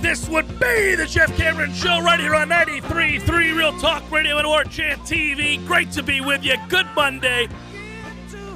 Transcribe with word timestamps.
This 0.00 0.26
would 0.30 0.48
be 0.58 0.94
the 0.94 1.04
Jeff 1.06 1.36
Cameron 1.36 1.74
Show 1.74 2.00
right 2.00 2.18
here 2.18 2.34
on 2.34 2.48
93.3 2.48 3.28
Real 3.54 3.78
Talk 3.78 4.10
Radio 4.10 4.38
and 4.38 4.46
War 4.48 4.64
Chant 4.64 4.98
TV. 5.02 5.64
Great 5.66 5.92
to 5.92 6.02
be 6.02 6.22
with 6.22 6.42
you. 6.42 6.56
Good 6.70 6.86
Monday. 6.96 7.48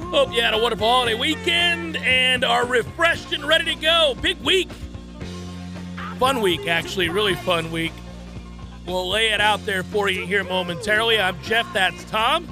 Hope 0.09 0.33
you 0.33 0.41
had 0.41 0.55
a 0.55 0.57
wonderful 0.57 0.87
holiday 0.87 1.13
weekend 1.13 1.97
and 1.97 2.43
are 2.43 2.65
refreshed 2.65 3.31
and 3.31 3.47
ready 3.47 3.75
to 3.75 3.79
go. 3.79 4.15
Big 4.21 4.39
week. 4.41 4.71
Fun 6.17 6.41
week, 6.41 6.67
actually. 6.67 7.09
Really 7.09 7.35
fun 7.35 7.71
week. 7.71 7.93
We'll 8.87 9.07
lay 9.07 9.29
it 9.29 9.39
out 9.39 9.63
there 9.67 9.83
for 9.83 10.09
you 10.09 10.25
here 10.25 10.43
momentarily. 10.43 11.19
I'm 11.19 11.39
Jeff. 11.43 11.71
That's 11.73 12.03
Tom. 12.05 12.47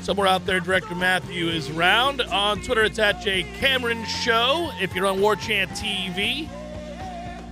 Somewhere 0.00 0.26
out 0.26 0.46
there, 0.46 0.60
Director 0.60 0.94
Matthew 0.94 1.48
is 1.48 1.70
round. 1.70 2.22
On 2.22 2.62
Twitter, 2.62 2.84
it's 2.84 2.98
at 2.98 3.20
J 3.20 3.42
Cameron 3.58 4.06
Show. 4.06 4.70
If 4.80 4.94
you're 4.94 5.06
on 5.06 5.20
War 5.20 5.36
Chant 5.36 5.70
TV, 5.72 6.48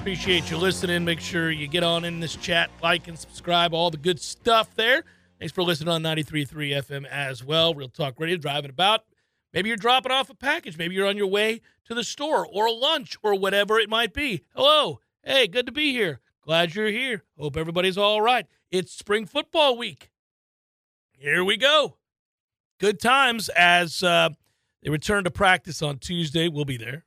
appreciate 0.04 0.50
you 0.50 0.58
listening. 0.58 1.02
Make 1.02 1.18
sure 1.18 1.50
you 1.50 1.66
get 1.66 1.82
on 1.82 2.04
in 2.04 2.20
this 2.20 2.36
chat, 2.36 2.68
like 2.82 3.08
and 3.08 3.18
subscribe, 3.18 3.72
all 3.72 3.90
the 3.90 3.96
good 3.96 4.20
stuff 4.20 4.74
there. 4.74 5.02
Thanks 5.38 5.50
for 5.50 5.62
listening 5.62 5.88
on 5.88 6.02
93.3 6.02 6.46
FM 6.52 7.06
as 7.06 7.42
well. 7.42 7.72
Real 7.74 7.88
Talk 7.88 8.20
Radio, 8.20 8.36
driving 8.36 8.68
about. 8.68 9.06
Maybe 9.54 9.70
you're 9.70 9.78
dropping 9.78 10.12
off 10.12 10.28
a 10.28 10.34
package. 10.34 10.76
Maybe 10.76 10.94
you're 10.94 11.06
on 11.06 11.16
your 11.16 11.28
way 11.28 11.62
to 11.86 11.94
the 11.94 12.04
store 12.04 12.46
or 12.46 12.70
lunch 12.70 13.16
or 13.22 13.34
whatever 13.34 13.78
it 13.78 13.88
might 13.88 14.12
be. 14.12 14.42
Hello. 14.54 15.00
Hey, 15.22 15.46
good 15.46 15.64
to 15.64 15.72
be 15.72 15.92
here. 15.92 16.20
Glad 16.42 16.74
you're 16.74 16.88
here. 16.88 17.24
Hope 17.38 17.56
everybody's 17.56 17.96
all 17.96 18.20
right. 18.20 18.44
It's 18.70 18.92
spring 18.92 19.24
football 19.24 19.78
week. 19.78 20.10
Here 21.12 21.42
we 21.42 21.56
go 21.56 21.96
good 22.78 23.00
times 23.00 23.48
as 23.48 24.02
uh, 24.02 24.28
they 24.82 24.90
return 24.90 25.24
to 25.24 25.30
practice 25.30 25.80
on 25.80 25.96
Tuesday. 25.96 26.48
We'll 26.48 26.66
be 26.66 26.76
there. 26.76 27.06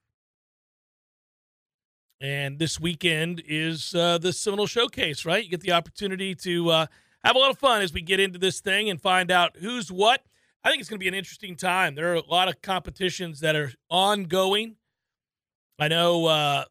And 2.20 2.58
this 2.58 2.80
weekend 2.80 3.44
is 3.48 3.94
uh, 3.94 4.18
the 4.18 4.34
Seminole 4.34 4.66
Showcase, 4.66 5.24
right? 5.26 5.44
You 5.44 5.52
get 5.52 5.62
the 5.62 5.74
opportunity 5.74 6.34
to 6.36 6.70
uh, 6.70 6.86
have 7.24 7.36
a 7.36 7.40
lot 7.40 7.52
of 7.52 7.60
fun 7.60 7.82
as 7.82 7.94
we 7.94 8.02
get 8.02 8.20
into 8.20 8.40
this 8.40 8.60
thing 8.60 8.90
and 8.90 9.00
find 9.00 9.30
out 9.30 9.58
who's 9.58 9.92
what. 9.92 10.24
I 10.64 10.70
think 10.70 10.82
it's 10.82 10.90
going 10.90 11.00
to 11.00 11.04
be 11.04 11.08
an 11.08 11.14
interesting 11.14 11.56
time. 11.56 11.94
There 11.94 12.12
are 12.12 12.16
a 12.16 12.26
lot 12.26 12.48
of 12.48 12.62
competitions 12.62 13.40
that 13.42 13.56
are 13.56 13.72
ongoing. 13.90 14.78
I 15.78 15.88
know 15.90 16.26
uh, 16.26 16.66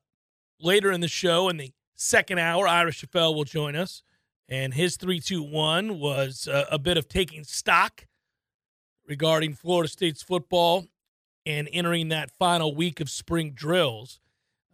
later 0.60 0.90
in 0.90 1.00
the 1.00 1.08
show, 1.08 1.48
in 1.48 1.58
the 1.58 1.72
second 1.94 2.38
hour, 2.38 2.66
Ira 2.66 2.90
Schoffel 2.90 3.34
will 3.34 3.44
join 3.44 3.76
us, 3.76 4.02
and 4.48 4.74
his 4.74 4.96
321 4.96 6.00
was 6.00 6.48
uh, 6.48 6.64
a 6.70 6.78
bit 6.78 6.96
of 6.96 7.08
taking 7.08 7.44
stock 7.44 8.06
regarding 9.06 9.54
Florida 9.54 9.88
State's 9.88 10.22
football 10.22 10.86
and 11.46 11.68
entering 11.72 12.08
that 12.08 12.32
final 12.32 12.74
week 12.74 13.00
of 13.00 13.08
spring 13.08 13.52
drills. 13.52 14.18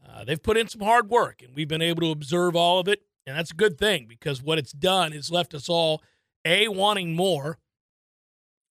Uh, 0.06 0.24
they've 0.24 0.42
put 0.42 0.56
in 0.56 0.68
some 0.68 0.80
hard 0.80 1.08
work, 1.08 1.42
and 1.42 1.54
we've 1.54 1.68
been 1.68 1.82
able 1.82 2.02
to 2.02 2.10
observe 2.10 2.56
all 2.56 2.78
of 2.78 2.88
it. 2.88 3.02
And 3.26 3.36
that's 3.36 3.52
a 3.52 3.56
good 3.56 3.78
thing 3.78 4.06
because 4.08 4.42
what 4.42 4.58
it's 4.58 4.72
done 4.72 5.12
is 5.12 5.30
left 5.30 5.54
us 5.54 5.68
all, 5.68 6.02
A, 6.44 6.68
wanting 6.68 7.14
more, 7.14 7.58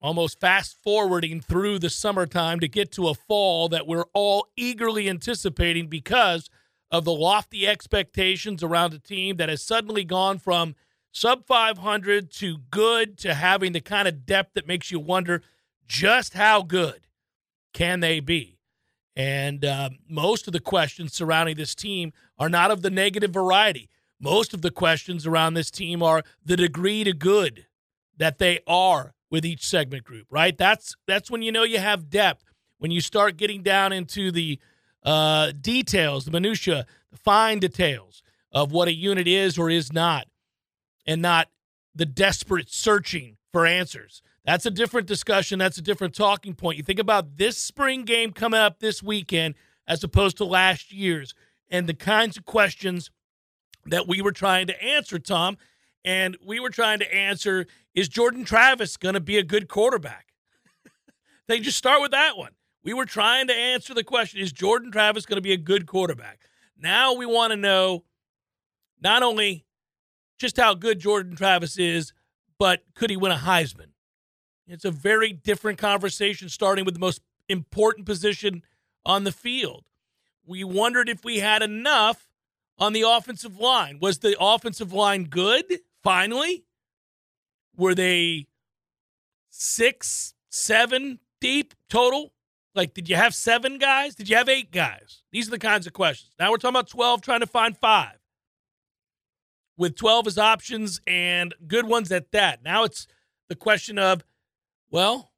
almost 0.01 0.39
fast 0.39 0.77
forwarding 0.81 1.41
through 1.41 1.79
the 1.79 1.89
summertime 1.89 2.59
to 2.61 2.67
get 2.67 2.91
to 2.93 3.09
a 3.09 3.13
fall 3.13 3.67
that 3.69 3.87
we're 3.87 4.05
all 4.13 4.47
eagerly 4.55 5.09
anticipating 5.09 5.87
because 5.87 6.49
of 6.89 7.03
the 7.03 7.11
lofty 7.11 7.67
expectations 7.67 8.63
around 8.63 8.93
a 8.93 8.99
team 8.99 9.35
that 9.37 9.49
has 9.49 9.61
suddenly 9.61 10.03
gone 10.03 10.39
from– 10.39 10.75
sub 11.17 11.45
500 11.47 12.31
to 12.31 12.59
good 12.69 13.17
to 13.17 13.33
having 13.33 13.71
the 13.71 13.81
kind 13.81 14.07
of 14.07 14.25
depth 14.25 14.53
that 14.53 14.67
makes 14.67 14.91
you 14.91 14.99
wonder 14.99 15.41
just 15.87 16.33
how 16.33 16.61
good 16.61 17.07
can 17.73 18.01
they 18.01 18.19
be. 18.19 18.56
And 19.17 19.65
uh, 19.65 19.89
most 20.07 20.45
of 20.45 20.53
the 20.53 20.59
questions 20.59 21.11
surrounding 21.11 21.57
this 21.57 21.73
team 21.73 22.13
are 22.37 22.49
not 22.49 22.69
of 22.69 22.83
the 22.83 22.91
negative 22.91 23.31
variety. 23.31 23.89
Most 24.21 24.53
of 24.53 24.61
the 24.61 24.69
questions 24.69 25.25
around 25.25 25.55
this 25.55 25.71
team 25.71 26.03
are 26.03 26.21
the 26.45 26.55
degree 26.55 27.03
to 27.03 27.13
good 27.13 27.65
that 28.17 28.37
they 28.37 28.59
are 28.67 29.15
with 29.31 29.43
each 29.43 29.65
segment 29.65 30.03
group, 30.03 30.27
right? 30.29 30.55
That's 30.55 30.95
that's 31.07 31.31
when 31.31 31.41
you 31.41 31.51
know 31.51 31.63
you 31.63 31.79
have 31.79 32.11
depth. 32.11 32.43
When 32.77 32.91
you 32.91 33.01
start 33.01 33.37
getting 33.37 33.63
down 33.63 33.91
into 33.91 34.31
the 34.31 34.59
uh, 35.03 35.51
details, 35.59 36.25
the 36.25 36.31
minutia, 36.31 36.85
the 37.11 37.17
fine 37.17 37.57
details 37.57 38.21
of 38.51 38.71
what 38.71 38.87
a 38.87 38.93
unit 38.93 39.27
is 39.27 39.57
or 39.57 39.71
is 39.71 39.91
not 39.91 40.27
and 41.07 41.23
not 41.23 41.49
the 41.95 42.05
desperate 42.05 42.69
searching 42.69 43.37
for 43.51 43.65
answers. 43.65 44.21
That's 44.47 44.65
a 44.65 44.71
different 44.71 45.07
discussion. 45.07 45.59
That's 45.59 45.77
a 45.77 45.81
different 45.81 46.15
talking 46.15 46.55
point. 46.55 46.77
You 46.77 46.83
think 46.83 46.99
about 46.99 47.35
this 47.35 47.57
spring 47.57 48.05
game 48.05 48.31
coming 48.31 48.61
up 48.61 48.79
this 48.79 49.03
weekend 49.03 49.55
as 49.85 50.05
opposed 50.05 50.37
to 50.37 50.45
last 50.45 50.89
year's 50.89 51.35
and 51.69 51.85
the 51.85 51.93
kinds 51.93 52.37
of 52.37 52.45
questions 52.45 53.11
that 53.87 54.07
we 54.07 54.21
were 54.21 54.31
trying 54.31 54.67
to 54.67 54.81
answer, 54.81 55.19
Tom. 55.19 55.57
And 56.05 56.37
we 56.45 56.61
were 56.61 56.69
trying 56.69 56.99
to 56.99 57.13
answer 57.13 57.65
is 57.93 58.07
Jordan 58.07 58.45
Travis 58.45 58.95
going 58.95 59.15
to 59.15 59.19
be 59.19 59.37
a 59.37 59.43
good 59.43 59.67
quarterback? 59.67 60.27
they 61.47 61.59
just 61.59 61.77
start 61.77 62.01
with 62.01 62.11
that 62.11 62.37
one. 62.37 62.51
We 62.85 62.93
were 62.93 63.05
trying 63.05 63.47
to 63.47 63.53
answer 63.53 63.93
the 63.93 64.03
question 64.05 64.39
is 64.39 64.53
Jordan 64.53 64.93
Travis 64.93 65.25
going 65.25 65.35
to 65.35 65.41
be 65.41 65.51
a 65.51 65.57
good 65.57 65.85
quarterback? 65.87 66.39
Now 66.77 67.13
we 67.13 67.25
want 67.25 67.51
to 67.51 67.57
know 67.57 68.05
not 69.01 69.23
only 69.23 69.65
just 70.39 70.55
how 70.55 70.73
good 70.73 70.99
Jordan 70.99 71.35
Travis 71.35 71.77
is, 71.77 72.13
but 72.57 72.83
could 72.95 73.09
he 73.09 73.17
win 73.17 73.33
a 73.33 73.35
Heisman? 73.35 73.87
It's 74.67 74.85
a 74.85 74.91
very 74.91 75.31
different 75.31 75.77
conversation, 75.77 76.49
starting 76.49 76.85
with 76.85 76.93
the 76.93 76.99
most 76.99 77.21
important 77.47 78.05
position 78.05 78.63
on 79.05 79.23
the 79.23 79.31
field. 79.31 79.85
We 80.45 80.63
wondered 80.63 81.09
if 81.09 81.23
we 81.23 81.39
had 81.39 81.61
enough 81.61 82.27
on 82.77 82.93
the 82.93 83.03
offensive 83.03 83.59
line. 83.59 83.99
Was 84.01 84.19
the 84.19 84.35
offensive 84.39 84.93
line 84.93 85.25
good 85.25 85.65
finally? 86.03 86.65
Were 87.75 87.95
they 87.95 88.47
six, 89.49 90.33
seven 90.49 91.19
deep 91.39 91.73
total? 91.89 92.33
Like, 92.75 92.93
did 92.93 93.09
you 93.09 93.15
have 93.15 93.33
seven 93.33 93.77
guys? 93.77 94.15
Did 94.15 94.29
you 94.29 94.35
have 94.35 94.49
eight 94.49 94.71
guys? 94.71 95.23
These 95.31 95.47
are 95.47 95.51
the 95.51 95.59
kinds 95.59 95.87
of 95.87 95.93
questions. 95.93 96.33
Now 96.39 96.51
we're 96.51 96.57
talking 96.57 96.75
about 96.75 96.89
12, 96.89 97.21
trying 97.21 97.39
to 97.39 97.47
find 97.47 97.75
five 97.75 98.17
with 99.77 99.95
12 99.95 100.27
as 100.27 100.37
options 100.37 101.01
and 101.07 101.53
good 101.67 101.87
ones 101.87 102.11
at 102.11 102.31
that. 102.31 102.63
Now 102.63 102.83
it's 102.83 103.07
the 103.47 103.55
question 103.55 103.97
of, 103.97 104.23
well, 104.89 105.31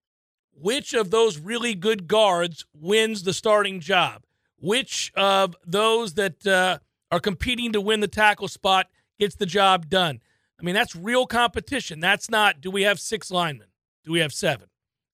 which 0.53 0.93
of 0.93 1.11
those 1.11 1.37
really 1.37 1.73
good 1.75 2.07
guards 2.07 2.65
wins 2.73 3.23
the 3.23 3.33
starting 3.33 3.79
job? 3.79 4.23
Which 4.57 5.11
of 5.15 5.55
those 5.65 6.15
that 6.15 6.45
uh, 6.45 6.79
are 7.11 7.19
competing 7.19 7.71
to 7.73 7.81
win 7.81 8.01
the 8.01 8.07
tackle 8.07 8.47
spot 8.47 8.87
gets 9.17 9.35
the 9.35 9.45
job 9.45 9.89
done? 9.89 10.21
I 10.59 10.63
mean, 10.63 10.75
that's 10.75 10.95
real 10.95 11.25
competition. 11.25 11.99
That's 11.99 12.29
not, 12.29 12.59
do 12.59 12.69
we 12.69 12.83
have 12.83 12.99
six 12.99 13.31
linemen? 13.31 13.67
Do 14.03 14.11
we 14.11 14.19
have 14.19 14.33
seven? 14.33 14.67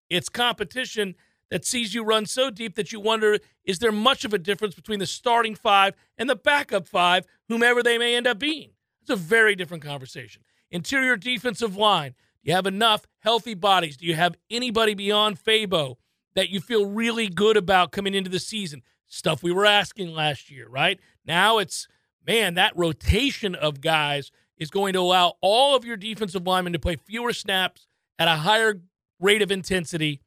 It's 0.10 0.30
competition 0.30 1.16
that 1.52 1.66
sees 1.66 1.94
you 1.94 2.04
run 2.04 2.26
so 2.26 2.50
deep 2.50 2.76
that 2.76 2.92
you 2.92 3.00
wonder 3.00 3.38
is 3.64 3.80
there 3.80 3.92
much 3.92 4.26
of 4.26 4.34
a 4.34 4.40
difference 4.40 4.76
between 4.76 5.00
the 5.00 5.06
starting 5.06 5.56
five 5.56 5.94
and 6.18 6.30
the 6.30 6.36
backup 6.36 6.88
five, 6.88 7.26
whomever 7.48 7.84
they 7.84 7.98
may 7.98 8.16
end 8.16 8.28
up 8.28 8.40
being? 8.40 8.72
It's 9.02 9.10
a 9.10 9.16
very 9.16 9.56
different 9.56 9.84
conversation. 9.84 10.42
Interior 10.72 11.16
defensive 11.16 11.76
line. 11.76 12.16
You 12.46 12.54
have 12.54 12.68
enough 12.68 13.08
healthy 13.20 13.56
bodies? 13.56 13.98
Do 13.98 14.06
you 14.06 14.14
have 14.14 14.36
anybody 14.52 14.94
beyond 14.94 15.44
Fabo 15.44 15.96
that 16.36 16.50
you 16.50 16.62
feel 16.62 16.86
really 16.86 17.28
good 17.28 17.58
about 17.58 17.92
coming 17.92 18.14
into 18.14 18.30
the 18.30 18.40
season? 18.40 18.84
Stuff 19.08 19.42
we 19.42 19.52
were 19.52 19.66
asking 19.66 20.14
last 20.14 20.52
year, 20.52 20.70
right? 20.70 21.00
Now 21.26 21.58
it's 21.58 21.88
man, 22.26 22.54
that 22.54 22.78
rotation 22.78 23.56
of 23.56 23.82
guys 23.82 24.32
is 24.58 24.70
going 24.70 24.94
to 24.94 25.00
allow 25.00 25.34
all 25.42 25.76
of 25.76 25.86
your 25.86 25.98
defensive 25.98 26.46
linemen 26.46 26.74
to 26.74 26.80
play 26.80 26.96
fewer 26.96 27.34
snaps 27.34 27.88
at 28.18 28.28
a 28.28 28.38
higher 28.38 28.82
rate 29.20 29.42
of 29.42 29.52
intensity, 29.52 30.22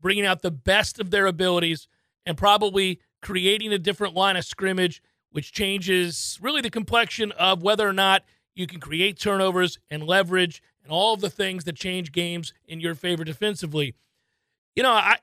bringing 0.00 0.24
out 0.24 0.42
the 0.42 0.50
best 0.50 1.00
of 1.00 1.10
their 1.10 1.26
abilities, 1.26 1.88
and 2.24 2.38
probably 2.38 3.00
creating 3.20 3.72
a 3.72 3.78
different 3.78 4.14
line 4.14 4.36
of 4.36 4.44
scrimmage, 4.44 5.02
which 5.30 5.52
changes 5.52 6.38
really 6.40 6.60
the 6.60 6.70
complexion 6.70 7.32
of 7.32 7.62
whether 7.62 7.86
or 7.86 7.92
not 7.92 8.22
you 8.54 8.66
can 8.66 8.80
create 8.80 9.18
turnovers 9.18 9.78
and 9.90 10.04
leverage 10.04 10.62
and 10.84 10.92
all 10.92 11.14
of 11.14 11.20
the 11.20 11.30
things 11.30 11.64
that 11.64 11.74
change 11.74 12.12
games 12.12 12.52
in 12.68 12.78
your 12.78 12.94
favor 12.94 13.24
defensively. 13.24 13.94
You 14.76 14.82
know, 14.82 14.92
I 14.92 15.16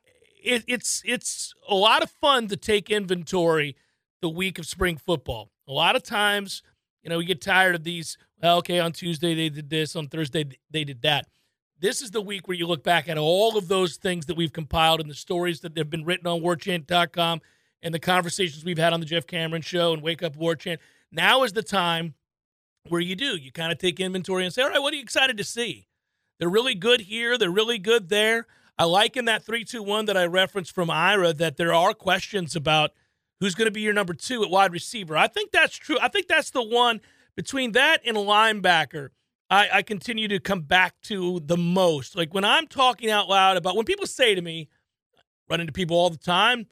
it, 0.43 0.63
it's 0.67 1.01
it's 1.05 1.53
a 1.69 1.75
lot 1.75 2.03
of 2.03 2.09
fun 2.09 2.47
to 2.47 2.57
take 2.57 2.89
inventory 2.89 3.75
the 4.21 4.29
week 4.29 4.59
of 4.59 4.65
spring 4.65 4.97
football. 4.97 5.51
A 5.67 5.71
lot 5.71 5.95
of 5.95 6.03
times, 6.03 6.63
you 7.03 7.09
know, 7.09 7.17
we 7.17 7.25
get 7.25 7.41
tired 7.41 7.75
of 7.75 7.83
these. 7.83 8.17
Well, 8.41 8.57
okay, 8.57 8.79
on 8.79 8.91
Tuesday 8.91 9.35
they 9.35 9.49
did 9.49 9.69
this, 9.69 9.95
on 9.95 10.07
Thursday 10.07 10.45
they 10.71 10.83
did 10.83 11.03
that. 11.03 11.27
This 11.79 12.01
is 12.01 12.11
the 12.11 12.21
week 12.21 12.47
where 12.47 12.57
you 12.57 12.67
look 12.67 12.83
back 12.83 13.09
at 13.09 13.17
all 13.17 13.57
of 13.57 13.67
those 13.67 13.97
things 13.97 14.27
that 14.27 14.37
we've 14.37 14.53
compiled 14.53 15.01
and 15.01 15.09
the 15.09 15.15
stories 15.15 15.61
that 15.61 15.75
have 15.77 15.89
been 15.89 16.05
written 16.05 16.27
on 16.27 16.41
warchant.com 16.41 17.41
and 17.81 17.93
the 17.93 17.99
conversations 17.99 18.63
we've 18.63 18.77
had 18.77 18.93
on 18.93 18.99
the 18.99 19.05
Jeff 19.05 19.25
Cameron 19.25 19.63
show 19.63 19.93
and 19.93 20.03
Wake 20.03 20.21
Up 20.21 20.35
Warchant. 20.35 20.77
Now 21.11 21.43
is 21.43 21.53
the 21.53 21.63
time 21.63 22.13
where 22.87 23.01
you 23.01 23.15
do. 23.15 23.37
You 23.37 23.51
kind 23.51 23.71
of 23.71 23.77
take 23.77 23.99
inventory 23.99 24.43
and 24.43 24.53
say, 24.53 24.61
all 24.61 24.69
right, 24.69 24.81
what 24.81 24.93
are 24.93 24.97
you 24.97 25.03
excited 25.03 25.37
to 25.37 25.43
see? 25.43 25.87
They're 26.39 26.49
really 26.49 26.75
good 26.75 27.01
here. 27.01 27.37
They're 27.37 27.51
really 27.51 27.77
good 27.77 28.09
there. 28.09 28.47
I 28.77 28.85
like 28.85 29.15
in 29.15 29.25
that 29.25 29.43
3 29.43 29.63
2 29.63 29.83
1 29.83 30.05
that 30.05 30.17
I 30.17 30.25
referenced 30.25 30.73
from 30.73 30.89
Ira 30.89 31.33
that 31.33 31.57
there 31.57 31.73
are 31.73 31.93
questions 31.93 32.55
about 32.55 32.91
who's 33.39 33.55
going 33.55 33.67
to 33.67 33.71
be 33.71 33.81
your 33.81 33.93
number 33.93 34.13
two 34.13 34.43
at 34.43 34.49
wide 34.49 34.71
receiver. 34.71 35.17
I 35.17 35.27
think 35.27 35.51
that's 35.51 35.75
true. 35.75 35.97
I 36.01 36.07
think 36.07 36.27
that's 36.27 36.51
the 36.51 36.63
one 36.63 37.01
between 37.35 37.73
that 37.73 38.01
and 38.05 38.15
linebacker. 38.17 39.09
I, 39.49 39.69
I 39.73 39.81
continue 39.81 40.27
to 40.29 40.39
come 40.39 40.61
back 40.61 40.95
to 41.03 41.41
the 41.45 41.57
most. 41.57 42.15
Like 42.15 42.33
when 42.33 42.45
I'm 42.45 42.67
talking 42.67 43.11
out 43.11 43.27
loud 43.27 43.57
about 43.57 43.75
when 43.75 43.85
people 43.85 44.07
say 44.07 44.33
to 44.33 44.41
me, 44.41 44.69
run 45.49 45.59
into 45.59 45.73
people 45.73 45.97
all 45.97 46.09
the 46.09 46.17
time, 46.17 46.67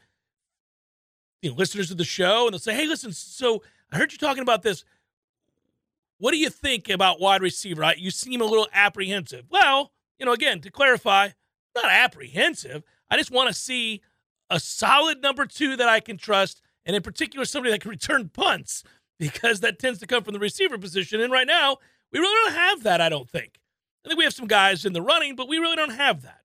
you 1.42 1.50
know, 1.50 1.56
listeners 1.56 1.92
of 1.92 1.98
the 1.98 2.06
show, 2.06 2.46
and 2.46 2.54
they'll 2.54 2.60
say, 2.60 2.74
Hey, 2.74 2.88
listen, 2.88 3.12
so 3.12 3.62
I 3.92 3.98
heard 3.98 4.12
you 4.12 4.18
talking 4.18 4.44
about 4.44 4.62
this. 4.62 4.86
What 6.20 6.32
do 6.32 6.38
you 6.38 6.50
think 6.50 6.90
about 6.90 7.20
wide 7.20 7.42
receiver? 7.42 7.82
Right? 7.82 7.98
You 7.98 8.12
seem 8.12 8.42
a 8.42 8.46
little 8.46 8.68
apprehensive. 8.74 9.46
Well, 9.50 9.92
you 10.20 10.26
know, 10.26 10.34
again, 10.34 10.62
to 10.62 10.72
clarify, 10.72 11.30
not 11.76 11.86
apprehensive. 11.86 12.84
I 13.10 13.18
just 13.18 13.32
want 13.32 13.48
to 13.48 13.54
see 13.54 14.02
a 14.50 14.60
solid 14.60 15.22
number 15.22 15.46
two 15.46 15.76
that 15.78 15.90
I 15.90 16.00
can 16.00 16.18
trust, 16.18 16.62
and 16.86 16.96
in 16.96 17.02
particular, 17.02 17.46
somebody 17.46 17.72
that 17.72 17.82
can 17.82 17.90
return 17.92 18.30
punts 18.30 18.84
because 19.18 19.60
that 19.62 19.80
tends 19.80 20.00
to 20.00 20.08
come 20.08 20.24
from 20.24 20.34
the 20.34 20.40
receiver 20.40 20.78
position. 20.78 21.22
And 21.22 21.32
right 21.32 21.48
now, 21.48 21.78
we 22.12 22.20
really 22.20 22.50
don't 22.50 22.60
have 22.60 22.84
that, 22.84 23.02
I 23.02 23.10
don't 23.10 23.30
think. 23.30 23.60
I 24.06 24.10
think 24.10 24.18
we 24.18 24.24
have 24.24 24.34
some 24.34 24.48
guys 24.48 24.86
in 24.86 24.94
the 24.94 25.02
running, 25.02 25.36
but 25.36 25.48
we 25.48 25.58
really 25.58 25.76
don't 25.76 25.96
have 25.96 26.22
that. 26.24 26.42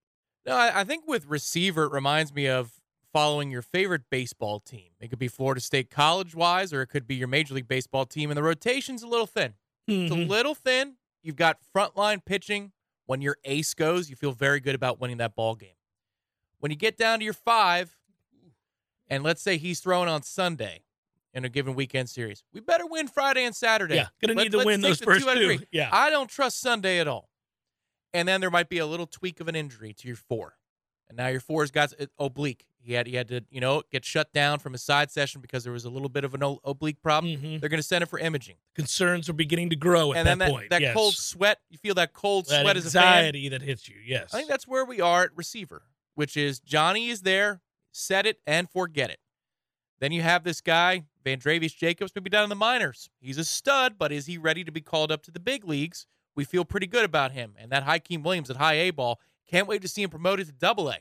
No, 0.46 0.56
I 0.56 0.84
think 0.84 1.04
with 1.06 1.26
receiver, 1.26 1.84
it 1.84 1.92
reminds 1.92 2.34
me 2.34 2.48
of 2.48 2.80
following 3.12 3.50
your 3.50 3.62
favorite 3.62 4.02
baseball 4.10 4.60
team. 4.60 4.90
It 5.00 5.08
could 5.08 5.18
be 5.18 5.28
Florida 5.28 5.60
State 5.60 5.88
college 5.88 6.34
wise, 6.34 6.72
or 6.72 6.82
it 6.82 6.88
could 6.88 7.06
be 7.06 7.14
your 7.14 7.28
Major 7.28 7.54
League 7.54 7.68
Baseball 7.68 8.04
team, 8.04 8.30
and 8.30 8.36
the 8.36 8.42
rotation's 8.42 9.02
a 9.02 9.06
little 9.06 9.26
thin. 9.26 9.54
Mm-hmm. 9.88 10.02
It's 10.02 10.12
a 10.12 10.14
mm-hmm. 10.16 10.30
little 10.30 10.54
thin. 10.54 10.94
You've 11.22 11.36
got 11.36 11.58
frontline 11.74 12.24
pitching. 12.24 12.72
When 13.06 13.20
your 13.20 13.36
ace 13.44 13.74
goes, 13.74 14.08
you 14.08 14.16
feel 14.16 14.32
very 14.32 14.60
good 14.60 14.74
about 14.74 15.00
winning 15.00 15.18
that 15.18 15.34
ball 15.34 15.54
game. 15.54 15.76
When 16.58 16.70
you 16.70 16.76
get 16.76 16.96
down 16.96 17.18
to 17.18 17.24
your 17.24 17.34
five, 17.34 17.96
and 19.08 19.22
let's 19.22 19.42
say 19.42 19.58
he's 19.58 19.80
throwing 19.80 20.08
on 20.08 20.22
Sunday 20.22 20.84
in 21.34 21.44
a 21.44 21.50
given 21.50 21.74
weekend 21.74 22.08
series, 22.08 22.42
we 22.54 22.60
better 22.60 22.86
win 22.86 23.08
Friday 23.08 23.44
and 23.44 23.54
Saturday. 23.54 23.96
Yeah, 23.96 24.06
gonna 24.22 24.42
need 24.42 24.52
to 24.52 24.64
win 24.64 24.80
those 24.80 25.00
first 25.00 25.28
two. 25.28 25.58
two. 25.58 25.64
Yeah, 25.70 25.90
I 25.92 26.08
don't 26.08 26.30
trust 26.30 26.60
Sunday 26.60 26.98
at 27.00 27.08
all. 27.08 27.28
And 28.14 28.26
then 28.26 28.40
there 28.40 28.50
might 28.50 28.70
be 28.70 28.78
a 28.78 28.86
little 28.86 29.06
tweak 29.06 29.40
of 29.40 29.48
an 29.48 29.56
injury 29.56 29.92
to 29.92 30.08
your 30.08 30.16
four, 30.16 30.54
and 31.08 31.18
now 31.18 31.26
your 31.28 31.40
four's 31.40 31.70
got 31.70 31.92
oblique. 32.18 32.64
He 32.84 32.92
had 32.92 33.06
he 33.06 33.16
had 33.16 33.28
to 33.28 33.44
you 33.50 33.60
know 33.60 33.82
get 33.90 34.04
shut 34.04 34.32
down 34.32 34.58
from 34.58 34.72
his 34.72 34.82
side 34.82 35.10
session 35.10 35.40
because 35.40 35.64
there 35.64 35.72
was 35.72 35.84
a 35.84 35.90
little 35.90 36.08
bit 36.08 36.24
of 36.24 36.34
an 36.34 36.42
oblique 36.64 37.02
problem. 37.02 37.34
Mm-hmm. 37.34 37.58
They're 37.58 37.68
going 37.68 37.78
to 37.78 37.82
send 37.82 38.02
it 38.02 38.06
for 38.06 38.18
imaging. 38.18 38.56
Concerns 38.74 39.28
are 39.28 39.34
beginning 39.34 39.70
to 39.70 39.76
grow 39.76 40.12
at 40.12 40.18
and 40.18 40.28
that, 40.28 40.38
that 40.38 40.50
point. 40.50 40.70
That 40.70 40.82
yes. 40.82 40.94
cold 40.94 41.14
sweat, 41.14 41.60
you 41.70 41.78
feel 41.78 41.94
that 41.94 42.12
cold 42.12 42.46
that 42.46 42.62
sweat 42.62 42.76
anxiety 42.76 43.48
that 43.48 43.62
hits 43.62 43.88
you. 43.88 43.96
Yes, 44.04 44.34
I 44.34 44.38
think 44.38 44.48
that's 44.48 44.68
where 44.68 44.84
we 44.84 45.00
are 45.00 45.24
at 45.24 45.30
receiver 45.34 45.82
which 46.14 46.36
is 46.36 46.60
Johnny 46.60 47.08
is 47.08 47.22
there, 47.22 47.60
set 47.92 48.26
it 48.26 48.38
and 48.46 48.70
forget 48.70 49.10
it. 49.10 49.18
Then 50.00 50.12
you 50.12 50.22
have 50.22 50.44
this 50.44 50.60
guy, 50.60 51.04
Vandrevius 51.24 51.76
Jacobs, 51.76 52.12
maybe 52.14 52.30
down 52.30 52.44
in 52.44 52.50
the 52.50 52.56
minors. 52.56 53.08
He's 53.20 53.38
a 53.38 53.44
stud, 53.44 53.94
but 53.98 54.12
is 54.12 54.26
he 54.26 54.38
ready 54.38 54.64
to 54.64 54.72
be 54.72 54.80
called 54.80 55.12
up 55.12 55.22
to 55.22 55.30
the 55.30 55.40
big 55.40 55.64
leagues? 55.64 56.06
We 56.34 56.44
feel 56.44 56.64
pretty 56.64 56.86
good 56.86 57.04
about 57.04 57.32
him. 57.32 57.54
And 57.58 57.70
that 57.70 57.86
Hykeem 57.86 58.22
Williams 58.22 58.50
at 58.50 58.56
high 58.56 58.74
A 58.74 58.90
ball, 58.90 59.20
can't 59.48 59.68
wait 59.68 59.82
to 59.82 59.88
see 59.88 60.02
him 60.02 60.10
promoted 60.10 60.46
to 60.46 60.52
double 60.52 60.90
A. 60.90 60.98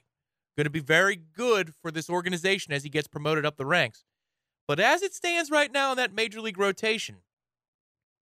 Going 0.56 0.66
to 0.66 0.70
be 0.70 0.80
very 0.80 1.16
good 1.16 1.74
for 1.82 1.92
this 1.92 2.10
organization 2.10 2.74
as 2.74 2.84
he 2.84 2.90
gets 2.90 3.08
promoted 3.08 3.46
up 3.46 3.58
the 3.58 3.66
ranks. 3.66 4.04
But 4.68 4.80
as 4.80 5.02
it 5.02 5.14
stands 5.14 5.50
right 5.50 5.72
now 5.72 5.92
in 5.92 5.98
that 5.98 6.14
major 6.14 6.42
league 6.42 6.60
rotation, 6.60 7.18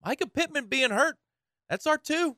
Mycah 0.06 0.32
Pittman 0.32 0.66
being 0.66 0.90
hurt, 0.90 1.16
that's 1.68 1.86
our 1.86 1.98
two 1.98 2.36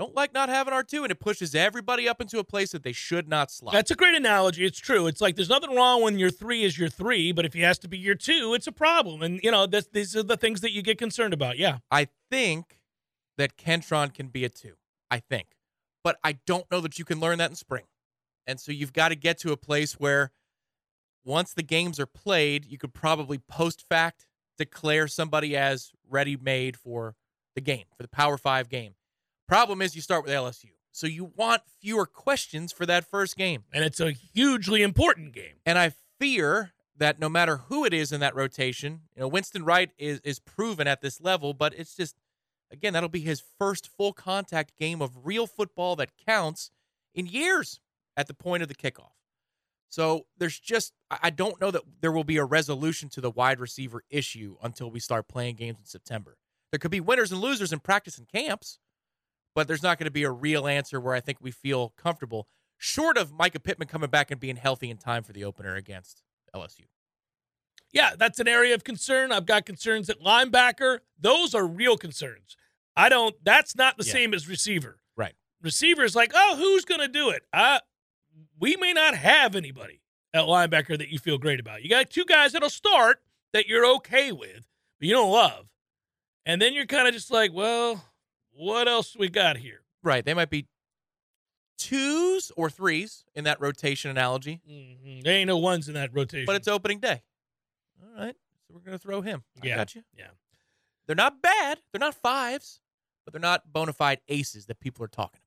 don't 0.00 0.14
like 0.14 0.32
not 0.32 0.48
having 0.48 0.72
R2, 0.72 1.02
and 1.02 1.10
it 1.10 1.20
pushes 1.20 1.54
everybody 1.54 2.08
up 2.08 2.22
into 2.22 2.38
a 2.38 2.44
place 2.44 2.72
that 2.72 2.82
they 2.82 2.92
should 2.92 3.28
not 3.28 3.50
slot. 3.50 3.74
That's 3.74 3.90
a 3.90 3.94
great 3.94 4.14
analogy. 4.14 4.64
It's 4.64 4.78
true. 4.78 5.06
It's 5.06 5.20
like 5.20 5.36
there's 5.36 5.50
nothing 5.50 5.76
wrong 5.76 6.00
when 6.00 6.18
your 6.18 6.30
three 6.30 6.64
is 6.64 6.78
your 6.78 6.88
three, 6.88 7.32
but 7.32 7.44
if 7.44 7.52
he 7.52 7.60
has 7.60 7.78
to 7.80 7.88
be 7.88 7.98
your 7.98 8.14
two, 8.14 8.54
it's 8.54 8.66
a 8.66 8.72
problem. 8.72 9.20
And, 9.20 9.40
you 9.42 9.50
know, 9.50 9.66
this, 9.66 9.86
these 9.92 10.16
are 10.16 10.22
the 10.22 10.38
things 10.38 10.62
that 10.62 10.72
you 10.72 10.80
get 10.80 10.96
concerned 10.96 11.34
about. 11.34 11.58
Yeah. 11.58 11.78
I 11.90 12.08
think 12.30 12.80
that 13.36 13.58
Kentron 13.58 14.14
can 14.14 14.28
be 14.28 14.42
a 14.46 14.48
two. 14.48 14.76
I 15.10 15.18
think. 15.18 15.48
But 16.02 16.16
I 16.24 16.38
don't 16.46 16.64
know 16.70 16.80
that 16.80 16.98
you 16.98 17.04
can 17.04 17.20
learn 17.20 17.36
that 17.36 17.50
in 17.50 17.56
spring. 17.56 17.84
And 18.46 18.60
so 18.60 18.72
you've 18.72 18.92
got 18.92 19.08
to 19.08 19.14
get 19.14 19.38
to 19.38 19.52
a 19.52 19.56
place 19.56 19.94
where 19.94 20.32
once 21.24 21.52
the 21.52 21.62
games 21.62 22.00
are 22.00 22.06
played, 22.06 22.64
you 22.64 22.78
could 22.78 22.94
probably 22.94 23.38
post 23.38 23.86
fact 23.88 24.26
declare 24.58 25.08
somebody 25.08 25.56
as 25.56 25.92
ready 26.08 26.36
made 26.36 26.76
for 26.76 27.16
the 27.54 27.60
game, 27.60 27.84
for 27.96 28.02
the 28.02 28.08
Power 28.08 28.36
Five 28.36 28.68
game. 28.68 28.94
Problem 29.48 29.82
is, 29.82 29.96
you 29.96 30.02
start 30.02 30.24
with 30.24 30.32
LSU. 30.32 30.70
So 30.92 31.06
you 31.06 31.32
want 31.36 31.62
fewer 31.80 32.06
questions 32.06 32.72
for 32.72 32.86
that 32.86 33.04
first 33.04 33.36
game. 33.36 33.64
And 33.72 33.84
it's 33.84 34.00
a 34.00 34.12
hugely 34.12 34.82
important 34.82 35.32
game. 35.32 35.54
And 35.64 35.78
I 35.78 35.92
fear 36.18 36.72
that 36.96 37.18
no 37.18 37.28
matter 37.28 37.58
who 37.68 37.84
it 37.84 37.94
is 37.94 38.12
in 38.12 38.20
that 38.20 38.34
rotation, 38.34 39.02
you 39.14 39.20
know, 39.20 39.28
Winston 39.28 39.64
Wright 39.64 39.90
is 39.98 40.20
is 40.20 40.38
proven 40.38 40.86
at 40.86 41.00
this 41.00 41.20
level, 41.20 41.54
but 41.54 41.74
it's 41.76 41.96
just 41.96 42.16
again, 42.70 42.92
that'll 42.92 43.08
be 43.08 43.20
his 43.20 43.42
first 43.58 43.88
full 43.88 44.12
contact 44.12 44.76
game 44.78 45.00
of 45.00 45.24
real 45.24 45.46
football 45.46 45.96
that 45.96 46.10
counts 46.26 46.70
in 47.14 47.26
years 47.26 47.80
at 48.16 48.26
the 48.26 48.34
point 48.34 48.62
of 48.62 48.68
the 48.68 48.74
kickoff. 48.74 49.12
So 49.88 50.26
there's 50.38 50.58
just 50.58 50.92
I 51.10 51.30
don't 51.30 51.60
know 51.60 51.70
that 51.70 51.82
there 52.00 52.12
will 52.12 52.24
be 52.24 52.36
a 52.36 52.44
resolution 52.44 53.08
to 53.10 53.20
the 53.20 53.30
wide 53.30 53.58
receiver 53.58 54.04
issue 54.08 54.56
until 54.62 54.90
we 54.90 55.00
start 55.00 55.28
playing 55.28 55.56
games 55.56 55.78
in 55.80 55.86
September. 55.86 56.36
There 56.70 56.78
could 56.78 56.92
be 56.92 57.00
winners 57.00 57.32
and 57.32 57.40
losers 57.40 57.72
in 57.72 57.80
practice 57.80 58.16
and 58.16 58.28
camps 58.28 58.78
but 59.54 59.66
there's 59.66 59.82
not 59.82 59.98
going 59.98 60.06
to 60.06 60.10
be 60.10 60.24
a 60.24 60.30
real 60.30 60.66
answer 60.66 61.00
where 61.00 61.14
I 61.14 61.20
think 61.20 61.38
we 61.40 61.50
feel 61.50 61.90
comfortable, 61.96 62.46
short 62.78 63.16
of 63.16 63.32
Mycah 63.32 63.62
Pittman 63.62 63.88
coming 63.88 64.10
back 64.10 64.30
and 64.30 64.40
being 64.40 64.56
healthy 64.56 64.90
in 64.90 64.96
time 64.96 65.22
for 65.22 65.32
the 65.32 65.44
opener 65.44 65.74
against 65.74 66.22
LSU. 66.54 66.84
Yeah, 67.92 68.12
that's 68.16 68.38
an 68.38 68.46
area 68.46 68.74
of 68.74 68.84
concern. 68.84 69.32
I've 69.32 69.46
got 69.46 69.66
concerns 69.66 70.08
at 70.08 70.20
linebacker. 70.20 71.00
Those 71.18 71.54
are 71.54 71.66
real 71.66 71.96
concerns. 71.96 72.56
I 72.96 73.08
don't. 73.08 73.34
That's 73.42 73.74
not 73.74 73.96
the 73.96 74.04
yeah. 74.04 74.12
same 74.12 74.34
as 74.34 74.48
receiver. 74.48 75.00
Right. 75.16 75.34
Receiver 75.60 76.04
is 76.04 76.14
like, 76.14 76.30
oh, 76.34 76.56
who's 76.56 76.84
going 76.84 77.00
to 77.00 77.08
do 77.08 77.30
it? 77.30 77.42
Uh, 77.52 77.80
we 78.58 78.76
may 78.76 78.92
not 78.92 79.14
have 79.14 79.54
anybody 79.56 80.02
at 80.32 80.44
linebacker 80.44 80.96
that 80.98 81.08
you 81.08 81.18
feel 81.18 81.38
great 81.38 81.60
about. 81.60 81.82
You 81.82 81.90
got 81.90 82.10
two 82.10 82.24
guys 82.24 82.52
that'll 82.52 82.70
start 82.70 83.20
that 83.52 83.66
you're 83.66 83.86
okay 83.96 84.32
with, 84.32 84.68
but 84.98 85.08
you 85.08 85.14
don't 85.14 85.32
love, 85.32 85.66
and 86.46 86.60
then 86.60 86.72
you're 86.74 86.86
kind 86.86 87.08
of 87.08 87.14
just 87.14 87.30
like, 87.30 87.52
well, 87.52 88.04
what 88.52 88.88
else 88.88 89.16
we 89.16 89.28
got 89.28 89.56
here? 89.56 89.82
Right. 90.02 90.24
They 90.24 90.34
might 90.34 90.50
be 90.50 90.66
twos 91.78 92.52
or 92.56 92.68
threes 92.70 93.24
in 93.34 93.44
that 93.44 93.60
rotation 93.60 94.10
analogy. 94.10 94.60
Mm-hmm. 94.70 95.20
There 95.20 95.34
ain't 95.34 95.48
no 95.48 95.56
ones 95.56 95.88
in 95.88 95.94
that 95.94 96.10
rotation. 96.12 96.46
But 96.46 96.56
it's 96.56 96.68
opening 96.68 97.00
day. 97.00 97.22
All 98.02 98.24
right. 98.24 98.36
So 98.66 98.74
we're 98.74 98.80
going 98.80 98.96
to 98.96 99.02
throw 99.02 99.22
him. 99.22 99.42
Yeah. 99.62 99.74
I 99.74 99.76
got 99.78 99.94
you. 99.94 100.02
Yeah. 100.16 100.28
They're 101.06 101.16
not 101.16 101.42
bad. 101.42 101.80
They're 101.90 102.00
not 102.00 102.14
fives, 102.14 102.80
but 103.24 103.32
they're 103.32 103.40
not 103.40 103.72
bona 103.72 103.92
fide 103.92 104.20
aces 104.28 104.66
that 104.66 104.78
people 104.78 105.04
are 105.04 105.08
talking. 105.08 105.39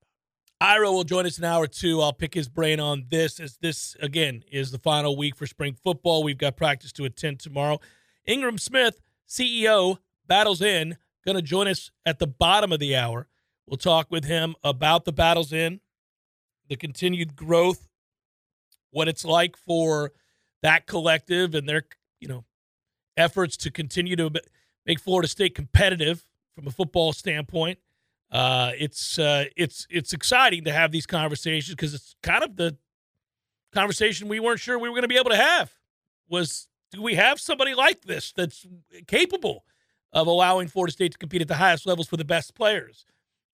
Ira 0.64 0.90
will 0.90 1.04
join 1.04 1.26
us 1.26 1.36
in 1.36 1.44
hour 1.44 1.66
two. 1.66 2.00
I'll 2.00 2.14
pick 2.14 2.32
his 2.32 2.48
brain 2.48 2.80
on 2.80 3.04
this 3.10 3.38
as 3.38 3.58
this, 3.58 3.96
again, 4.00 4.44
is 4.50 4.70
the 4.70 4.78
final 4.78 5.14
week 5.14 5.36
for 5.36 5.46
spring 5.46 5.76
football. 5.84 6.24
We've 6.24 6.38
got 6.38 6.56
practice 6.56 6.90
to 6.92 7.04
attend 7.04 7.40
tomorrow. 7.40 7.80
Ingram 8.24 8.56
Smith, 8.56 9.02
CEO, 9.28 9.98
Battle's 10.26 10.62
End 10.62 10.96
going 11.22 11.36
to 11.36 11.42
join 11.42 11.68
us 11.68 11.90
at 12.06 12.18
the 12.18 12.26
bottom 12.26 12.72
of 12.72 12.80
the 12.80 12.96
hour. 12.96 13.28
We'll 13.66 13.76
talk 13.76 14.10
with 14.10 14.24
him 14.24 14.54
about 14.64 15.04
the 15.04 15.12
Battle's 15.12 15.52
End, 15.52 15.80
the 16.70 16.76
continued 16.76 17.36
growth, 17.36 17.86
what 18.90 19.06
it's 19.06 19.24
like 19.26 19.58
for 19.58 20.12
that 20.62 20.86
collective 20.86 21.54
and 21.54 21.68
their, 21.68 21.82
you 22.20 22.28
know, 22.28 22.44
efforts 23.18 23.58
to 23.58 23.70
continue 23.70 24.16
to 24.16 24.30
make 24.86 24.98
Florida 24.98 25.28
State 25.28 25.54
competitive 25.54 26.24
from 26.54 26.66
a 26.66 26.70
football 26.70 27.12
standpoint. 27.12 27.80
Uh, 28.34 28.72
it's 28.76 29.16
uh, 29.16 29.44
it's 29.56 29.86
it's 29.88 30.12
exciting 30.12 30.64
to 30.64 30.72
have 30.72 30.90
these 30.90 31.06
conversations 31.06 31.76
because 31.76 31.94
it's 31.94 32.16
kind 32.20 32.42
of 32.42 32.56
the 32.56 32.76
conversation 33.72 34.26
we 34.26 34.40
weren't 34.40 34.58
sure 34.58 34.76
we 34.76 34.88
were 34.88 34.94
going 34.94 35.02
to 35.02 35.08
be 35.08 35.16
able 35.16 35.30
to 35.30 35.36
have. 35.36 35.72
Was 36.28 36.66
do 36.90 37.00
we 37.00 37.14
have 37.14 37.40
somebody 37.40 37.74
like 37.74 38.02
this 38.02 38.32
that's 38.32 38.66
capable 39.06 39.64
of 40.12 40.26
allowing 40.26 40.66
Florida 40.66 40.92
State 40.92 41.12
to 41.12 41.18
compete 41.18 41.42
at 41.42 41.48
the 41.48 41.54
highest 41.54 41.86
levels 41.86 42.08
for 42.08 42.16
the 42.16 42.24
best 42.24 42.56
players 42.56 43.06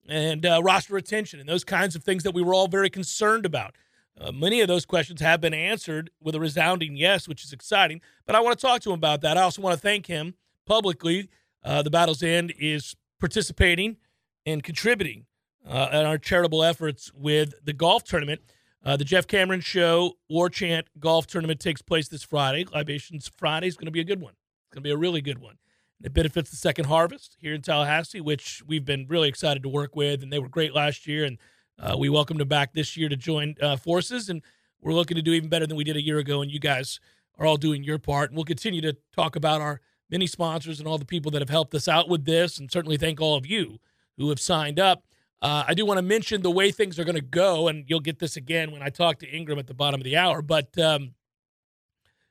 and 0.09 0.47
uh, 0.47 0.59
roster 0.63 0.95
retention 0.95 1.39
and 1.39 1.47
those 1.47 1.63
kinds 1.63 1.95
of 1.95 2.03
things 2.03 2.23
that 2.23 2.33
we 2.33 2.41
were 2.41 2.53
all 2.53 2.67
very 2.67 2.89
concerned 2.89 3.45
about? 3.45 3.75
Uh, 4.19 4.31
many 4.31 4.61
of 4.61 4.67
those 4.67 4.85
questions 4.85 5.21
have 5.21 5.41
been 5.41 5.53
answered 5.53 6.09
with 6.19 6.33
a 6.33 6.39
resounding 6.39 6.95
yes, 6.95 7.27
which 7.27 7.43
is 7.43 7.53
exciting. 7.53 8.01
But 8.25 8.35
I 8.35 8.39
want 8.39 8.57
to 8.57 8.65
talk 8.65 8.81
to 8.81 8.89
him 8.89 8.95
about 8.95 9.21
that. 9.21 9.37
I 9.37 9.43
also 9.43 9.61
want 9.61 9.75
to 9.75 9.79
thank 9.79 10.07
him 10.07 10.33
publicly. 10.65 11.29
Uh, 11.63 11.83
the 11.83 11.91
Battle's 11.91 12.23
End 12.23 12.51
is 12.59 12.95
participating 13.19 13.97
and 14.45 14.63
contributing 14.63 15.25
uh, 15.67 15.89
in 15.91 16.05
our 16.05 16.17
charitable 16.17 16.63
efforts 16.63 17.11
with 17.13 17.53
the 17.63 17.73
golf 17.73 18.03
tournament. 18.03 18.41
Uh, 18.83 18.97
the 18.97 19.05
Jeff 19.05 19.27
Cameron 19.27 19.61
Show 19.61 20.13
War 20.27 20.49
Chant 20.49 20.87
Golf 20.99 21.27
Tournament 21.27 21.59
takes 21.59 21.81
place 21.81 22.07
this 22.07 22.23
Friday. 22.23 22.65
Libations 22.73 23.29
Friday 23.37 23.67
is 23.67 23.75
going 23.75 23.85
to 23.85 23.91
be 23.91 23.99
a 23.99 24.05
good 24.05 24.21
one. 24.21 24.33
It's 24.33 24.73
going 24.73 24.81
to 24.81 24.87
be 24.87 24.91
a 24.91 24.97
really 24.97 25.21
good 25.21 25.37
one. 25.37 25.57
It 26.03 26.13
benefits 26.13 26.49
the 26.49 26.55
Second 26.55 26.85
Harvest 26.85 27.37
here 27.39 27.53
in 27.53 27.61
Tallahassee, 27.61 28.21
which 28.21 28.63
we've 28.65 28.85
been 28.85 29.05
really 29.07 29.29
excited 29.29 29.61
to 29.63 29.69
work 29.69 29.95
with, 29.95 30.23
and 30.23 30.33
they 30.33 30.39
were 30.39 30.49
great 30.49 30.73
last 30.73 31.05
year. 31.05 31.25
And 31.25 31.37
uh, 31.77 31.95
we 31.97 32.09
welcomed 32.09 32.39
them 32.39 32.47
back 32.47 32.73
this 32.73 32.97
year 32.97 33.07
to 33.07 33.15
join 33.15 33.55
uh, 33.61 33.77
forces, 33.77 34.27
and 34.29 34.41
we're 34.81 34.93
looking 34.93 35.15
to 35.15 35.21
do 35.21 35.33
even 35.33 35.49
better 35.49 35.67
than 35.67 35.77
we 35.77 35.83
did 35.83 35.95
a 35.95 36.01
year 36.01 36.17
ago. 36.17 36.41
And 36.41 36.49
you 36.49 36.59
guys 36.59 36.99
are 37.37 37.45
all 37.45 37.57
doing 37.57 37.83
your 37.83 37.99
part, 37.99 38.31
and 38.31 38.35
we'll 38.35 38.45
continue 38.45 38.81
to 38.81 38.97
talk 39.15 39.35
about 39.35 39.61
our 39.61 39.79
many 40.09 40.25
sponsors 40.25 40.79
and 40.79 40.87
all 40.87 40.97
the 40.97 41.05
people 41.05 41.29
that 41.31 41.41
have 41.41 41.49
helped 41.49 41.75
us 41.75 41.87
out 41.87 42.09
with 42.09 42.25
this, 42.25 42.57
and 42.57 42.71
certainly 42.71 42.97
thank 42.97 43.21
all 43.21 43.35
of 43.35 43.45
you 43.45 43.79
who 44.21 44.29
have 44.29 44.39
signed 44.39 44.79
up. 44.79 45.03
Uh, 45.41 45.63
I 45.67 45.73
do 45.73 45.85
want 45.85 45.97
to 45.97 46.03
mention 46.03 46.41
the 46.41 46.51
way 46.51 46.71
things 46.71 46.99
are 46.99 47.03
going 47.03 47.15
to 47.15 47.21
go, 47.21 47.67
and 47.67 47.83
you'll 47.87 47.99
get 47.99 48.19
this 48.19 48.37
again 48.37 48.71
when 48.71 48.83
I 48.83 48.89
talk 48.89 49.19
to 49.19 49.27
Ingram 49.27 49.57
at 49.57 49.67
the 49.67 49.73
bottom 49.73 49.99
of 49.99 50.05
the 50.05 50.17
hour. 50.17 50.41
But 50.41 50.77
um, 50.77 51.15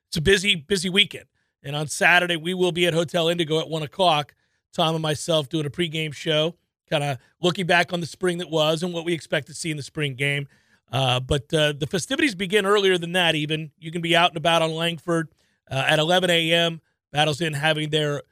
it's 0.09 0.17
a 0.17 0.21
busy, 0.21 0.55
busy 0.55 0.89
weekend. 0.89 1.27
And 1.63 1.75
on 1.75 1.89
Saturday, 1.89 2.37
we 2.37 2.55
will 2.55 2.73
be 2.73 2.87
at 2.87 2.95
Hotel 2.95 3.29
Indigo 3.29 3.59
at 3.61 3.69
one 3.69 3.83
o'clock. 3.83 4.35
Tom 4.73 4.95
and 4.95 5.03
myself 5.03 5.49
doing 5.49 5.67
a 5.67 5.71
pregame 5.71 6.15
show, 6.15 6.55
kind 6.89 7.03
of 7.03 7.19
looking 7.41 7.67
back 7.67 7.93
on 7.93 8.01
the 8.01 8.07
spring 8.07 8.39
that 8.39 8.49
was 8.49 8.83
and 8.83 8.95
what 8.95 9.05
we 9.05 9.13
expect 9.13 9.49
to 9.49 9.55
see 9.55 9.71
in 9.71 9.77
the 9.77 9.83
spring 9.83 10.15
game. 10.15 10.47
Uh, 10.93 11.21
but 11.21 11.53
uh, 11.53 11.73
the 11.73 11.87
festivities 11.87 12.35
begin 12.35 12.67
earlier 12.67 12.99
than 12.99 13.13
that, 13.13 13.35
even. 13.35 13.71
You 13.79 13.91
can 13.91 14.03
be 14.03 14.17
out 14.17 14.31
and 14.31 14.37
about 14.37 14.63
on 14.63 14.73
Langford 14.73 15.29
uh, 15.71 15.85
at 15.87 15.99
11 15.99 16.31
a.m. 16.31 16.81
Battle's 17.13 17.41
End 17.41 17.57
having 17.57 17.91
their 17.91 18.23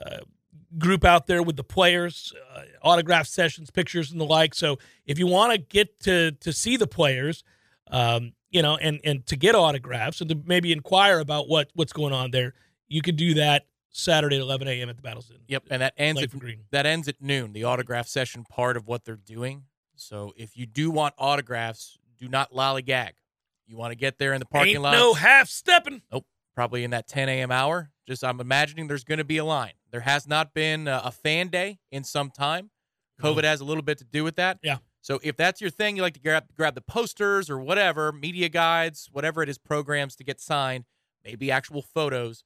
uh, 0.00 0.20
group 0.78 1.04
out 1.04 1.26
there 1.26 1.42
with 1.42 1.56
the 1.56 1.64
players, 1.64 2.32
uh, 2.54 2.62
autograph 2.82 3.26
sessions, 3.26 3.70
pictures, 3.70 4.10
and 4.10 4.20
the 4.20 4.24
like. 4.24 4.54
So 4.54 4.78
if 5.06 5.18
you 5.18 5.26
want 5.26 5.52
to 5.52 5.58
get 5.58 6.00
to 6.00 6.32
to 6.32 6.52
see 6.52 6.76
the 6.76 6.86
players, 6.86 7.44
um, 7.90 8.32
you 8.50 8.62
know, 8.62 8.76
and 8.76 9.00
and 9.04 9.26
to 9.26 9.36
get 9.36 9.54
autographs 9.54 10.20
and 10.20 10.30
to 10.30 10.40
maybe 10.44 10.72
inquire 10.72 11.18
about 11.18 11.48
what 11.48 11.70
what's 11.74 11.92
going 11.92 12.12
on 12.12 12.30
there, 12.30 12.54
you 12.88 13.02
could 13.02 13.16
do 13.16 13.34
that 13.34 13.66
Saturday 13.90 14.36
at 14.36 14.42
11 14.42 14.68
a.m. 14.68 14.88
at 14.88 14.96
the 14.96 15.02
Battle's 15.02 15.30
End. 15.30 15.40
Yep, 15.48 15.64
and 15.70 15.82
that 15.82 15.94
ends 15.96 16.22
at 16.22 16.30
Green. 16.30 16.64
that 16.70 16.86
ends 16.86 17.08
at 17.08 17.20
noon. 17.20 17.52
The 17.52 17.64
autograph 17.64 18.06
session 18.08 18.44
part 18.48 18.76
of 18.76 18.86
what 18.86 19.04
they're 19.04 19.16
doing. 19.16 19.64
So 19.94 20.32
if 20.36 20.56
you 20.56 20.66
do 20.66 20.90
want 20.90 21.14
autographs, 21.18 21.98
do 22.18 22.28
not 22.28 22.52
lollygag. 22.52 23.10
You 23.66 23.76
want 23.76 23.92
to 23.92 23.96
get 23.96 24.18
there 24.18 24.32
in 24.32 24.40
the 24.40 24.46
parking 24.46 24.74
Ain't 24.74 24.82
lot. 24.82 24.92
no 24.92 25.14
half 25.14 25.48
stepping. 25.48 26.02
Nope. 26.12 26.26
Probably 26.54 26.84
in 26.84 26.90
that 26.90 27.08
10 27.08 27.28
a.m. 27.28 27.50
hour. 27.50 27.90
Just 28.06 28.24
I'm 28.24 28.40
imagining 28.40 28.88
there's 28.88 29.04
going 29.04 29.18
to 29.18 29.24
be 29.24 29.38
a 29.38 29.44
line. 29.44 29.72
There 29.92 30.00
has 30.00 30.26
not 30.26 30.54
been 30.54 30.88
a, 30.88 31.02
a 31.04 31.10
fan 31.12 31.48
day 31.48 31.78
in 31.90 32.02
some 32.02 32.30
time. 32.30 32.70
COVID 33.20 33.44
has 33.44 33.60
a 33.60 33.64
little 33.64 33.82
bit 33.82 33.98
to 33.98 34.04
do 34.04 34.24
with 34.24 34.36
that. 34.36 34.58
Yeah. 34.62 34.78
So 35.02 35.20
if 35.22 35.36
that's 35.36 35.60
your 35.60 35.70
thing, 35.70 35.96
you 35.96 36.02
like 36.02 36.14
to 36.14 36.20
grab 36.20 36.44
grab 36.56 36.74
the 36.74 36.80
posters 36.80 37.50
or 37.50 37.58
whatever, 37.58 38.12
media 38.12 38.48
guides, 38.48 39.08
whatever 39.12 39.42
it 39.42 39.48
is, 39.48 39.58
programs 39.58 40.16
to 40.16 40.24
get 40.24 40.40
signed, 40.40 40.84
maybe 41.24 41.50
actual 41.50 41.82
photos. 41.82 42.44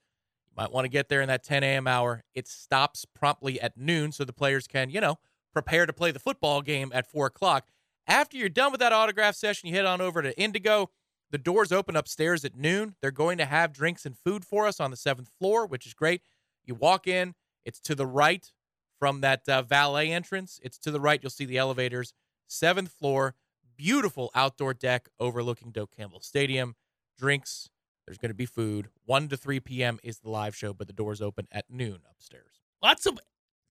You 0.48 0.54
might 0.56 0.72
want 0.72 0.84
to 0.84 0.88
get 0.88 1.08
there 1.08 1.20
in 1.20 1.28
that 1.28 1.44
10 1.44 1.62
a.m. 1.62 1.86
hour. 1.86 2.24
It 2.34 2.48
stops 2.48 3.04
promptly 3.04 3.60
at 3.60 3.76
noon, 3.76 4.12
so 4.12 4.24
the 4.24 4.32
players 4.32 4.66
can, 4.66 4.90
you 4.90 5.00
know, 5.00 5.18
prepare 5.52 5.86
to 5.86 5.92
play 5.92 6.10
the 6.10 6.18
football 6.18 6.62
game 6.62 6.90
at 6.94 7.10
four 7.10 7.26
o'clock. 7.26 7.66
After 8.06 8.36
you're 8.36 8.48
done 8.48 8.72
with 8.72 8.80
that 8.80 8.92
autograph 8.92 9.34
session, 9.34 9.68
you 9.68 9.74
head 9.74 9.86
on 9.86 10.00
over 10.00 10.22
to 10.22 10.38
Indigo. 10.38 10.90
The 11.30 11.38
doors 11.38 11.72
open 11.72 11.96
upstairs 11.96 12.44
at 12.44 12.56
noon. 12.56 12.94
They're 13.02 13.10
going 13.10 13.36
to 13.38 13.46
have 13.46 13.72
drinks 13.72 14.06
and 14.06 14.16
food 14.16 14.44
for 14.44 14.66
us 14.66 14.80
on 14.80 14.90
the 14.90 14.96
seventh 14.96 15.28
floor, 15.38 15.66
which 15.66 15.86
is 15.86 15.92
great. 15.92 16.22
You 16.66 16.74
walk 16.74 17.06
in, 17.06 17.34
it's 17.64 17.80
to 17.80 17.94
the 17.94 18.06
right 18.06 18.50
from 18.98 19.20
that 19.20 19.48
uh, 19.48 19.62
valet 19.62 20.10
entrance. 20.10 20.60
It's 20.62 20.78
to 20.78 20.90
the 20.90 21.00
right. 21.00 21.20
You'll 21.22 21.30
see 21.30 21.44
the 21.44 21.58
elevators. 21.58 22.12
Seventh 22.46 22.92
floor, 22.92 23.34
beautiful 23.76 24.30
outdoor 24.34 24.74
deck 24.74 25.08
overlooking 25.18 25.70
Doak 25.70 25.94
Campbell 25.96 26.20
Stadium. 26.20 26.74
Drinks. 27.18 27.68
There's 28.06 28.18
going 28.18 28.30
to 28.30 28.34
be 28.34 28.46
food. 28.46 28.88
1 29.04 29.28
to 29.28 29.36
3 29.36 29.60
p.m. 29.60 29.98
is 30.02 30.18
the 30.18 30.30
live 30.30 30.54
show, 30.54 30.72
but 30.72 30.86
the 30.86 30.92
doors 30.92 31.20
open 31.20 31.48
at 31.50 31.64
noon 31.68 31.98
upstairs. 32.10 32.60
Lots 32.82 33.06
of 33.06 33.18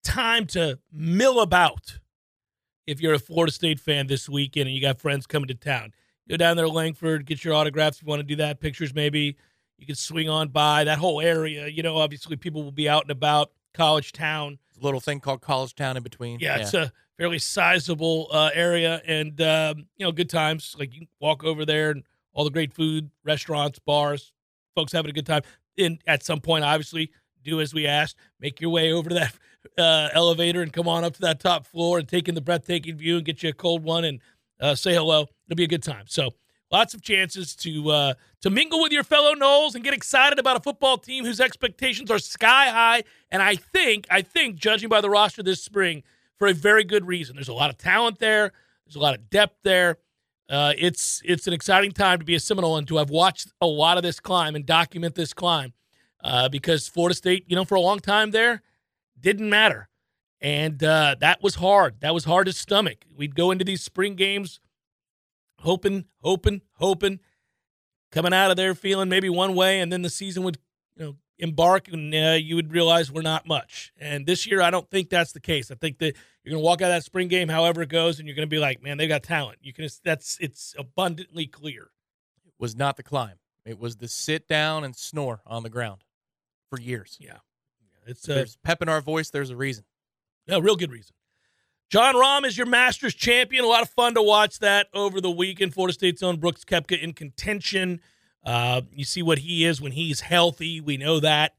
time 0.04 0.46
to 0.48 0.80
mill 0.92 1.40
about 1.40 2.00
if 2.86 3.02
you're 3.02 3.14
a 3.14 3.20
Florida 3.20 3.52
State 3.52 3.80
fan 3.80 4.08
this 4.08 4.28
weekend 4.28 4.68
and 4.68 4.76
you 4.76 4.82
got 4.82 5.00
friends 5.00 5.26
coming 5.26 5.48
to 5.48 5.56
town. 5.56 5.94
Go 6.30 6.38
down 6.38 6.58
there 6.58 6.66
to 6.66 6.72
Langford, 6.72 7.26
get 7.26 7.46
your 7.46 7.54
autographs 7.54 7.98
if 7.98 8.04
you 8.04 8.10
want 8.10 8.20
to 8.20 8.24
do 8.24 8.36
that, 8.38 8.60
pictures 8.60 8.94
maybe. 8.94 9.38
You 9.78 9.86
can 9.86 9.96
swing 9.96 10.30
on 10.30 10.50
by 10.50 10.84
that 10.86 10.98
whole 10.98 11.22
area. 11.22 11.68
You 11.68 11.84
know, 11.84 11.98
obviously 11.98 12.36
people 12.38 12.64
will 12.64 12.72
be 12.72 12.88
out 12.90 13.04
and 13.04 13.12
about. 13.12 13.52
College 13.74 14.14
Town. 14.14 14.58
A 14.80 14.84
little 14.84 15.02
thing 15.02 15.20
called 15.20 15.42
College 15.42 15.76
Town 15.76 15.98
in 15.98 16.04
between. 16.04 16.40
Yeah, 16.40 16.58
it's 16.58 16.74
a 16.74 16.92
fairly 17.18 17.40
sizable 17.40 18.28
uh, 18.32 18.50
area 18.54 19.02
and, 19.06 19.40
um, 19.42 19.88
you 19.98 20.06
know, 20.06 20.12
good 20.12 20.30
times. 20.30 20.76
Like 20.80 20.94
you 20.94 21.02
can 21.02 21.08
walk 21.20 21.44
over 21.44 21.66
there 21.66 21.92
and 21.92 22.04
all 22.34 22.44
the 22.44 22.50
great 22.50 22.74
food, 22.74 23.10
restaurants, 23.24 23.80
bars, 23.80 24.34
folks 24.76 24.92
having 24.92 25.10
a 25.10 25.14
good 25.14 25.26
time. 25.26 25.42
And 25.78 26.00
at 26.08 26.24
some 26.24 26.40
point, 26.40 26.64
obviously, 26.64 27.12
do 27.44 27.62
as 27.62 27.74
we 27.74 27.86
asked, 27.86 28.18
make 28.40 28.60
your 28.60 28.70
way 28.70 28.92
over 28.92 29.10
to 29.10 29.16
that 29.16 29.34
uh, 29.78 30.10
elevator 30.14 30.62
and 30.62 30.72
come 30.74 30.88
on 30.88 31.04
up 31.04 31.14
to 31.16 31.22
that 31.22 31.40
top 31.40 31.66
floor 31.66 32.00
and 32.00 32.08
take 32.08 32.28
in 32.28 32.36
the 32.36 32.42
breathtaking 32.42 32.98
view 32.98 33.18
and 33.18 33.26
get 33.26 33.44
you 33.44 33.50
a 33.50 33.54
cold 33.54 33.84
one 33.84 34.04
and 34.06 34.20
uh, 34.60 34.76
say 34.76 34.94
hello. 34.94 35.28
It'll 35.48 35.58
be 35.58 35.64
a 35.64 35.68
good 35.68 35.84
time. 35.84 36.06
So 36.08 36.32
lots 36.72 36.94
of 36.94 37.02
chances 37.02 37.56
to 37.58 37.90
uh, 37.92 38.14
to 38.42 38.50
mingle 38.50 38.82
with 38.82 38.92
your 38.92 39.04
fellow 39.04 39.34
Noles 39.34 39.76
and 39.76 39.84
get 39.84 39.94
excited 39.94 40.40
about 40.40 40.58
a 40.58 40.60
football 40.60 40.98
team 40.98 41.26
whose 41.26 41.40
expectations 41.40 42.12
are 42.12 42.20
sky 42.20 42.70
high. 42.70 43.04
And 43.32 43.42
I 43.42 43.56
think, 43.56 44.08
I 44.10 44.22
think, 44.22 44.56
judging 44.58 44.90
by 44.90 45.02
the 45.02 45.10
roster 45.10 45.44
this 45.44 45.64
spring, 45.64 46.04
for 46.38 46.48
a 46.48 46.54
very 46.54 46.84
good 46.84 47.06
reason. 47.06 47.36
There's 47.36 47.48
a 47.48 47.54
lot 47.54 47.70
of 47.70 47.78
talent 47.78 48.20
there. 48.20 48.52
There's 48.86 48.96
a 48.96 49.00
lot 49.00 49.16
of 49.16 49.30
depth 49.30 49.58
there. 49.64 49.98
Uh, 50.48 50.74
it's 50.78 51.22
it's 51.26 51.48
an 51.48 51.54
exciting 51.54 51.92
time 51.92 52.20
to 52.20 52.26
be 52.26 52.36
a 52.36 52.40
Seminole 52.40 52.78
and 52.78 52.88
to 52.88 52.98
have 52.98 53.10
watched 53.10 53.52
a 53.62 53.66
lot 53.66 53.98
of 53.98 54.04
this 54.04 54.20
climb 54.20 54.56
and 54.56 54.66
document 54.66 55.16
this 55.16 55.34
climb 55.34 55.74
uh, 56.24 56.50
because 56.50 56.88
Florida 56.88 57.16
State, 57.16 57.46
you 57.48 57.56
know, 57.56 57.66
for 57.66 57.76
a 57.76 57.82
long 57.82 58.00
time 58.00 58.32
there, 58.32 58.62
didn't 59.20 59.50
matter. 59.50 59.90
And 60.42 60.84
uh, 60.84 61.16
that 61.20 61.42
was 61.42 61.56
hard. 61.56 62.02
That 62.02 62.14
was 62.14 62.26
hard 62.26 62.46
to 62.46 62.54
stomach. 62.54 63.06
We'd 63.16 63.34
go 63.34 63.50
into 63.50 63.66
these 63.66 63.82
spring 63.82 64.16
games 64.16 64.60
hoping, 65.66 66.06
hoping, 66.22 66.62
hoping, 66.76 67.20
coming 68.12 68.34
out 68.34 68.52
of 68.52 68.58
there 68.58 68.74
feeling 68.74 69.10
maybe 69.10 69.30
one 69.30 69.56
way, 69.56 69.82
and 69.82 69.92
then 69.92 70.02
the 70.02 70.10
season 70.10 70.44
would, 70.44 70.58
you 70.96 71.04
know, 71.04 71.16
embark 71.38 71.90
and 71.90 72.16
uh, 72.16 72.38
you 72.40 72.56
would 72.56 72.72
realize 72.72 73.12
we're 73.12 73.22
not 73.22 73.46
much. 73.46 73.92
And 74.00 74.26
this 74.26 74.48
year, 74.48 74.62
I 74.62 74.70
don't 74.70 74.90
think 74.90 75.10
that's 75.10 75.34
the 75.34 75.42
case. 75.42 75.70
I 75.70 75.76
think 75.76 75.98
that 75.98 76.16
you're 76.44 76.52
going 76.52 76.62
to 76.62 76.66
walk 76.66 76.82
out 76.82 76.92
of 76.92 76.96
that 76.96 77.04
spring 77.04 77.28
game, 77.28 77.50
however 77.50 77.82
it 77.82 77.90
goes, 77.90 78.20
and 78.20 78.28
you're 78.28 78.36
going 78.36 78.48
to 78.48 78.56
be 78.56 78.60
like, 78.60 78.82
man, 78.82 78.98
they've 78.98 79.10
got 79.10 79.24
talent. 79.24 79.58
You 79.62 79.74
can, 79.74 79.90
that's, 80.04 80.38
it's 80.40 80.74
abundantly 80.78 81.46
clear. 81.46 81.90
It 82.46 82.54
was 82.58 82.76
not 82.76 82.96
the 82.96 83.04
climb. 83.04 83.36
It 83.66 83.80
was 83.80 83.98
the 83.98 84.08
sit 84.08 84.48
down 84.48 84.84
and 84.84 84.96
snore 84.96 85.42
on 85.46 85.64
the 85.64 85.70
ground 85.70 86.04
for 86.70 86.80
years. 86.80 87.18
Yeah. 87.20 87.40
It's 88.08 88.24
If 88.26 88.30
a, 88.30 88.34
there's 88.36 88.58
pep 88.64 88.82
in 88.82 88.88
our 88.88 89.02
voice. 89.02 89.32
There's 89.32 89.50
a 89.50 89.58
reason. 89.58 89.84
Yeah, 90.48 90.60
real 90.62 90.76
good 90.76 90.92
reason. 90.92 91.16
Jon 91.90 92.16
Rahm 92.16 92.46
is 92.46 92.58
your 92.58 92.66
Masters 92.66 93.14
champion. 93.14 93.64
A 93.64 93.68
lot 93.68 93.84
of 93.84 93.90
fun 93.90 94.16
to 94.16 94.22
watch 94.22 94.60
that 94.60 94.88
over 94.94 95.22
the 95.22 95.30
weekend. 95.30 95.74
Florida 95.74 95.94
State's 95.94 96.24
own 96.24 96.38
Brooks 96.38 96.66
Koepka 96.66 97.00
in 97.00 97.14
contention. 97.14 98.02
Uh, 98.44 98.82
you 98.92 99.06
see 99.06 99.22
what 99.22 99.40
he 99.40 99.66
is 99.66 99.82
when 99.82 99.92
he's 99.92 100.22
healthy. 100.22 100.82
We 100.82 100.98
know 100.98 101.20
that 101.20 101.54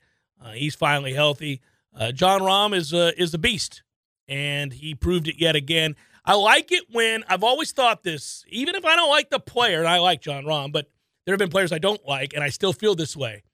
uh, 0.45 0.53
he's 0.53 0.75
finally 0.75 1.15
healthy. 1.15 1.61
Uh, 1.95 2.13
Jon 2.13 2.41
Rahm 2.41 2.75
is 2.75 2.93
a, 2.93 3.19
is 3.21 3.33
a 3.35 3.39
beast, 3.39 3.83
and 4.29 4.73
he 4.73 4.95
proved 4.95 5.29
it 5.29 5.37
yet 5.39 5.55
again. 5.55 5.95
I 6.25 6.35
like 6.35 6.73
it 6.73 6.85
when 6.91 7.23
I've 7.29 7.45
always 7.45 7.71
thought 7.71 8.03
this, 8.03 8.45
even 8.49 8.75
if 8.75 8.85
I 8.85 8.97
don't 8.97 9.09
like 9.09 9.31
the 9.31 9.39
player, 9.39 9.79
and 9.79 9.89
I 9.89 9.99
like 9.99 10.21
Jon 10.21 10.45
Rahm, 10.45 10.73
but 10.73 10.91
there 11.25 11.33
have 11.33 11.39
been 11.39 11.51
players 11.51 11.73
I 11.73 11.79
don't 11.79 12.07
like, 12.07 12.35
and 12.35 12.43
I 12.43 12.49
still 12.49 12.73
feel 12.73 12.97
this 12.97 13.17
way. 13.17 13.45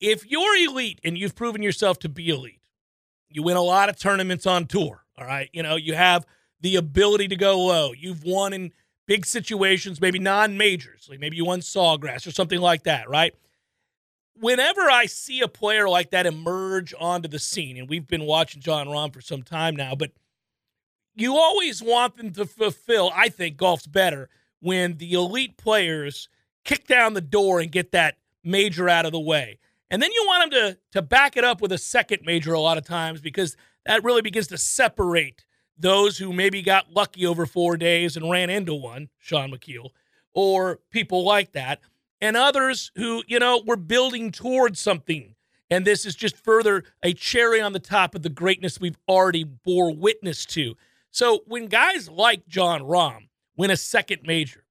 If 0.00 0.28
you're 0.28 0.56
elite 0.56 1.00
and 1.04 1.16
you've 1.16 1.36
proven 1.36 1.62
yourself 1.62 2.00
to 2.00 2.08
be 2.08 2.30
elite, 2.30 2.60
you 3.28 3.44
win 3.44 3.56
a 3.56 3.62
lot 3.62 3.88
of 3.88 3.96
tournaments 3.96 4.44
on 4.44 4.66
tour. 4.66 5.03
All 5.18 5.26
right. 5.26 5.48
You 5.52 5.62
know, 5.62 5.76
you 5.76 5.94
have 5.94 6.26
the 6.60 6.76
ability 6.76 7.28
to 7.28 7.36
go 7.36 7.60
low. 7.60 7.92
You've 7.92 8.24
won 8.24 8.52
in 8.52 8.72
big 9.06 9.26
situations, 9.26 10.00
maybe 10.00 10.18
non 10.18 10.56
majors, 10.56 11.06
like 11.10 11.20
maybe 11.20 11.36
you 11.36 11.44
won 11.44 11.60
Sawgrass 11.60 12.26
or 12.26 12.30
something 12.30 12.60
like 12.60 12.84
that, 12.84 13.08
right? 13.08 13.34
whenever 14.38 14.82
I 14.82 15.06
see 15.06 15.40
a 15.40 15.48
player 15.48 15.88
like 15.88 16.10
that 16.10 16.26
emerge 16.26 16.94
onto 16.98 17.28
the 17.28 17.38
scene, 17.38 17.76
and 17.76 17.88
we've 17.88 18.06
been 18.06 18.24
watching 18.24 18.60
Jon 18.60 18.88
Rahm 18.88 19.12
for 19.12 19.20
some 19.20 19.42
time 19.42 19.76
now, 19.76 19.94
but 19.94 20.12
you 21.14 21.36
always 21.36 21.82
want 21.82 22.16
them 22.16 22.32
to 22.32 22.44
fulfill, 22.44 23.10
I 23.14 23.28
think 23.28 23.56
golf's 23.56 23.86
better 23.86 24.28
when 24.60 24.96
the 24.96 25.12
elite 25.12 25.56
players 25.56 26.28
kick 26.64 26.86
down 26.86 27.14
the 27.14 27.20
door 27.20 27.60
and 27.60 27.70
get 27.70 27.92
that 27.92 28.16
major 28.42 28.88
out 28.88 29.06
of 29.06 29.12
the 29.12 29.20
way. 29.20 29.58
And 29.90 30.02
then 30.02 30.10
you 30.10 30.24
want 30.26 30.50
them 30.50 30.60
to, 30.60 30.78
to 30.92 31.02
back 31.02 31.36
it 31.36 31.44
up 31.44 31.60
with 31.60 31.70
a 31.70 31.78
second 31.78 32.22
major 32.24 32.52
a 32.52 32.60
lot 32.60 32.78
of 32.78 32.84
times 32.84 33.20
because 33.20 33.56
that 33.86 34.04
really 34.04 34.22
begins 34.22 34.46
to 34.48 34.58
separate 34.58 35.44
those 35.76 36.18
who 36.18 36.32
maybe 36.32 36.62
got 36.62 36.92
lucky 36.92 37.26
over 37.26 37.46
four 37.46 37.76
days 37.76 38.16
and 38.16 38.30
ran 38.30 38.50
into 38.50 38.74
one, 38.74 39.08
Shaun 39.18 39.50
Micheel, 39.50 39.90
or 40.32 40.80
people 40.90 41.24
like 41.24 41.52
that, 41.52 41.80
and 42.20 42.36
others 42.36 42.90
who, 42.96 43.22
you 43.26 43.38
know, 43.38 43.62
were 43.66 43.76
building 43.76 44.30
towards 44.30 44.80
something. 44.80 45.34
And 45.70 45.84
this 45.84 46.06
is 46.06 46.14
just 46.14 46.36
further 46.36 46.84
a 47.02 47.12
cherry 47.12 47.60
on 47.60 47.72
the 47.72 47.80
top 47.80 48.14
of 48.14 48.22
the 48.22 48.28
greatness 48.28 48.80
we've 48.80 48.98
already 49.08 49.44
bore 49.44 49.92
witness 49.92 50.46
to. 50.46 50.76
So 51.10 51.40
when 51.46 51.66
guys 51.66 52.08
like 52.08 52.46
Jon 52.46 52.82
Rahm 52.82 53.28
win 53.56 53.70
a 53.70 53.76
second 53.76 54.22
major 54.24 54.64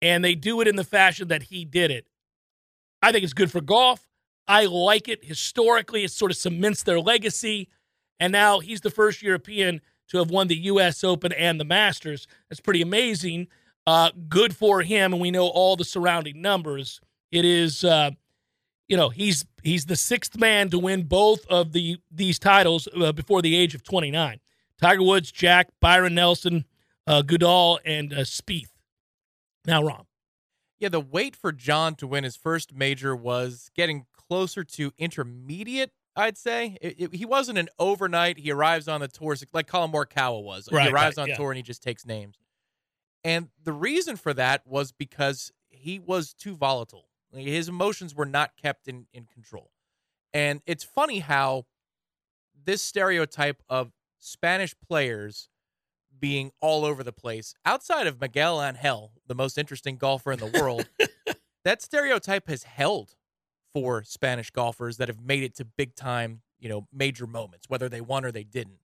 and 0.00 0.24
they 0.24 0.34
do 0.34 0.60
it 0.60 0.68
in 0.68 0.76
the 0.76 0.84
fashion 0.84 1.28
that 1.28 1.44
he 1.44 1.64
did 1.64 1.90
it, 1.90 2.06
I 3.02 3.12
think 3.12 3.24
it's 3.24 3.32
good 3.32 3.50
for 3.50 3.60
golf. 3.60 4.06
I 4.46 4.66
like 4.66 5.08
it. 5.08 5.24
Historically, 5.24 6.04
it 6.04 6.10
sort 6.10 6.30
of 6.30 6.36
cements 6.36 6.82
their 6.82 7.00
legacy. 7.00 7.68
And 8.20 8.32
now 8.32 8.60
he's 8.60 8.82
the 8.82 8.90
first 8.90 9.22
European 9.22 9.80
to 10.08 10.18
have 10.18 10.30
won 10.30 10.48
the 10.48 10.56
U.S. 10.56 11.02
Open 11.02 11.32
and 11.32 11.58
the 11.58 11.64
Masters. 11.64 12.28
That's 12.48 12.60
pretty 12.60 12.82
amazing. 12.82 13.48
Uh, 13.86 14.10
good 14.28 14.54
for 14.54 14.82
him, 14.82 15.12
and 15.12 15.22
we 15.22 15.30
know 15.30 15.46
all 15.46 15.74
the 15.74 15.84
surrounding 15.84 16.42
numbers. 16.42 17.00
It 17.32 17.44
is, 17.44 17.82
uh, 17.82 18.10
you 18.88 18.96
know, 18.96 19.08
he's 19.08 19.44
he's 19.62 19.86
the 19.86 19.96
sixth 19.96 20.38
man 20.38 20.68
to 20.70 20.78
win 20.78 21.04
both 21.04 21.46
of 21.46 21.72
the 21.72 21.98
these 22.10 22.38
titles 22.38 22.86
uh, 22.94 23.12
before 23.12 23.40
the 23.40 23.56
age 23.56 23.74
of 23.74 23.82
29. 23.82 24.38
Tiger 24.80 25.02
Woods, 25.02 25.32
Jack, 25.32 25.68
Byron 25.80 26.14
Nelson, 26.14 26.64
uh, 27.06 27.22
Guldahl, 27.22 27.78
and 27.84 28.12
uh, 28.12 28.18
Spieth. 28.18 28.70
Now, 29.66 29.82
Rahm. 29.82 30.06
Yeah, 30.78 30.88
the 30.88 31.00
wait 31.00 31.36
for 31.36 31.52
Jon 31.52 31.94
to 31.96 32.06
win 32.06 32.24
his 32.24 32.36
first 32.36 32.74
major 32.74 33.14
was 33.14 33.70
getting 33.74 34.06
closer 34.12 34.64
to 34.64 34.92
intermediate 34.96 35.90
I'd 36.20 36.38
say 36.38 36.76
it, 36.80 36.94
it, 36.98 37.14
he 37.14 37.24
wasn't 37.24 37.58
an 37.58 37.68
overnight. 37.78 38.38
He 38.38 38.50
arrives 38.50 38.88
on 38.88 39.00
the 39.00 39.08
tour 39.08 39.36
like 39.52 39.66
Collin 39.66 39.90
Morikawa 39.90 40.42
was. 40.42 40.68
Right, 40.70 40.84
he 40.84 40.92
arrives 40.92 41.16
right, 41.16 41.22
on 41.22 41.28
yeah. 41.28 41.36
tour 41.36 41.50
and 41.50 41.56
he 41.56 41.62
just 41.62 41.82
takes 41.82 42.06
names. 42.06 42.36
And 43.24 43.48
the 43.62 43.72
reason 43.72 44.16
for 44.16 44.32
that 44.34 44.66
was 44.66 44.92
because 44.92 45.52
he 45.68 45.98
was 45.98 46.32
too 46.32 46.56
volatile. 46.56 47.06
Like, 47.32 47.44
his 47.44 47.68
emotions 47.68 48.14
were 48.14 48.26
not 48.26 48.56
kept 48.56 48.88
in, 48.88 49.06
in 49.12 49.26
control. 49.26 49.70
And 50.32 50.62
it's 50.66 50.84
funny 50.84 51.20
how 51.20 51.66
this 52.64 52.82
stereotype 52.82 53.62
of 53.68 53.92
Spanish 54.18 54.74
players 54.86 55.48
being 56.18 56.52
all 56.60 56.84
over 56.84 57.02
the 57.02 57.12
place, 57.12 57.54
outside 57.64 58.06
of 58.06 58.20
Miguel 58.20 58.62
Angel, 58.62 59.12
the 59.26 59.34
most 59.34 59.56
interesting 59.56 59.96
golfer 59.96 60.32
in 60.32 60.38
the 60.38 60.60
world, 60.60 60.88
that 61.64 61.82
stereotype 61.82 62.48
has 62.48 62.64
held 62.64 63.16
for 63.72 64.02
Spanish 64.04 64.50
golfers 64.50 64.96
that 64.96 65.08
have 65.08 65.20
made 65.20 65.42
it 65.42 65.54
to 65.56 65.64
big 65.64 65.94
time, 65.94 66.42
you 66.58 66.68
know, 66.68 66.86
major 66.92 67.26
moments, 67.26 67.68
whether 67.68 67.88
they 67.88 68.00
won 68.00 68.24
or 68.24 68.32
they 68.32 68.44
didn't. 68.44 68.80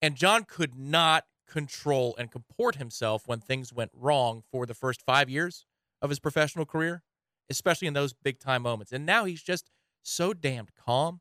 And 0.00 0.16
Jon 0.16 0.44
could 0.44 0.74
not 0.78 1.24
control 1.48 2.14
and 2.18 2.30
comport 2.30 2.76
himself 2.76 3.26
when 3.26 3.40
things 3.40 3.72
went 3.72 3.90
wrong 3.94 4.42
for 4.50 4.66
the 4.66 4.74
first 4.74 5.02
five 5.02 5.28
years 5.30 5.64
of 6.02 6.10
his 6.10 6.18
professional 6.18 6.66
career, 6.66 7.02
especially 7.50 7.88
in 7.88 7.94
those 7.94 8.12
big 8.12 8.38
time 8.38 8.62
moments. 8.62 8.92
And 8.92 9.06
now 9.06 9.24
he's 9.24 9.42
just 9.42 9.70
so 10.02 10.32
damned 10.32 10.70
calm. 10.74 11.20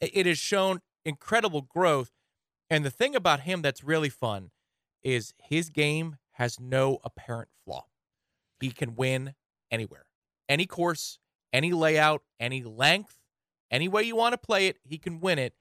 It 0.00 0.26
has 0.26 0.38
shown 0.38 0.80
incredible 1.04 1.62
growth. 1.62 2.10
And 2.68 2.84
the 2.84 2.90
thing 2.90 3.14
about 3.14 3.40
him 3.40 3.62
that's 3.62 3.84
really 3.84 4.08
fun 4.08 4.50
is 5.02 5.34
his 5.38 5.70
game 5.70 6.16
has 6.32 6.58
no 6.58 6.98
apparent 7.04 7.48
flaw. 7.64 7.84
He 8.60 8.70
can 8.70 8.96
win 8.96 9.34
anywhere, 9.70 10.06
any 10.48 10.66
course, 10.66 11.18
any 11.52 11.72
layout, 11.72 12.22
any 12.40 12.62
length, 12.62 13.18
any 13.70 13.88
way 13.88 14.02
you 14.02 14.16
want 14.16 14.32
to 14.32 14.38
play 14.38 14.66
it, 14.68 14.78
he 14.84 14.98
can 14.98 15.20
win 15.20 15.38
it. 15.38 15.54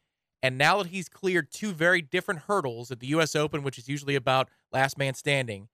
And 0.43 0.57
now 0.57 0.77
that 0.83 0.89
he's 0.89 1.09
cleared 1.09 1.51
two 1.51 1.71
very 1.71 2.01
different 2.01 2.41
hurdles 2.41 2.91
at 2.91 2.99
the 2.99 3.07
U.S. 3.07 3.35
Open, 3.35 3.63
which 3.63 3.77
is 3.79 3.87
usually 3.87 4.15
about 4.15 4.49
last 4.71 4.97
man 4.97 5.13
standing, 5.15 5.69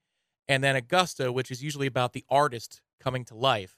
and 0.48 0.64
then 0.64 0.76
Augusta, 0.76 1.32
which 1.32 1.52
is 1.52 1.62
usually 1.64 1.88
about 1.88 2.14
the 2.14 2.24
artist 2.30 2.82
coming 3.02 3.26
to 3.26 3.36
life, 3.36 3.76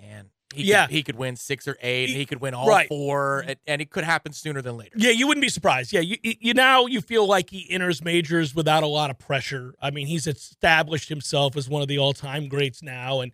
man, 0.00 0.30
he 0.54 0.64
Yeah. 0.64 0.86
could, 0.86 0.94
he 0.94 1.02
could 1.02 1.16
win 1.16 1.36
six 1.36 1.68
or 1.68 1.76
eight. 1.82 2.08
He- 2.08 2.14
He 2.16 2.26
could 2.26 2.40
win 2.40 2.54
all 2.54 2.66
right. 2.66 2.88
four, 2.88 3.40
and, 3.40 3.56
and 3.66 3.82
it 3.82 3.90
could 3.90 4.04
happen 4.04 4.32
sooner 4.32 4.62
than 4.62 4.76
later. 4.76 4.92
Yeah, 4.96 5.10
you 5.10 5.26
wouldn't 5.26 5.42
be 5.42 5.48
surprised. 5.48 5.92
Yeah, 5.92 6.00
you, 6.00 6.16
you 6.22 6.54
now 6.54 6.86
you 6.86 7.00
feel 7.00 7.26
like 7.26 7.50
he 7.50 7.70
enters 7.70 8.02
majors 8.02 8.54
without 8.54 8.82
a 8.82 8.86
lot 8.88 9.10
of 9.10 9.18
pressure. 9.18 9.74
I 9.82 9.90
mean, 9.90 10.06
he's 10.06 10.26
established 10.26 11.08
himself 11.08 11.56
as 11.56 11.68
one 11.68 11.82
of 11.82 11.88
the 11.88 11.98
all-time 11.98 12.48
greats 12.48 12.82
now, 12.82 13.20
and 13.20 13.32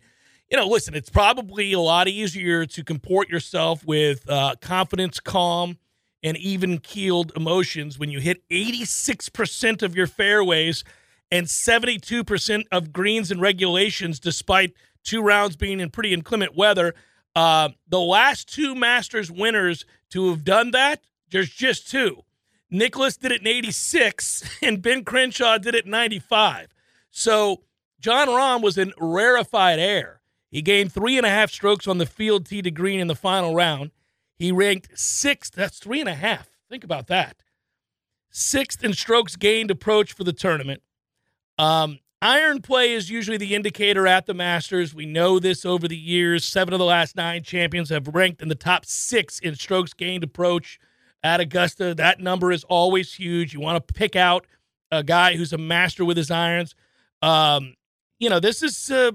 you 0.49 0.57
know, 0.57 0.67
listen, 0.67 0.93
it's 0.93 1.09
probably 1.09 1.73
a 1.73 1.79
lot 1.79 2.07
easier 2.07 2.65
to 2.65 2.83
comport 2.83 3.29
yourself 3.29 3.85
with 3.85 4.29
uh, 4.29 4.55
confidence, 4.61 5.19
calm, 5.19 5.77
and 6.23 6.37
even 6.37 6.79
keeled 6.79 7.31
emotions 7.35 7.99
when 7.99 8.09
you 8.09 8.19
hit 8.19 8.47
86% 8.49 9.81
of 9.81 9.95
your 9.95 10.07
fairways 10.07 10.83
and 11.31 11.47
72% 11.47 12.63
of 12.71 12.93
greens 12.93 13.29
and 13.29 13.41
regulations, 13.41 14.19
despite 14.19 14.73
two 15.03 15.21
rounds 15.21 15.55
being 15.55 15.79
in 15.79 15.89
pretty 15.89 16.13
inclement 16.13 16.55
weather. 16.55 16.95
Uh, 17.35 17.69
the 17.87 17.99
last 17.99 18.51
two 18.51 18.73
Masters 18.73 19.29
winners 19.29 19.85
to 20.11 20.29
have 20.29 20.43
done 20.43 20.71
that, 20.71 21.01
there's 21.29 21.49
just 21.49 21.89
two. 21.89 22.23
Nicklaus 22.69 23.17
did 23.17 23.31
it 23.31 23.41
in 23.41 23.47
86, 23.47 24.43
and 24.61 24.81
Ben 24.81 25.03
Crenshaw 25.03 25.57
did 25.57 25.75
it 25.75 25.85
in 25.85 25.91
95. 25.91 26.67
So 27.11 27.63
Jon 27.99 28.27
Rahm 28.27 28.61
was 28.61 28.77
in 28.77 28.93
rarefied 28.97 29.79
air. 29.79 30.16
He 30.49 30.61
gained 30.61 30.91
three 30.91 31.17
and 31.17 31.25
a 31.25 31.29
half 31.29 31.51
strokes 31.51 31.87
on 31.87 31.97
the 31.97 32.05
field 32.05 32.45
tee 32.45 32.61
to 32.61 32.71
green 32.71 32.99
in 32.99 33.07
the 33.07 33.15
final 33.15 33.53
round. 33.53 33.91
He 34.37 34.51
ranked 34.51 34.97
sixth. 34.97 35.53
That's 35.53 35.79
three 35.79 35.99
and 35.99 36.09
a 36.09 36.15
half. 36.15 36.49
Think 36.69 36.83
about 36.83 37.07
that. 37.07 37.37
Sixth 38.29 38.83
in 38.83 38.93
strokes 38.93 39.35
gained 39.35 39.71
approach 39.71 40.13
for 40.13 40.23
the 40.23 40.33
tournament. 40.33 40.81
Um, 41.57 41.99
iron 42.21 42.61
play 42.61 42.93
is 42.93 43.09
usually 43.09 43.37
the 43.37 43.55
indicator 43.55 44.05
at 44.05 44.25
the 44.25 44.33
Masters. 44.33 44.93
We 44.93 45.05
know 45.05 45.39
this 45.39 45.65
over 45.65 45.87
the 45.87 45.97
years. 45.97 46.45
Seven 46.45 46.73
of 46.73 46.79
the 46.79 46.85
last 46.85 47.15
nine 47.15 47.43
champions 47.43 47.89
have 47.89 48.07
ranked 48.07 48.41
in 48.41 48.47
the 48.47 48.55
top 48.55 48.85
six 48.85 49.39
in 49.39 49.55
strokes 49.55 49.93
gained 49.93 50.23
approach 50.23 50.79
at 51.23 51.39
Augusta. 51.39 51.95
That 51.95 52.19
number 52.19 52.51
is 52.51 52.63
always 52.65 53.13
huge. 53.15 53.53
You 53.53 53.59
want 53.59 53.85
to 53.87 53.93
pick 53.93 54.15
out 54.15 54.45
a 54.91 55.03
guy 55.03 55.35
who's 55.35 55.51
a 55.51 55.57
master 55.57 56.05
with 56.05 56.17
his 56.17 56.31
irons. 56.31 56.75
Um, 57.21 57.73
you 58.19 58.29
know, 58.29 58.39
this 58.39 58.61
is 58.61 58.91
uh, 58.91 59.11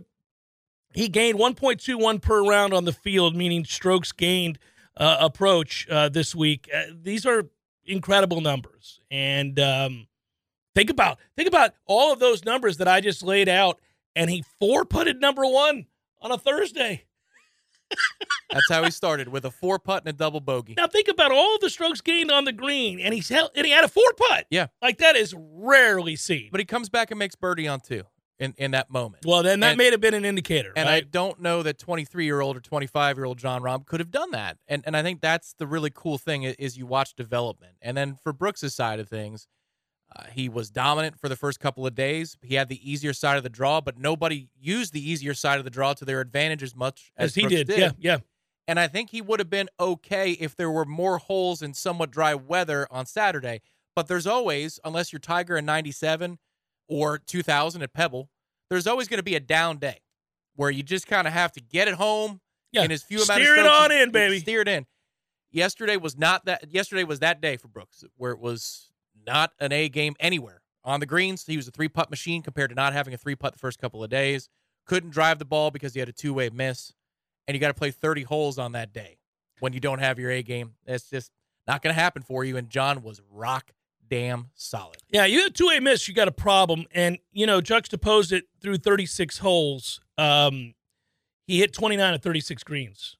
he 0.94 1.08
gained 1.08 1.38
1.21 1.38 2.20
per 2.20 2.44
round 2.44 2.72
on 2.74 2.84
the 2.84 2.92
field, 2.92 3.36
meaning 3.36 3.64
strokes 3.64 4.12
gained 4.12 4.58
uh, 4.96 5.16
approach 5.20 5.86
uh, 5.90 6.08
this 6.08 6.34
week. 6.34 6.68
Uh, 6.74 6.82
these 7.02 7.26
are 7.26 7.48
incredible 7.84 8.40
numbers, 8.40 9.00
and 9.10 9.58
um, 9.58 10.06
think 10.74 10.90
about 10.90 11.18
think 11.36 11.48
about 11.48 11.74
all 11.86 12.12
of 12.12 12.18
those 12.18 12.44
numbers 12.44 12.76
that 12.78 12.88
I 12.88 13.00
just 13.00 13.22
laid 13.22 13.48
out, 13.48 13.80
and 14.14 14.30
he 14.30 14.44
four 14.60 14.84
putted 14.84 15.20
number 15.20 15.46
one 15.46 15.86
on 16.20 16.30
a 16.30 16.38
Thursday. 16.38 17.04
That's 18.50 18.70
how 18.70 18.82
he 18.84 18.90
started 18.90 19.28
with 19.28 19.44
a 19.44 19.50
four 19.50 19.78
putt 19.78 20.02
and 20.04 20.14
a 20.14 20.16
double 20.16 20.40
bogey. 20.40 20.74
Now 20.76 20.86
think 20.86 21.08
about 21.08 21.30
all 21.32 21.58
the 21.60 21.68
strokes 21.70 22.00
gained 22.00 22.30
on 22.30 22.44
the 22.44 22.52
green, 22.52 23.00
and 23.00 23.12
he's 23.14 23.28
held, 23.28 23.50
and 23.54 23.66
he 23.66 23.72
had 23.72 23.84
a 23.84 23.88
four 23.88 24.10
putt. 24.16 24.46
Yeah. 24.50 24.68
like 24.80 24.98
that 24.98 25.16
is 25.16 25.34
rarely 25.36 26.16
seen. 26.16 26.48
But 26.50 26.60
he 26.60 26.66
comes 26.66 26.88
back 26.88 27.10
and 27.10 27.18
makes 27.18 27.34
birdie 27.34 27.68
on 27.68 27.80
two 27.80 28.04
in, 28.42 28.54
in 28.58 28.70
that 28.72 28.90
moment. 28.90 29.24
well, 29.24 29.42
then 29.42 29.60
that 29.60 29.70
and- 29.70 29.78
may 29.78 29.90
have 29.90 30.00
been 30.00 30.14
an 30.14 30.24
indicator. 30.24 30.72
And 30.76 30.88
I 30.88 31.00
don't 31.00 31.40
know 31.40 31.62
that 31.62 31.78
23 31.78 32.24
year 32.24 32.40
old 32.40 32.56
or 32.56 32.60
25 32.60 33.16
year 33.16 33.24
old 33.24 33.38
Jon 33.38 33.62
Rahm 33.62 33.86
could 33.86 34.00
have 34.00 34.10
done 34.10 34.32
that. 34.32 34.58
And 34.66 34.82
and 34.86 34.96
I 34.96 35.02
think 35.02 35.20
that's 35.20 35.54
the 35.58 35.66
really 35.66 35.90
cool 35.94 36.18
thing 36.18 36.42
is 36.42 36.76
you 36.76 36.86
watch 36.86 37.14
development. 37.14 37.74
And 37.80 37.96
then 37.96 38.16
for 38.22 38.32
Brooks' 38.32 38.74
side 38.74 39.00
of 39.00 39.08
things, 39.08 39.46
uh, 40.14 40.24
he 40.32 40.48
was 40.48 40.70
dominant 40.70 41.18
for 41.18 41.28
the 41.28 41.36
first 41.36 41.60
couple 41.60 41.86
of 41.86 41.94
days. 41.94 42.36
He 42.42 42.56
had 42.56 42.68
the 42.68 42.90
easier 42.90 43.12
side 43.12 43.36
of 43.36 43.42
the 43.42 43.48
draw, 43.48 43.80
but 43.80 43.98
nobody 43.98 44.48
used 44.58 44.92
the 44.92 45.10
easier 45.10 45.34
side 45.34 45.58
of 45.58 45.64
the 45.64 45.70
draw 45.70 45.94
to 45.94 46.04
their 46.04 46.20
advantage 46.20 46.62
as 46.62 46.74
much 46.74 47.12
as, 47.16 47.30
as 47.30 47.34
he 47.34 47.42
Brooks 47.42 47.54
did. 47.54 47.78
Yeah, 47.78 47.92
yeah. 47.98 48.18
And 48.68 48.78
I 48.78 48.88
think 48.88 49.10
he 49.10 49.20
would 49.20 49.40
have 49.40 49.50
been 49.50 49.68
okay 49.80 50.32
if 50.32 50.54
there 50.54 50.70
were 50.70 50.84
more 50.84 51.18
holes 51.18 51.62
in 51.62 51.74
somewhat 51.74 52.10
dry 52.10 52.34
weather 52.34 52.86
on 52.90 53.06
Saturday. 53.06 53.60
But 53.94 54.06
there's 54.06 54.26
always, 54.26 54.78
unless 54.84 55.12
you're 55.12 55.20
Tiger 55.20 55.56
in 55.56 55.66
97 55.66 56.38
or 56.88 57.18
2000 57.18 57.82
at 57.82 57.92
Pebble, 57.92 58.28
there's 58.72 58.86
always 58.86 59.08
going 59.08 59.18
to 59.18 59.22
be 59.24 59.34
a 59.36 59.40
down 59.40 59.78
day 59.78 59.98
where 60.56 60.70
you 60.70 60.82
just 60.82 61.06
kind 61.06 61.26
of 61.26 61.32
have 61.32 61.52
to 61.52 61.60
get 61.60 61.88
it 61.88 61.94
home 61.94 62.40
Yeah. 62.72 62.82
in 62.84 62.90
as 62.92 63.02
few 63.02 63.18
amount 63.18 63.40
of 63.40 63.46
Steer 63.46 63.56
it 63.56 63.66
on 63.66 63.92
in, 63.92 64.10
baby. 64.10 64.38
Steer 64.40 64.62
it 64.62 64.68
in. 64.68 64.86
Yesterday 65.50 65.96
was 65.96 66.16
not 66.16 66.44
that. 66.46 66.70
Yesterday 66.70 67.04
was 67.04 67.18
that 67.20 67.40
day 67.40 67.56
for 67.56 67.68
Brooks, 67.68 68.04
where 68.16 68.32
it 68.32 68.38
was 68.38 68.90
not 69.26 69.52
an 69.60 69.72
A 69.72 69.88
game 69.88 70.14
anywhere 70.18 70.62
on 70.84 71.00
the 71.00 71.06
greens. 71.06 71.44
He 71.46 71.56
was 71.56 71.68
a 71.68 71.70
three 71.70 71.88
putt 71.88 72.08
machine 72.10 72.42
compared 72.42 72.70
to 72.70 72.74
not 72.76 72.92
having 72.94 73.12
a 73.14 73.18
three 73.18 73.36
putt 73.36 73.52
the 73.52 73.58
first 73.58 73.78
couple 73.78 74.02
of 74.02 74.08
days. 74.10 74.48
Couldn't 74.86 75.10
drive 75.10 75.38
the 75.38 75.44
ball 75.44 75.70
because 75.70 75.92
he 75.94 76.00
had 76.00 76.08
a 76.08 76.12
two 76.12 76.32
way 76.34 76.48
miss, 76.50 76.92
and 77.46 77.54
you 77.54 77.60
got 77.60 77.68
to 77.68 77.74
play 77.74 77.90
30 77.90 78.22
holes 78.22 78.58
on 78.58 78.72
that 78.72 78.92
day. 78.92 79.18
when 79.60 79.72
you 79.72 79.78
don't 79.78 80.00
have 80.00 80.18
your 80.18 80.28
A 80.30 80.42
game. 80.42 80.74
That's 80.86 81.08
just 81.08 81.30
not 81.68 81.82
going 81.82 81.94
to 81.94 82.00
happen 82.00 82.22
for 82.22 82.44
you. 82.44 82.56
And 82.56 82.68
Jon 82.68 83.02
was 83.04 83.20
rock 83.30 83.70
damn 84.12 84.50
solid. 84.54 84.98
Yeah, 85.08 85.24
you 85.24 85.40
had 85.40 85.54
two 85.54 85.70
A 85.70 85.80
miss, 85.80 86.06
you 86.06 86.12
got 86.12 86.28
a 86.28 86.32
problem, 86.32 86.84
and 86.92 87.16
you 87.32 87.46
know 87.46 87.62
juxtapose 87.62 88.30
it 88.30 88.44
through 88.60 88.76
36 88.76 89.38
holes. 89.38 90.02
Um, 90.18 90.74
he 91.46 91.60
hit 91.60 91.72
29 91.72 92.12
of 92.12 92.20
36 92.20 92.62
greens, 92.62 93.16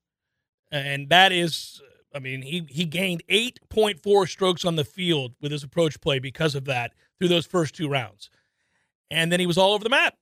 and 0.70 1.08
that 1.08 1.32
is, 1.32 1.80
I 2.14 2.18
mean, 2.18 2.42
he 2.42 2.66
he 2.68 2.84
gained 2.84 3.22
8.4 3.30 4.28
strokes 4.28 4.66
on 4.66 4.76
the 4.76 4.84
field 4.84 5.32
with 5.40 5.50
his 5.50 5.64
approach 5.64 5.98
play 6.02 6.18
because 6.18 6.54
of 6.54 6.66
that 6.66 6.92
through 7.18 7.28
those 7.28 7.46
first 7.46 7.74
two 7.74 7.88
rounds, 7.88 8.28
and 9.10 9.32
then 9.32 9.40
he 9.40 9.46
was 9.46 9.56
all 9.56 9.72
over 9.72 9.84
the 9.84 9.88
map. 9.90 10.16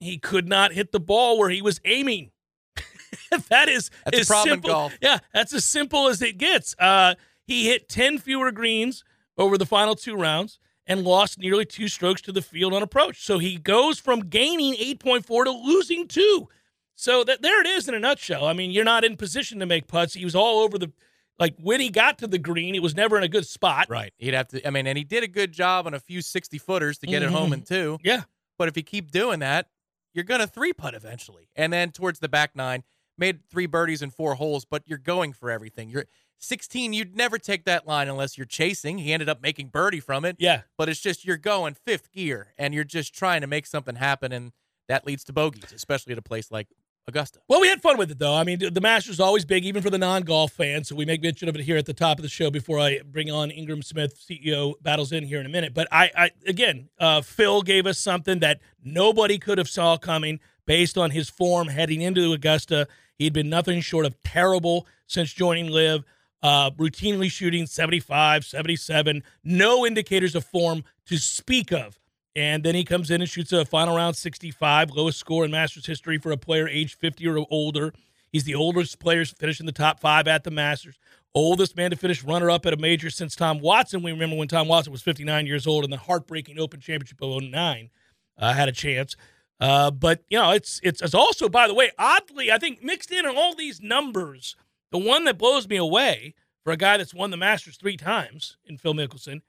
He 0.00 0.16
could 0.16 0.48
not 0.48 0.72
hit 0.72 0.90
the 0.90 1.00
ball 1.00 1.38
where 1.38 1.50
he 1.50 1.60
was 1.60 1.82
aiming. 1.84 2.30
that 3.50 3.68
is 3.68 3.90
That's 4.06 4.16
a 4.16 4.20
as 4.22 4.26
problem 4.26 4.48
in 4.48 4.54
simple. 4.54 4.70
golf. 4.70 4.98
Yeah, 5.02 5.18
that's 5.34 5.52
as 5.52 5.66
simple 5.66 6.08
as 6.08 6.22
it 6.22 6.38
gets. 6.38 6.74
Uh, 6.78 7.14
he 7.46 7.68
hit 7.68 7.90
10 7.90 8.18
fewer 8.18 8.50
greens 8.52 9.04
over 9.38 9.58
the 9.58 9.66
final 9.66 9.94
two 9.94 10.14
rounds 10.16 10.58
and 10.86 11.02
lost 11.02 11.38
nearly 11.38 11.64
two 11.64 11.88
strokes 11.88 12.20
to 12.22 12.32
the 12.32 12.42
field 12.42 12.74
on 12.74 12.82
approach. 12.82 13.24
So 13.24 13.38
he 13.38 13.56
goes 13.56 13.98
from 13.98 14.20
gaining 14.20 14.74
8.4 14.74 15.44
to 15.44 15.50
losing 15.50 16.06
two. 16.08 16.48
So 16.96 17.24
that 17.24 17.42
there 17.42 17.60
it 17.60 17.66
is 17.66 17.88
in 17.88 17.94
a 17.94 17.98
nutshell. 17.98 18.44
I 18.46 18.52
mean, 18.52 18.70
you're 18.70 18.84
not 18.84 19.02
in 19.04 19.16
position 19.16 19.58
to 19.60 19.66
make 19.66 19.88
putts. 19.88 20.14
He 20.14 20.24
was 20.24 20.36
all 20.36 20.60
over 20.60 20.78
the 20.78 20.92
like 21.40 21.56
when 21.60 21.80
he 21.80 21.90
got 21.90 22.18
to 22.18 22.28
the 22.28 22.38
green, 22.38 22.76
it 22.76 22.82
was 22.82 22.94
never 22.94 23.16
in 23.16 23.24
a 23.24 23.28
good 23.28 23.44
spot. 23.46 23.88
Right. 23.90 24.12
He'd 24.18 24.34
have 24.34 24.46
to, 24.48 24.64
I 24.64 24.70
mean, 24.70 24.86
and 24.86 24.96
he 24.96 25.02
did 25.02 25.24
a 25.24 25.26
good 25.28 25.50
job 25.50 25.88
on 25.88 25.94
a 25.94 25.98
few 25.98 26.22
60 26.22 26.58
footers 26.58 26.98
to 26.98 27.08
get 27.08 27.24
it 27.24 27.30
Mhm. 27.30 27.32
home 27.32 27.52
in 27.52 27.62
two. 27.62 27.98
Yeah. 28.04 28.22
But 28.56 28.68
if 28.68 28.76
you 28.76 28.84
keep 28.84 29.10
doing 29.10 29.40
that, 29.40 29.66
you're 30.12 30.22
going 30.22 30.40
to 30.40 30.46
three 30.46 30.72
putt 30.72 30.94
eventually. 30.94 31.48
And 31.56 31.72
then 31.72 31.90
towards 31.90 32.20
the 32.20 32.28
back 32.28 32.54
nine, 32.54 32.84
made 33.18 33.44
three 33.50 33.66
birdies 33.66 34.00
in 34.00 34.10
four 34.10 34.36
holes, 34.36 34.64
but 34.64 34.84
you're 34.86 34.96
going 34.98 35.32
for 35.32 35.50
everything. 35.50 35.88
You're 35.88 36.06
16, 36.38 36.92
you'd 36.92 37.16
never 37.16 37.38
take 37.38 37.64
that 37.64 37.86
line 37.86 38.08
unless 38.08 38.36
you're 38.36 38.44
chasing. 38.44 38.98
He 38.98 39.12
ended 39.12 39.28
up 39.28 39.42
making 39.42 39.68
birdie 39.68 40.00
from 40.00 40.24
it. 40.24 40.36
Yeah. 40.38 40.62
But 40.76 40.88
it's 40.88 41.00
just 41.00 41.24
you're 41.24 41.36
going 41.36 41.74
fifth 41.74 42.12
gear 42.12 42.48
and 42.58 42.74
you're 42.74 42.84
just 42.84 43.14
trying 43.14 43.40
to 43.40 43.46
make 43.46 43.66
something 43.66 43.96
happen. 43.96 44.32
And 44.32 44.52
that 44.88 45.06
leads 45.06 45.24
to 45.24 45.32
bogeys, 45.32 45.72
especially 45.72 46.12
at 46.12 46.18
a 46.18 46.22
place 46.22 46.50
like 46.50 46.68
Augusta. 47.06 47.40
Well, 47.48 47.60
we 47.60 47.68
had 47.68 47.82
fun 47.82 47.98
with 47.98 48.10
it, 48.10 48.18
though. 48.18 48.34
I 48.34 48.44
mean, 48.44 48.58
the 48.58 48.80
Masters 48.80 49.20
always 49.20 49.44
big, 49.44 49.64
even 49.64 49.82
for 49.82 49.90
the 49.90 49.98
non-golf 49.98 50.52
fans. 50.52 50.88
So 50.88 50.96
we 50.96 51.04
make 51.04 51.22
mention 51.22 51.48
of 51.48 51.54
it 51.54 51.62
here 51.62 51.76
at 51.76 51.86
the 51.86 51.92
top 51.92 52.18
of 52.18 52.22
the 52.22 52.28
show 52.28 52.50
before 52.50 52.78
I 52.78 53.00
bring 53.04 53.30
on 53.30 53.50
Ingram 53.50 53.82
Smith, 53.82 54.18
CEO, 54.18 54.74
Battle's 54.82 55.12
End 55.12 55.26
here 55.26 55.40
in 55.40 55.46
a 55.46 55.50
minute. 55.50 55.74
But 55.74 55.88
I, 55.92 56.10
I 56.16 56.30
again, 56.46 56.88
uh, 56.98 57.20
Phil 57.20 57.62
gave 57.62 57.86
us 57.86 57.98
something 57.98 58.38
that 58.40 58.60
nobody 58.82 59.38
could 59.38 59.58
have 59.58 59.68
saw 59.68 59.96
coming 59.98 60.40
based 60.66 60.96
on 60.96 61.10
his 61.10 61.28
form 61.28 61.68
heading 61.68 62.00
into 62.00 62.32
Augusta. 62.32 62.88
He'd 63.16 63.34
been 63.34 63.50
nothing 63.50 63.80
short 63.80 64.06
of 64.06 64.20
terrible 64.22 64.86
since 65.06 65.32
joining 65.32 65.70
LIV. 65.70 66.04
Uh, 66.44 66.70
routinely 66.72 67.30
shooting 67.30 67.66
75, 67.66 68.44
77, 68.44 69.22
no 69.44 69.86
indicators 69.86 70.34
of 70.34 70.44
form 70.44 70.84
to 71.06 71.16
speak 71.16 71.72
of. 71.72 71.98
And 72.36 72.62
then 72.62 72.74
he 72.74 72.84
comes 72.84 73.10
in 73.10 73.22
and 73.22 73.30
shoots 73.30 73.50
a 73.52 73.64
final 73.64 73.96
round 73.96 74.14
65, 74.14 74.90
lowest 74.90 75.18
score 75.18 75.46
in 75.46 75.50
Masters 75.50 75.86
history 75.86 76.18
for 76.18 76.32
a 76.32 76.36
player 76.36 76.68
age 76.68 76.98
50 76.98 77.26
or 77.28 77.46
older. 77.50 77.94
He's 78.30 78.44
the 78.44 78.56
oldest 78.56 78.98
player 78.98 79.24
finishing 79.24 79.64
the 79.64 79.72
top 79.72 80.00
five 80.00 80.28
at 80.28 80.44
the 80.44 80.50
Masters. 80.50 80.98
Oldest 81.34 81.76
man 81.76 81.90
to 81.92 81.96
finish 81.96 82.22
runner 82.22 82.50
up 82.50 82.66
at 82.66 82.74
a 82.74 82.76
major 82.76 83.08
since 83.08 83.34
Tom 83.34 83.60
Watson. 83.60 84.02
We 84.02 84.12
remember 84.12 84.36
when 84.36 84.48
Tom 84.48 84.68
Watson 84.68 84.92
was 84.92 85.02
59 85.02 85.46
years 85.46 85.66
old 85.66 85.84
in 85.84 85.90
the 85.90 85.96
heartbreaking 85.96 86.58
Open 86.58 86.80
Championship 86.80 87.22
of 87.22 87.42
09. 87.42 87.90
Uh, 88.36 88.52
had 88.52 88.68
a 88.68 88.72
chance. 88.72 89.16
Uh, 89.60 89.90
but, 89.90 90.24
you 90.28 90.38
know, 90.38 90.50
it's, 90.50 90.80
it's, 90.82 91.00
it's 91.00 91.14
also, 91.14 91.48
by 91.48 91.68
the 91.68 91.74
way, 91.74 91.92
oddly, 91.98 92.52
I 92.52 92.58
think 92.58 92.82
mixed 92.82 93.12
in 93.12 93.24
on 93.24 93.36
all 93.36 93.54
these 93.54 93.80
numbers, 93.80 94.56
the 94.94 94.98
one 95.00 95.24
that 95.24 95.36
blows 95.36 95.68
me 95.68 95.76
away 95.76 96.34
for 96.64 96.72
a 96.72 96.76
guy 96.76 96.96
that's 96.96 97.12
won 97.12 97.30
the 97.30 97.36
Masters 97.36 97.76
three 97.76 97.96
times 97.96 98.56
in 98.64 98.78
Phil 98.78 98.94
Mickelson, 98.94 99.42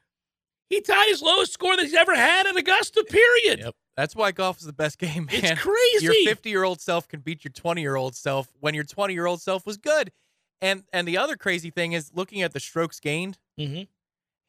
he 0.71 0.81
tied 0.81 1.07
his 1.07 1.21
lowest 1.21 1.53
score 1.53 1.75
that 1.77 1.83
he's 1.83 1.93
ever 1.93 2.15
had 2.15 2.47
at 2.47 2.57
Augusta, 2.57 3.05
period. 3.07 3.59
Yep. 3.59 3.75
That's 3.95 4.15
why 4.15 4.31
golf 4.31 4.57
is 4.59 4.65
the 4.65 4.73
best 4.73 4.97
game, 4.97 5.27
man. 5.27 5.43
It's 5.45 5.61
crazy. 5.61 6.03
Your 6.05 6.13
50 6.25 6.49
year 6.49 6.63
old 6.63 6.81
self 6.81 7.07
can 7.07 7.19
beat 7.19 7.45
your 7.45 7.51
20 7.51 7.79
year 7.79 7.95
old 7.95 8.15
self 8.15 8.49
when 8.59 8.73
your 8.73 8.83
20 8.83 9.13
year 9.13 9.27
old 9.27 9.39
self 9.39 9.65
was 9.67 9.77
good. 9.77 10.11
And 10.61 10.83
and 10.91 11.07
the 11.07 11.17
other 11.19 11.35
crazy 11.37 11.69
thing 11.69 11.93
is 11.93 12.11
looking 12.15 12.41
at 12.41 12.51
the 12.53 12.59
strokes 12.59 12.99
gained, 12.99 13.37
Mm-hmm. 13.59 13.83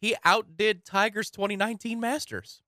he 0.01 0.17
outdid 0.25 0.85
Tiger's 0.87 1.31
2019 1.31 2.01
Masters. 2.01 2.63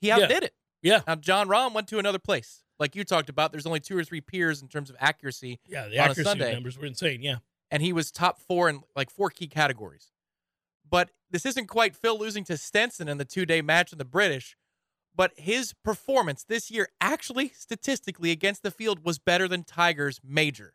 He 0.00 0.08
Yeah. 0.08 0.16
outdid 0.18 0.42
it. 0.42 0.54
Yeah. 0.82 1.02
Now 1.06 1.14
Jon 1.14 1.46
Rahm 1.48 1.72
went 1.72 1.86
to 1.88 1.98
another 2.00 2.18
place. 2.18 2.63
Like 2.78 2.96
you 2.96 3.04
talked 3.04 3.28
about, 3.28 3.52
there's 3.52 3.66
only 3.66 3.80
two 3.80 3.96
or 3.96 4.04
three 4.04 4.20
peers 4.20 4.60
in 4.62 4.68
terms 4.68 4.90
of 4.90 4.96
accuracy, 4.98 5.60
Yeah, 5.66 5.88
the 5.88 5.98
On 5.98 6.08
a 6.08 6.10
accuracy 6.10 6.22
Sunday. 6.24 6.52
numbers 6.54 6.76
were 6.78 6.86
insane. 6.86 7.22
Yeah. 7.22 7.36
and 7.70 7.82
he 7.82 7.92
was 7.92 8.10
top 8.10 8.40
four 8.40 8.68
in 8.68 8.82
like 8.96 9.10
four 9.10 9.30
key 9.30 9.46
categories. 9.46 10.10
But 10.88 11.10
this 11.30 11.46
isn't 11.46 11.66
quite 11.66 11.94
Phil 11.96 12.18
losing 12.18 12.44
to 12.44 12.56
Stenson 12.56 13.08
in 13.08 13.18
the 13.18 13.24
two 13.24 13.46
day 13.46 13.62
match 13.62 13.92
in 13.92 13.98
the 13.98 14.04
British. 14.04 14.56
But 15.16 15.32
his 15.36 15.72
performance 15.84 16.42
this 16.44 16.70
year, 16.72 16.88
actually, 17.00 17.50
statistically 17.50 18.32
against 18.32 18.64
the 18.64 18.70
field, 18.72 19.04
was 19.04 19.18
better 19.20 19.46
than 19.46 19.62
Tiger's 19.62 20.20
major 20.24 20.74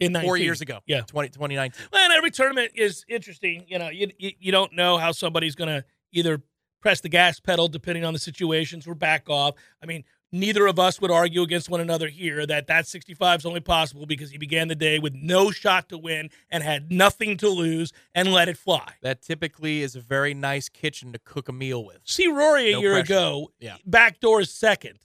In 0.00 0.12
19. 0.12 0.26
four 0.26 0.36
years 0.38 0.62
ago. 0.62 0.78
Yeah. 0.86 1.02
20, 1.02 1.28
2019. 1.28 1.88
Well, 1.92 2.02
and 2.02 2.12
every 2.14 2.30
tournament 2.30 2.72
is 2.74 3.04
interesting. 3.08 3.66
You 3.68 3.78
know, 3.78 3.90
you, 3.90 4.10
you, 4.18 4.32
you 4.40 4.52
don't 4.52 4.72
know 4.72 4.96
how 4.96 5.12
somebody's 5.12 5.54
going 5.54 5.68
to 5.68 5.84
either 6.12 6.40
press 6.80 7.02
the 7.02 7.10
gas 7.10 7.40
pedal 7.40 7.68
depending 7.68 8.04
on 8.06 8.14
the 8.14 8.18
situations 8.18 8.86
or 8.86 8.94
back 8.94 9.28
off. 9.28 9.54
I 9.82 9.86
mean, 9.86 10.04
neither 10.34 10.66
of 10.66 10.78
us 10.78 11.00
would 11.00 11.10
argue 11.10 11.42
against 11.42 11.70
one 11.70 11.80
another 11.80 12.08
here 12.08 12.44
that 12.46 12.66
that 12.66 12.86
65 12.86 13.40
is 13.40 13.46
only 13.46 13.60
possible 13.60 14.04
because 14.04 14.30
he 14.30 14.36
began 14.38 14.68
the 14.68 14.74
day 14.74 14.98
with 14.98 15.14
no 15.14 15.50
shot 15.50 15.88
to 15.88 15.96
win 15.96 16.28
and 16.50 16.62
had 16.62 16.90
nothing 16.90 17.36
to 17.38 17.48
lose 17.48 17.92
and 18.14 18.32
let 18.32 18.48
it 18.48 18.58
fly. 18.58 18.92
That 19.02 19.22
typically 19.22 19.82
is 19.82 19.96
a 19.96 20.00
very 20.00 20.34
nice 20.34 20.68
kitchen 20.68 21.12
to 21.12 21.18
cook 21.18 21.48
a 21.48 21.52
meal 21.52 21.84
with. 21.84 21.98
See 22.04 22.26
Rory 22.26 22.70
a 22.70 22.72
No 22.72 22.80
year 22.80 22.92
pressure. 22.94 23.04
ago, 23.14 23.52
Yeah. 23.60 23.76
backdoor 23.86 24.40
is 24.42 24.50
second. 24.52 24.98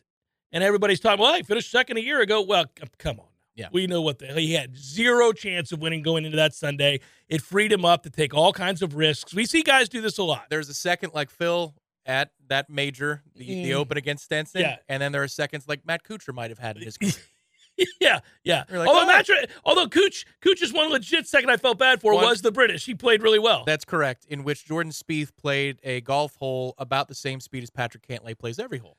And 0.52 0.64
everybody's 0.64 1.00
talking, 1.00 1.22
well, 1.22 1.36
he 1.36 1.44
finished 1.44 1.70
second 1.70 1.98
a 1.98 2.02
year 2.02 2.22
ago. 2.22 2.42
Well, 2.42 2.66
come 2.98 3.20
on. 3.20 3.28
Yeah. 3.56 3.68
We 3.72 3.88
know 3.88 4.02
what 4.02 4.20
the 4.20 4.26
hell. 4.28 4.38
He 4.38 4.54
had 4.54 4.76
zero 4.78 5.32
chance 5.34 5.72
of 5.72 5.80
winning 5.80 6.02
going 6.02 6.24
into 6.26 6.38
that 6.38 6.54
Sunday. 6.56 7.02
It 7.28 7.42
freed 7.42 7.72
him 7.74 7.84
up 7.86 8.04
to 8.04 8.10
take 8.10 8.34
all 8.34 8.54
kinds 8.54 8.82
of 8.82 8.96
risks. 8.96 9.34
We 9.34 9.46
see 9.46 9.64
guys 9.64 9.90
do 9.90 10.00
this 10.02 10.18
a 10.18 10.24
lot. 10.24 10.46
There's 10.50 10.70
a 10.70 10.74
second 10.74 11.14
like 11.14 11.30
Phil 11.30 11.76
at 12.10 12.32
that 12.48 12.70
major, 12.70 13.22
the, 13.36 13.46
the 13.46 13.72
Mm. 13.72 13.76
Open 13.76 13.98
against 13.98 14.26
Stenson. 14.26 14.62
Yeah. 14.62 14.78
And 14.90 15.02
then 15.02 15.12
there 15.14 15.24
are 15.24 15.28
seconds 15.30 15.68
like 15.68 15.86
Matt 15.86 16.04
Kuchar 16.04 16.34
might 16.34 16.50
have 16.50 16.60
had 16.60 16.76
in 16.78 16.84
his 16.84 16.98
career. 16.98 17.14
yeah, 18.02 18.20
yeah. 18.44 18.64
Like, 18.70 18.88
although, 18.90 19.04
"Oh." 19.04 19.08
Matra, 19.08 19.50
although 19.64 19.88
Cooch, 19.88 20.26
Cooch's 20.42 20.74
one 20.74 20.90
legit 20.90 21.28
second 21.28 21.50
I 21.50 21.56
felt 21.58 21.78
bad 21.78 22.02
for 22.02 22.14
One- 22.14 22.26
was 22.26 22.42
the 22.42 22.52
British. 22.52 22.86
He 22.86 22.94
played 22.96 23.22
really 23.24 23.40
well. 23.40 23.64
That's 23.66 23.86
correct. 23.86 24.26
In 24.28 24.44
which 24.44 24.66
Jordan 24.66 24.92
Spieth 24.92 25.30
played 25.38 25.80
a 25.84 26.02
golf 26.02 26.36
hole 26.36 26.74
about 26.78 27.08
the 27.08 27.16
same 27.16 27.40
speed 27.40 27.64
as 27.64 27.70
Patrick 27.70 28.06
Cantlay 28.06 28.38
plays 28.38 28.60
every 28.60 28.80
hole. 28.80 28.98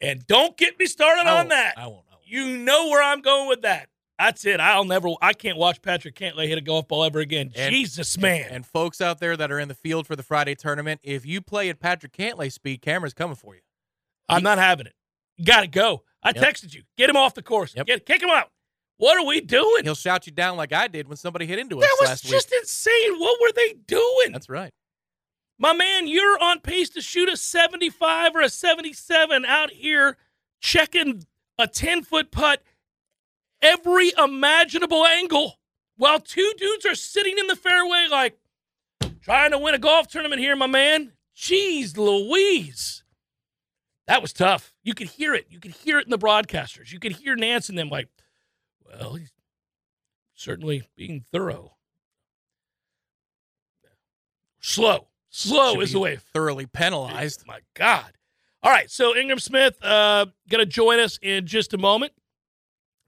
and 0.00 0.26
don't 0.26 0.56
get 0.56 0.78
me 0.78 0.86
started 0.86 1.28
on 1.28 1.48
that. 1.48 1.74
I 1.76 1.86
won't. 1.88 2.04
I 2.10 2.14
won't. 2.14 2.26
You 2.26 2.56
know 2.58 2.88
where 2.88 3.02
I'm 3.02 3.20
going 3.20 3.48
with 3.48 3.62
that. 3.62 3.88
That's 4.22 4.44
it. 4.44 4.60
I'll 4.60 4.84
never. 4.84 5.08
I 5.20 5.32
can't 5.32 5.58
watch 5.58 5.82
Patrick 5.82 6.14
Cantlay 6.14 6.46
hit 6.46 6.56
a 6.58 6.60
golf 6.60 6.86
ball 6.86 7.02
ever 7.04 7.18
again. 7.18 7.50
And- 7.56 7.74
Jesus, 7.74 8.16
man. 8.16 8.46
And 8.50 8.64
folks 8.64 9.00
out 9.00 9.18
there 9.18 9.36
that 9.36 9.50
are 9.50 9.58
in 9.58 9.66
the 9.68 9.74
field 9.74 10.06
for 10.06 10.14
the 10.14 10.22
Friday 10.22 10.54
tournament, 10.54 11.00
if 11.02 11.26
you 11.26 11.40
play 11.40 11.68
at 11.68 11.80
Patrick 11.80 12.12
Cantlay 12.12 12.52
speed, 12.52 12.82
camera's 12.82 13.14
coming 13.14 13.34
for 13.36 13.54
you. 13.56 13.62
I'm 14.28 14.42
not 14.44 14.58
having 14.58 14.86
it. 14.86 14.94
You 15.36 15.44
got 15.44 15.62
to 15.62 15.66
go. 15.66 16.04
I 16.22 16.28
Yep. 16.28 16.36
texted 16.36 16.72
you. 16.74 16.82
Get 16.96 17.10
him 17.10 17.16
off 17.16 17.34
the 17.34 17.42
course. 17.42 17.74
Yep. 17.74 17.86
Get 17.86 18.06
kick 18.06 18.22
him 18.22 18.30
out. 18.30 18.50
What 18.98 19.18
are 19.18 19.26
we 19.26 19.40
doing? 19.40 19.82
He'll 19.82 19.96
shout 19.96 20.26
you 20.26 20.32
down 20.32 20.56
like 20.56 20.72
I 20.72 20.86
did 20.86 21.08
when 21.08 21.16
somebody 21.16 21.44
hit 21.46 21.58
into 21.58 21.78
us 21.80 21.82
That 21.84 21.96
was 22.10 22.20
just 22.20 22.50
week. 22.52 22.60
insane. 22.60 23.18
What 23.18 23.40
were 23.40 23.50
they 23.56 23.72
doing? 23.72 24.30
That's 24.30 24.48
right. 24.48 24.72
My 25.58 25.72
man, 25.72 26.06
you're 26.06 26.38
on 26.40 26.60
pace 26.60 26.90
to 26.90 27.00
shoot 27.00 27.28
a 27.28 27.36
75 27.36 28.36
or 28.36 28.40
a 28.42 28.48
77 28.48 29.44
out 29.44 29.70
here 29.72 30.16
checking 30.60 31.24
a 31.58 31.66
10 31.66 32.04
foot 32.04 32.30
putt 32.30 32.62
every 33.62 34.12
imaginable 34.18 35.06
angle 35.06 35.58
while 35.96 36.20
two 36.20 36.52
dudes 36.58 36.84
are 36.84 36.94
sitting 36.94 37.38
in 37.38 37.46
the 37.46 37.56
fairway 37.56 38.06
like 38.10 38.38
trying 39.22 39.52
to 39.52 39.58
win 39.58 39.74
a 39.74 39.78
golf 39.78 40.08
tournament 40.08 40.40
here, 40.40 40.56
my 40.56 40.66
man. 40.66 41.12
Jeez 41.36 41.96
Louise. 41.96 43.04
That 44.06 44.20
was 44.20 44.32
tough. 44.32 44.74
You 44.82 44.94
could 44.94 45.06
hear 45.06 45.34
it. 45.34 45.46
You 45.48 45.60
could 45.60 45.70
hear 45.70 45.98
it 45.98 46.04
in 46.04 46.10
the 46.10 46.18
broadcasters. 46.18 46.92
You 46.92 46.98
could 46.98 47.12
hear 47.12 47.36
Nantz 47.36 47.68
and 47.68 47.78
them 47.78 47.88
like, 47.88 48.08
well, 48.84 49.14
he's 49.14 49.32
certainly 50.34 50.82
being 50.96 51.24
thorough. 51.32 51.76
Slow. 54.60 55.08
Slow 55.30 55.74
Should 55.74 55.82
is 55.82 55.92
the 55.92 55.98
way. 55.98 56.16
Thoroughly 56.16 56.66
penalized. 56.66 57.44
My 57.46 57.60
God. 57.74 58.12
All 58.62 58.70
right. 58.70 58.90
So 58.90 59.16
Ingram 59.16 59.38
Smith 59.38 59.82
uh, 59.82 60.26
going 60.48 60.60
to 60.60 60.66
join 60.66 60.98
us 60.98 61.18
in 61.22 61.46
just 61.46 61.72
a 61.72 61.78
moment 61.78 62.12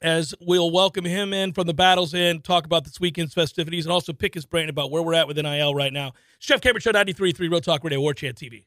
as 0.04 0.34
we'll 0.38 0.70
welcome 0.70 1.06
him 1.06 1.32
in 1.32 1.54
from 1.54 1.66
the 1.66 1.72
Battle's 1.72 2.12
End, 2.12 2.44
talk 2.44 2.66
about 2.66 2.84
this 2.84 3.00
weekend's 3.00 3.32
festivities, 3.32 3.86
and 3.86 3.92
also 3.92 4.12
pick 4.12 4.34
his 4.34 4.44
brain 4.44 4.68
about 4.68 4.90
where 4.90 5.02
we're 5.02 5.14
at 5.14 5.26
with 5.26 5.38
NIL 5.38 5.74
right 5.74 5.94
now. 5.94 6.12
Jeff 6.38 6.60
Cameron 6.60 6.82
Show 6.82 6.92
93.3 6.92 7.38
Real 7.50 7.60
Talk 7.62 7.82
Radio, 7.82 8.00
War 8.00 8.12
Chant 8.12 8.36
TV. 8.36 8.66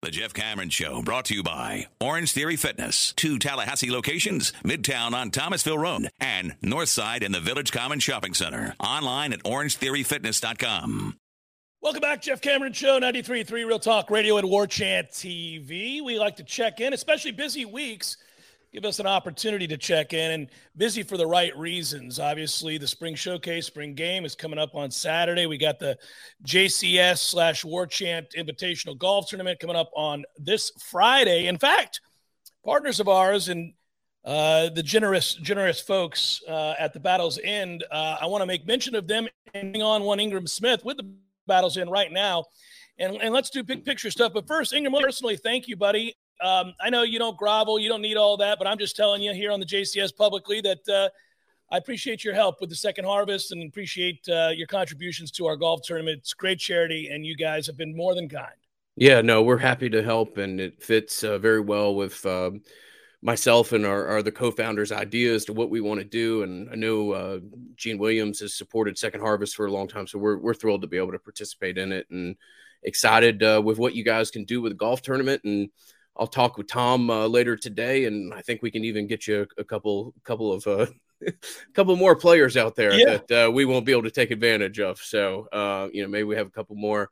The 0.00 0.12
Jeff 0.12 0.32
Cameron 0.32 0.70
Show 0.70 1.02
brought 1.02 1.24
to 1.24 1.34
you 1.34 1.42
by 1.42 1.88
Orange 2.00 2.30
Theory 2.30 2.54
Fitness, 2.54 3.12
two 3.16 3.36
Tallahassee 3.36 3.90
locations, 3.90 4.52
Midtown 4.62 5.12
on 5.12 5.32
Thomasville 5.32 5.76
Road 5.76 6.08
and 6.20 6.54
Northside 6.62 7.24
in 7.24 7.32
the 7.32 7.40
Village 7.40 7.72
Common 7.72 7.98
Shopping 7.98 8.32
Center. 8.32 8.76
Online 8.78 9.32
at 9.32 9.42
orangetheoryfitness.com. 9.42 11.16
Welcome 11.82 12.00
back, 12.00 12.22
Jeff 12.22 12.40
Cameron 12.40 12.74
Show, 12.74 13.00
93.3 13.00 13.50
Real 13.50 13.80
Talk 13.80 14.08
Radio 14.08 14.36
and 14.36 14.48
War 14.48 14.68
Chant 14.68 15.10
TV. 15.10 16.00
We 16.00 16.16
like 16.20 16.36
to 16.36 16.44
check 16.44 16.78
in, 16.80 16.92
especially 16.92 17.32
busy 17.32 17.64
weeks 17.64 18.18
give 18.72 18.84
us 18.84 18.98
an 18.98 19.06
opportunity 19.06 19.66
to 19.66 19.76
check 19.76 20.12
in 20.12 20.32
and 20.32 20.50
busy 20.76 21.02
for 21.02 21.16
the 21.16 21.26
right 21.26 21.56
reasons. 21.56 22.18
Obviously, 22.18 22.78
the 22.78 22.86
spring 22.86 23.14
showcase, 23.14 23.66
spring 23.66 23.94
game 23.94 24.24
is 24.24 24.34
coming 24.34 24.58
up 24.58 24.74
on 24.74 24.90
Saturday. 24.90 25.46
We 25.46 25.58
got 25.58 25.78
the 25.78 25.96
JCS 26.44 27.18
slash 27.18 27.64
War 27.64 27.86
Chant 27.86 28.26
Invitational 28.36 28.96
Golf 28.96 29.28
Tournament 29.28 29.60
coming 29.60 29.76
up 29.76 29.90
on 29.94 30.24
this 30.36 30.70
Friday. 30.90 31.46
In 31.46 31.58
fact, 31.58 32.00
partners 32.64 33.00
of 33.00 33.08
ours 33.08 33.48
and 33.48 33.72
uh, 34.24 34.68
the 34.70 34.82
generous, 34.82 35.34
generous 35.34 35.80
folks 35.80 36.42
uh, 36.48 36.74
at 36.78 36.92
the 36.92 37.00
Battle's 37.00 37.38
End, 37.42 37.84
uh, 37.90 38.16
I 38.20 38.26
want 38.26 38.42
to 38.42 38.46
make 38.46 38.66
mention 38.66 38.94
of 38.94 39.06
them 39.06 39.28
ending 39.54 39.82
on 39.82 40.02
one 40.02 40.20
Ingram 40.20 40.46
Smith 40.46 40.84
with 40.84 40.98
the 40.98 41.10
Battle's 41.46 41.78
End 41.78 41.90
right 41.90 42.12
now. 42.12 42.44
And, 42.98 43.16
and 43.22 43.32
let's 43.32 43.48
do 43.48 43.62
big 43.62 43.84
picture 43.84 44.10
stuff. 44.10 44.32
But 44.34 44.46
first, 44.46 44.74
Ingram, 44.74 44.92
personally, 45.00 45.36
thank 45.36 45.68
you, 45.68 45.76
buddy. 45.76 46.14
Um, 46.40 46.74
I 46.80 46.90
know 46.90 47.02
you 47.02 47.18
don't 47.18 47.36
grovel, 47.36 47.78
you 47.78 47.88
don't 47.88 48.02
need 48.02 48.16
all 48.16 48.36
that, 48.36 48.58
but 48.58 48.66
I'm 48.66 48.78
just 48.78 48.96
telling 48.96 49.22
you 49.22 49.32
here 49.32 49.50
on 49.50 49.60
the 49.60 49.66
JCS 49.66 50.14
publicly 50.16 50.60
that 50.60 50.88
uh, 50.88 51.08
I 51.70 51.78
appreciate 51.78 52.24
your 52.24 52.34
help 52.34 52.60
with 52.60 52.70
the 52.70 52.76
second 52.76 53.04
harvest 53.04 53.52
and 53.52 53.68
appreciate 53.68 54.26
uh, 54.28 54.50
your 54.54 54.66
contributions 54.66 55.30
to 55.32 55.46
our 55.46 55.56
golf 55.56 55.82
tournament. 55.82 56.18
It's 56.18 56.32
great 56.32 56.58
charity, 56.58 57.08
and 57.10 57.26
you 57.26 57.36
guys 57.36 57.66
have 57.66 57.76
been 57.76 57.96
more 57.96 58.14
than 58.14 58.28
kind. 58.28 58.54
Yeah, 58.96 59.20
no, 59.20 59.42
we're 59.42 59.58
happy 59.58 59.90
to 59.90 60.02
help, 60.02 60.38
and 60.38 60.60
it 60.60 60.82
fits 60.82 61.22
uh, 61.22 61.38
very 61.38 61.60
well 61.60 61.94
with 61.94 62.24
um, 62.24 62.62
myself 63.20 63.72
and 63.72 63.84
our, 63.84 64.06
our 64.06 64.22
the 64.22 64.32
co-founders' 64.32 64.92
ideas 64.92 65.44
to 65.44 65.52
what 65.52 65.70
we 65.70 65.80
want 65.80 66.00
to 66.00 66.04
do. 66.04 66.42
And 66.42 66.70
I 66.70 66.74
know 66.74 67.12
uh, 67.12 67.38
Gene 67.76 67.98
Williams 67.98 68.40
has 68.40 68.54
supported 68.54 68.96
Second 68.96 69.20
Harvest 69.20 69.56
for 69.56 69.66
a 69.66 69.72
long 69.72 69.88
time, 69.88 70.06
so 70.06 70.18
we're 70.18 70.38
we're 70.38 70.54
thrilled 70.54 70.82
to 70.82 70.88
be 70.88 70.96
able 70.96 71.12
to 71.12 71.18
participate 71.18 71.78
in 71.78 71.92
it 71.92 72.06
and 72.10 72.36
excited 72.82 73.42
uh, 73.42 73.60
with 73.62 73.78
what 73.78 73.94
you 73.94 74.04
guys 74.04 74.30
can 74.30 74.44
do 74.44 74.62
with 74.62 74.72
the 74.72 74.76
golf 74.76 75.02
tournament 75.02 75.42
and 75.44 75.68
I'll 76.18 76.26
talk 76.26 76.58
with 76.58 76.66
Tom 76.66 77.10
uh, 77.10 77.26
later 77.26 77.56
today, 77.56 78.06
and 78.06 78.34
I 78.34 78.42
think 78.42 78.62
we 78.62 78.70
can 78.70 78.84
even 78.84 79.06
get 79.06 79.26
you 79.26 79.46
a, 79.56 79.60
a 79.60 79.64
couple 79.64 80.14
couple 80.24 80.52
of 80.52 80.66
uh, 80.66 80.86
couple 81.74 81.94
more 81.96 82.16
players 82.16 82.56
out 82.56 82.74
there 82.74 82.94
yeah. 82.94 83.18
that 83.18 83.46
uh, 83.46 83.50
we 83.50 83.64
won't 83.64 83.86
be 83.86 83.92
able 83.92 84.02
to 84.02 84.10
take 84.10 84.30
advantage 84.30 84.80
of. 84.80 84.98
So 84.98 85.48
uh, 85.52 85.88
you 85.92 86.02
know, 86.02 86.08
maybe 86.08 86.24
we 86.24 86.36
have 86.36 86.46
a 86.46 86.50
couple 86.50 86.76
more 86.76 87.10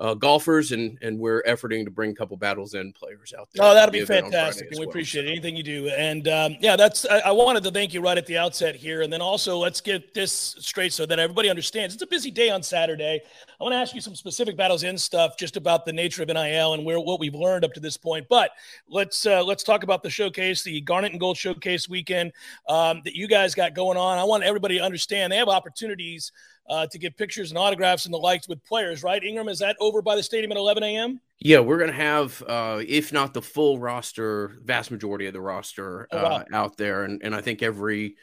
uh, 0.00 0.14
golfers, 0.14 0.72
and 0.72 0.98
and 1.02 1.18
we're 1.18 1.42
efforting 1.42 1.84
to 1.84 1.90
bring 1.90 2.10
a 2.10 2.14
couple 2.14 2.36
Battle's 2.36 2.74
End 2.74 2.94
players 2.94 3.34
out 3.38 3.48
there. 3.52 3.64
Oh, 3.64 3.74
that'll 3.74 3.92
be 3.92 4.04
fantastic, 4.04 4.68
and 4.70 4.78
we 4.78 4.86
well, 4.86 4.90
appreciate 4.90 5.26
anything 5.26 5.56
you 5.56 5.62
do. 5.62 5.88
And 5.88 6.26
um, 6.28 6.56
yeah, 6.60 6.76
that's 6.76 7.06
I, 7.06 7.18
I, 7.18 7.30
wanted 7.32 7.64
to 7.64 7.70
thank 7.70 7.94
you 7.94 8.00
right 8.00 8.16
at 8.16 8.26
the 8.26 8.38
outset 8.38 8.76
here, 8.76 9.02
and 9.02 9.12
then 9.12 9.20
also 9.20 9.58
let's 9.58 9.80
get 9.80 10.14
this 10.14 10.56
straight 10.58 10.92
so 10.92 11.06
that 11.06 11.18
everybody 11.18 11.50
understands. 11.50 11.94
It's 11.94 12.02
a 12.02 12.06
busy 12.06 12.30
day 12.30 12.50
on 12.50 12.62
Saturday. 12.62 13.22
I 13.60 13.64
want 13.64 13.72
to 13.72 13.78
ask 13.78 13.92
you 13.92 14.00
some 14.00 14.14
specific 14.14 14.56
Battle's 14.56 14.84
End 14.84 15.00
stuff, 15.00 15.36
just 15.36 15.56
about 15.56 15.84
the 15.84 15.92
nature 15.92 16.22
of 16.22 16.28
NIL 16.28 16.74
and 16.74 16.84
where 16.84 17.00
what 17.00 17.18
we've 17.18 17.34
learned 17.34 17.64
up 17.64 17.72
to 17.72 17.80
this 17.80 17.96
point. 17.96 18.26
But 18.28 18.52
let's 18.88 19.26
uh, 19.26 19.42
let's 19.42 19.64
talk 19.64 19.82
about 19.82 20.04
the 20.04 20.10
showcase, 20.10 20.62
the 20.62 20.80
Garnet 20.80 21.10
and 21.10 21.18
Gold 21.18 21.36
Showcase 21.36 21.88
weekend 21.88 22.32
um, 22.68 23.02
that 23.04 23.16
you 23.16 23.26
guys 23.26 23.56
got 23.56 23.74
going 23.74 23.98
on. 23.98 24.16
I 24.16 24.22
want 24.22 24.44
everybody 24.44 24.78
to 24.78 24.84
understand 24.84 25.32
they 25.32 25.38
have 25.38 25.48
opportunities 25.48 26.30
uh, 26.68 26.86
to 26.86 26.98
get 26.98 27.16
pictures 27.16 27.50
and 27.50 27.58
autographs 27.58 28.04
and 28.04 28.14
the 28.14 28.18
likes 28.18 28.48
with 28.48 28.64
players, 28.64 29.02
right? 29.02 29.22
Ingram, 29.24 29.48
is 29.48 29.58
that 29.58 29.76
over 29.80 30.02
by 30.02 30.14
the 30.14 30.22
stadium 30.22 30.52
at 30.52 30.58
11 30.58 30.82
a.m.? 30.84 31.20
Yeah, 31.40 31.60
we're 31.60 31.78
going 31.78 31.90
to 31.90 31.96
have, 31.96 32.42
uh, 32.46 32.82
if 32.86 33.12
not 33.12 33.32
the 33.32 33.42
full 33.42 33.78
roster, 33.78 34.52
vast 34.62 34.90
majority 34.90 35.26
of 35.26 35.32
the 35.32 35.40
roster 35.40 36.06
oh, 36.12 36.22
wow. 36.22 36.30
uh, 36.30 36.44
out 36.52 36.76
there. 36.76 37.04
And, 37.04 37.22
and 37.22 37.34
I 37.34 37.40
think 37.40 37.62
every, 37.62 38.16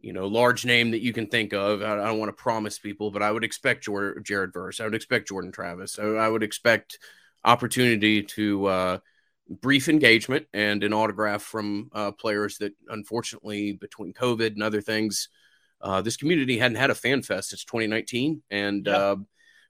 you 0.00 0.12
know, 0.12 0.26
large 0.26 0.64
name 0.64 0.90
that 0.92 1.02
you 1.02 1.12
can 1.12 1.26
think 1.26 1.52
of, 1.52 1.82
I, 1.82 1.92
I 1.92 2.06
don't 2.06 2.18
want 2.18 2.28
to 2.30 2.42
promise 2.42 2.78
people, 2.78 3.10
but 3.10 3.22
I 3.22 3.30
would 3.30 3.44
expect 3.44 3.84
Jared, 3.84 4.24
Jared 4.24 4.52
Verse. 4.52 4.80
I 4.80 4.84
would 4.84 4.94
expect 4.94 5.28
Jordan 5.28 5.52
Travis. 5.52 5.98
I, 5.98 6.04
I 6.04 6.28
would 6.28 6.42
expect 6.42 6.98
opportunity 7.44 8.22
to 8.22 8.66
uh, 8.66 8.98
brief 9.48 9.88
engagement 9.88 10.46
and 10.52 10.82
an 10.84 10.92
autograph 10.92 11.42
from 11.42 11.90
uh, 11.92 12.12
players 12.12 12.58
that 12.58 12.72
unfortunately 12.88 13.72
between 13.72 14.12
COVID 14.12 14.52
and 14.52 14.62
other 14.62 14.80
things– 14.80 15.28
uh, 15.80 16.02
this 16.02 16.16
community 16.16 16.58
hadn't 16.58 16.76
had 16.76 16.90
a 16.90 16.94
fan 16.94 17.22
fest 17.22 17.50
since 17.50 17.64
2019, 17.64 18.42
and 18.50 18.86
yeah. 18.86 18.92
uh, 18.92 19.16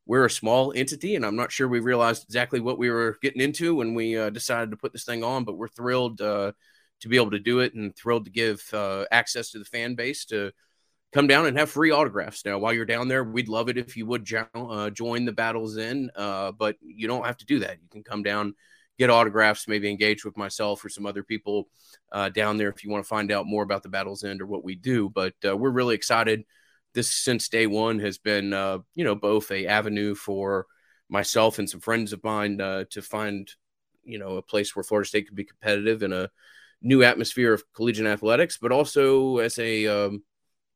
we're 0.07 0.25
a 0.25 0.31
small 0.31 0.73
entity, 0.75 1.15
and 1.15 1.25
I'm 1.25 1.37
not 1.37 1.53
sure 1.53 1.69
we 1.69 1.79
realized 1.81 2.25
exactly 2.25 2.59
what 2.59 2.79
we 2.79 2.91
were 2.91 3.17
getting 3.23 3.41
into 3.41 3.77
when 3.77 3.95
we 3.95 4.17
uh, 4.19 4.31
decided 4.31 4.71
to 4.73 4.77
put 4.77 4.93
this 4.93 5.05
thing 5.05 5.23
on. 5.23 5.45
But 5.45 5.57
we're 5.57 5.69
thrilled 5.69 6.21
uh, 6.21 6.53
to 7.01 7.09
be 7.09 7.17
able 7.17 7.31
to 7.31 7.39
do 7.39 7.61
it, 7.61 7.75
and 7.75 7.95
thrilled 7.95 8.27
to 8.27 8.31
give 8.31 8.63
uh, 8.73 9.05
access 9.11 9.51
to 9.51 9.59
the 9.59 9.65
fan 9.65 9.95
base 9.95 10.25
to 10.27 10.53
come 11.13 11.27
down 11.27 11.47
and 11.47 11.59
have 11.59 11.71
free 11.71 11.91
autographs. 11.91 12.45
Now, 12.45 12.59
while 12.59 12.73
you're 12.73 12.85
down 12.85 13.09
there, 13.09 13.25
we'd 13.25 13.49
love 13.49 13.69
it 13.69 13.79
if 13.79 13.97
you 13.97 14.07
would 14.07 14.25
jo- 14.25 14.47
uh, 14.55 14.91
join 14.91 15.25
the 15.25 15.33
Battle's 15.33 15.77
End, 15.77 16.11
but 16.15 16.77
you 16.81 17.09
don't 17.09 17.27
have 17.27 17.39
to 17.39 17.47
do 17.47 17.61
that. 17.61 17.79
You 17.83 17.89
can 17.91 18.05
come 18.05 18.23
down 18.23 18.55
get 19.01 19.09
autographs, 19.09 19.67
maybe 19.67 19.89
engage 19.89 20.27
with 20.27 20.37
myself 20.37 20.85
or 20.85 20.91
some 20.91 21.07
other 21.07 21.23
people 21.23 21.69
uh, 22.13 22.29
down 22.29 22.59
there 22.59 22.69
if 22.69 22.85
you 22.85 22.91
want 22.91 23.03
to 23.03 23.09
find 23.09 23.33
out 23.33 23.47
more 23.47 23.63
about 23.63 23.83
the 23.83 23.89
Battle's 23.89 24.25
End 24.25 24.43
or 24.43 24.47
what 24.47 24.63
we 24.63 24.75
do. 24.75 25.09
But 25.09 25.33
uh, 25.43 25.57
we're 25.57 25.71
really 25.71 25.95
excited. 25.95 26.45
This 26.93 27.11
since 27.11 27.49
day 27.49 27.67
one 27.67 27.99
has 28.01 28.19
been, 28.19 28.53
uh, 28.53 28.79
you 28.95 29.05
know, 29.05 29.15
both 29.15 29.51
a 29.53 29.67
avenue 29.67 30.15
for 30.15 30.67
myself 31.09 31.59
and 31.59 31.69
some 31.69 31.81
friends 31.81 32.13
of 32.13 32.23
mine 32.23 32.61
uh, 32.61 32.85
to 32.91 33.01
find, 33.01 33.51
you 34.05 34.19
know, 34.19 34.37
a 34.37 34.43
place 34.43 34.77
where 34.77 34.83
Florida 34.83 35.09
State 35.09 35.29
could 35.29 35.37
be 35.37 35.45
competitive 35.45 36.03
in 36.03 36.13
a 36.13 36.29
new 36.83 37.03
atmosphere 37.03 37.53
of 37.53 37.63
collegiate 37.75 38.07
athletics, 38.07 38.59
but 38.61 38.73
also 38.73 39.39
as 39.39 39.59
a, 39.59 39.87
um, 39.87 40.23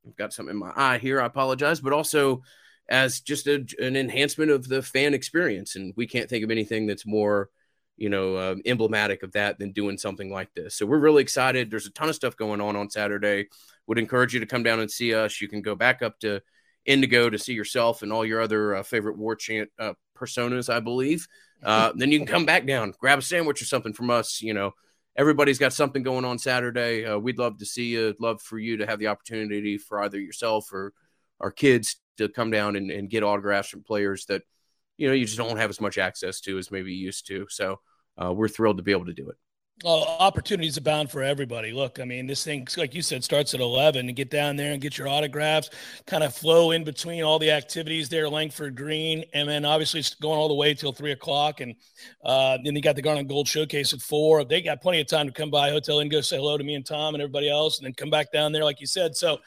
I've 0.06 0.16
got 0.16 0.32
something 0.32 0.54
in 0.54 0.60
my 0.60 0.72
eye 0.74 0.98
here. 0.98 1.20
I 1.20 1.26
apologize, 1.26 1.80
but 1.80 1.92
also 1.92 2.42
as 2.88 3.20
just 3.20 3.46
a, 3.46 3.66
an 3.78 3.96
enhancement 3.96 4.50
of 4.50 4.68
the 4.68 4.82
fan 4.82 5.14
experience. 5.14 5.76
And 5.76 5.94
we 5.96 6.06
can't 6.06 6.28
think 6.28 6.44
of 6.44 6.50
anything 6.50 6.86
that's 6.86 7.06
more 7.06 7.48
you 7.96 8.08
know, 8.08 8.34
uh, 8.36 8.56
emblematic 8.66 9.22
of 9.22 9.32
that 9.32 9.58
than 9.58 9.72
doing 9.72 9.96
something 9.96 10.30
like 10.30 10.52
this. 10.54 10.74
So 10.74 10.86
we're 10.86 10.98
really 10.98 11.22
excited. 11.22 11.70
There's 11.70 11.86
a 11.86 11.92
ton 11.92 12.08
of 12.08 12.14
stuff 12.14 12.36
going 12.36 12.60
on 12.60 12.76
on 12.76 12.90
Saturday. 12.90 13.48
Would 13.86 13.98
encourage 13.98 14.34
you 14.34 14.40
to 14.40 14.46
come 14.46 14.62
down 14.62 14.80
and 14.80 14.90
see 14.90 15.14
us. 15.14 15.40
You 15.40 15.48
can 15.48 15.62
go 15.62 15.74
back 15.74 16.02
up 16.02 16.18
to 16.20 16.40
Indigo 16.86 17.30
to 17.30 17.38
see 17.38 17.52
yourself 17.52 18.02
and 18.02 18.12
all 18.12 18.24
your 18.24 18.40
other 18.40 18.76
uh, 18.76 18.82
favorite 18.82 19.16
war 19.16 19.36
chant 19.36 19.70
uh, 19.78 19.94
personas, 20.18 20.72
I 20.72 20.80
believe. 20.80 21.28
Uh, 21.62 21.92
then 21.94 22.10
you 22.10 22.18
can 22.18 22.26
come 22.26 22.44
back 22.44 22.66
down, 22.66 22.92
grab 22.98 23.20
a 23.20 23.22
sandwich 23.22 23.62
or 23.62 23.66
something 23.66 23.92
from 23.92 24.10
us. 24.10 24.42
You 24.42 24.54
know, 24.54 24.72
everybody's 25.16 25.58
got 25.58 25.72
something 25.72 26.02
going 26.02 26.24
on 26.24 26.38
Saturday. 26.38 27.04
Uh, 27.04 27.18
we'd 27.18 27.38
love 27.38 27.58
to 27.58 27.66
see 27.66 27.86
you. 27.86 28.14
Love 28.18 28.40
for 28.42 28.58
you 28.58 28.78
to 28.78 28.86
have 28.86 28.98
the 28.98 29.08
opportunity 29.08 29.78
for 29.78 30.02
either 30.02 30.18
yourself 30.18 30.72
or 30.72 30.92
our 31.40 31.50
kids 31.50 31.96
to 32.18 32.28
come 32.28 32.50
down 32.50 32.76
and, 32.76 32.90
and 32.90 33.10
get 33.10 33.22
autographs 33.22 33.68
from 33.68 33.82
players 33.82 34.26
that 34.26 34.42
you 34.96 35.08
know 35.08 35.14
you 35.14 35.26
just 35.26 35.38
don't 35.38 35.56
have 35.56 35.70
as 35.70 35.80
much 35.80 35.98
access 35.98 36.40
to 36.40 36.58
as 36.58 36.70
maybe 36.70 36.92
you 36.92 37.04
used 37.06 37.26
to. 37.26 37.46
So 37.48 37.80
uh, 38.22 38.32
we're 38.32 38.48
thrilled 38.48 38.76
to 38.76 38.82
be 38.82 38.92
able 38.92 39.06
to 39.06 39.14
do 39.14 39.28
it. 39.30 39.36
Well, 39.82 40.16
opportunities 40.20 40.76
abound 40.76 41.10
for 41.10 41.22
everybody. 41.22 41.72
Look, 41.72 41.98
I 41.98 42.04
mean, 42.04 42.28
this 42.28 42.44
thing, 42.44 42.66
like 42.76 42.94
you 42.94 43.02
said, 43.02 43.24
starts 43.24 43.54
at 43.54 43.60
11 43.60 44.06
and 44.06 44.16
get 44.16 44.30
down 44.30 44.54
there 44.54 44.72
and 44.72 44.80
get 44.80 44.96
your 44.96 45.08
autographs, 45.08 45.68
kind 46.06 46.22
of 46.22 46.32
flow 46.32 46.70
in 46.70 46.84
between 46.84 47.24
all 47.24 47.40
the 47.40 47.50
activities 47.50 48.08
there, 48.08 48.28
Langford 48.28 48.76
Green, 48.76 49.24
and 49.34 49.48
then 49.48 49.64
obviously 49.64 49.98
it's 49.98 50.14
going 50.14 50.38
all 50.38 50.46
the 50.46 50.54
way 50.54 50.74
till 50.74 50.92
three 50.92 51.10
o'clock. 51.10 51.60
And 51.60 51.74
uh, 52.24 52.58
then 52.64 52.76
you 52.76 52.80
got 52.82 52.94
the 52.94 53.02
Garnet 53.02 53.26
Gold 53.26 53.48
Showcase 53.48 53.92
at 53.92 54.00
four. 54.00 54.44
They 54.44 54.62
got 54.62 54.80
plenty 54.80 55.00
of 55.00 55.08
time 55.08 55.26
to 55.26 55.32
come 55.32 55.50
by 55.50 55.70
hotel 55.70 55.98
and 55.98 56.10
go 56.10 56.20
say 56.20 56.36
hello 56.36 56.56
to 56.56 56.64
me 56.64 56.76
and 56.76 56.86
Tom 56.86 57.14
and 57.14 57.20
everybody 57.20 57.50
else, 57.50 57.78
and 57.78 57.84
then 57.84 57.94
come 57.94 58.10
back 58.10 58.30
down 58.32 58.52
there, 58.52 58.64
like 58.64 58.80
you 58.80 58.86
said. 58.86 59.16
So, 59.16 59.38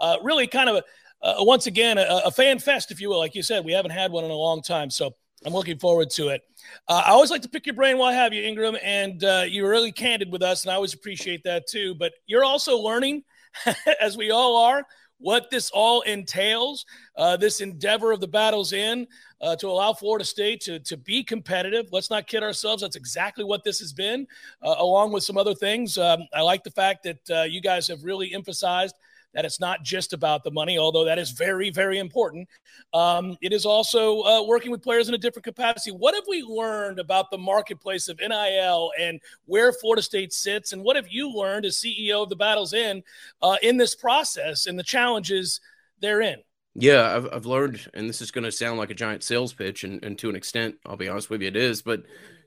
uh, 0.00 0.16
really 0.22 0.46
kind 0.46 0.70
of 0.70 0.76
a, 0.76 0.82
uh, 1.24 1.44
once 1.44 1.66
again, 1.66 1.98
a, 1.98 2.22
a 2.24 2.30
fan 2.30 2.58
fest, 2.58 2.90
if 2.90 3.02
you 3.02 3.10
will. 3.10 3.18
Like 3.18 3.34
you 3.34 3.42
said, 3.42 3.64
we 3.64 3.72
haven't 3.72 3.92
had 3.92 4.10
one 4.10 4.24
in 4.24 4.30
a 4.30 4.34
long 4.34 4.62
time. 4.62 4.88
So, 4.88 5.14
I'm 5.44 5.52
looking 5.52 5.78
forward 5.78 6.10
to 6.10 6.28
it. 6.28 6.42
Uh, 6.88 7.02
I 7.06 7.10
always 7.10 7.30
like 7.30 7.42
to 7.42 7.48
pick 7.48 7.66
your 7.66 7.74
brain 7.74 7.98
while 7.98 8.10
I 8.10 8.14
have 8.14 8.32
you, 8.32 8.42
Ingram, 8.42 8.76
and 8.82 9.22
uh, 9.22 9.44
you're 9.46 9.68
really 9.68 9.92
candid 9.92 10.32
with 10.32 10.42
us, 10.42 10.64
and 10.64 10.72
I 10.72 10.74
always 10.74 10.94
appreciate 10.94 11.44
that 11.44 11.66
too. 11.66 11.94
But 11.94 12.12
you're 12.26 12.44
also 12.44 12.78
learning, 12.78 13.24
as 14.00 14.16
we 14.16 14.30
all 14.30 14.56
are, 14.56 14.86
what 15.18 15.50
this 15.50 15.70
all 15.70 16.00
entails. 16.02 16.86
Uh, 17.16 17.36
this 17.36 17.60
endeavor 17.60 18.12
of 18.12 18.20
the 18.20 18.28
Battle's 18.28 18.72
End 18.72 19.06
uh, 19.40 19.54
to 19.56 19.68
allow 19.68 19.92
Florida 19.92 20.24
State 20.24 20.60
to 20.62 20.78
to 20.80 20.96
be 20.96 21.22
competitive. 21.22 21.86
Let's 21.92 22.10
not 22.10 22.26
kid 22.26 22.42
ourselves. 22.42 22.82
That's 22.82 22.96
exactly 22.96 23.44
what 23.44 23.64
this 23.64 23.78
has 23.80 23.92
been, 23.92 24.26
uh, 24.62 24.74
along 24.78 25.12
with 25.12 25.22
some 25.22 25.36
other 25.36 25.54
things. 25.54 25.98
Um, 25.98 26.26
I 26.34 26.40
like 26.40 26.64
the 26.64 26.70
fact 26.70 27.04
that 27.04 27.30
uh, 27.30 27.42
you 27.42 27.60
guys 27.60 27.86
have 27.88 28.02
really 28.02 28.34
emphasized 28.34 28.96
that 29.34 29.44
it's 29.44 29.60
not 29.60 29.82
just 29.82 30.12
about 30.12 30.44
the 30.44 30.50
money, 30.50 30.78
although 30.78 31.04
that 31.04 31.18
is 31.18 31.32
very, 31.32 31.70
very 31.70 31.98
important. 31.98 32.48
Um, 32.92 33.36
it 33.42 33.52
is 33.52 33.66
also 33.66 34.22
uh, 34.22 34.42
working 34.44 34.70
with 34.70 34.82
players 34.82 35.08
in 35.08 35.14
a 35.14 35.18
different 35.18 35.44
capacity. 35.44 35.90
What 35.90 36.14
have 36.14 36.24
we 36.28 36.42
learned 36.42 36.98
about 36.98 37.30
the 37.30 37.38
marketplace 37.38 38.08
of 38.08 38.18
NIL 38.20 38.92
and 38.98 39.20
where 39.46 39.72
Florida 39.72 40.02
State 40.02 40.32
sits? 40.32 40.72
And 40.72 40.82
what 40.82 40.96
have 40.96 41.08
you 41.08 41.30
learned 41.30 41.66
as 41.66 41.76
CEO 41.76 42.22
of 42.22 42.28
the 42.28 42.36
Battle's 42.36 42.72
End 42.72 43.02
uh, 43.42 43.56
in 43.62 43.76
this 43.76 43.94
process 43.94 44.66
and 44.66 44.78
the 44.78 44.84
challenges 44.84 45.60
therein? 46.00 46.42
Yeah, 46.76 47.14
I've, 47.14 47.28
I've 47.32 47.46
learned, 47.46 47.88
and 47.94 48.08
this 48.08 48.20
is 48.20 48.32
going 48.32 48.44
to 48.44 48.50
sound 48.50 48.78
like 48.78 48.90
a 48.90 48.94
giant 48.94 49.22
sales 49.22 49.52
pitch, 49.52 49.84
and, 49.84 50.02
and 50.04 50.18
to 50.18 50.28
an 50.28 50.34
extent, 50.34 50.76
I'll 50.84 50.96
be 50.96 51.08
honest 51.08 51.30
with 51.30 51.40
you, 51.40 51.48
it 51.48 51.56
is, 51.56 51.82
but 51.82 52.02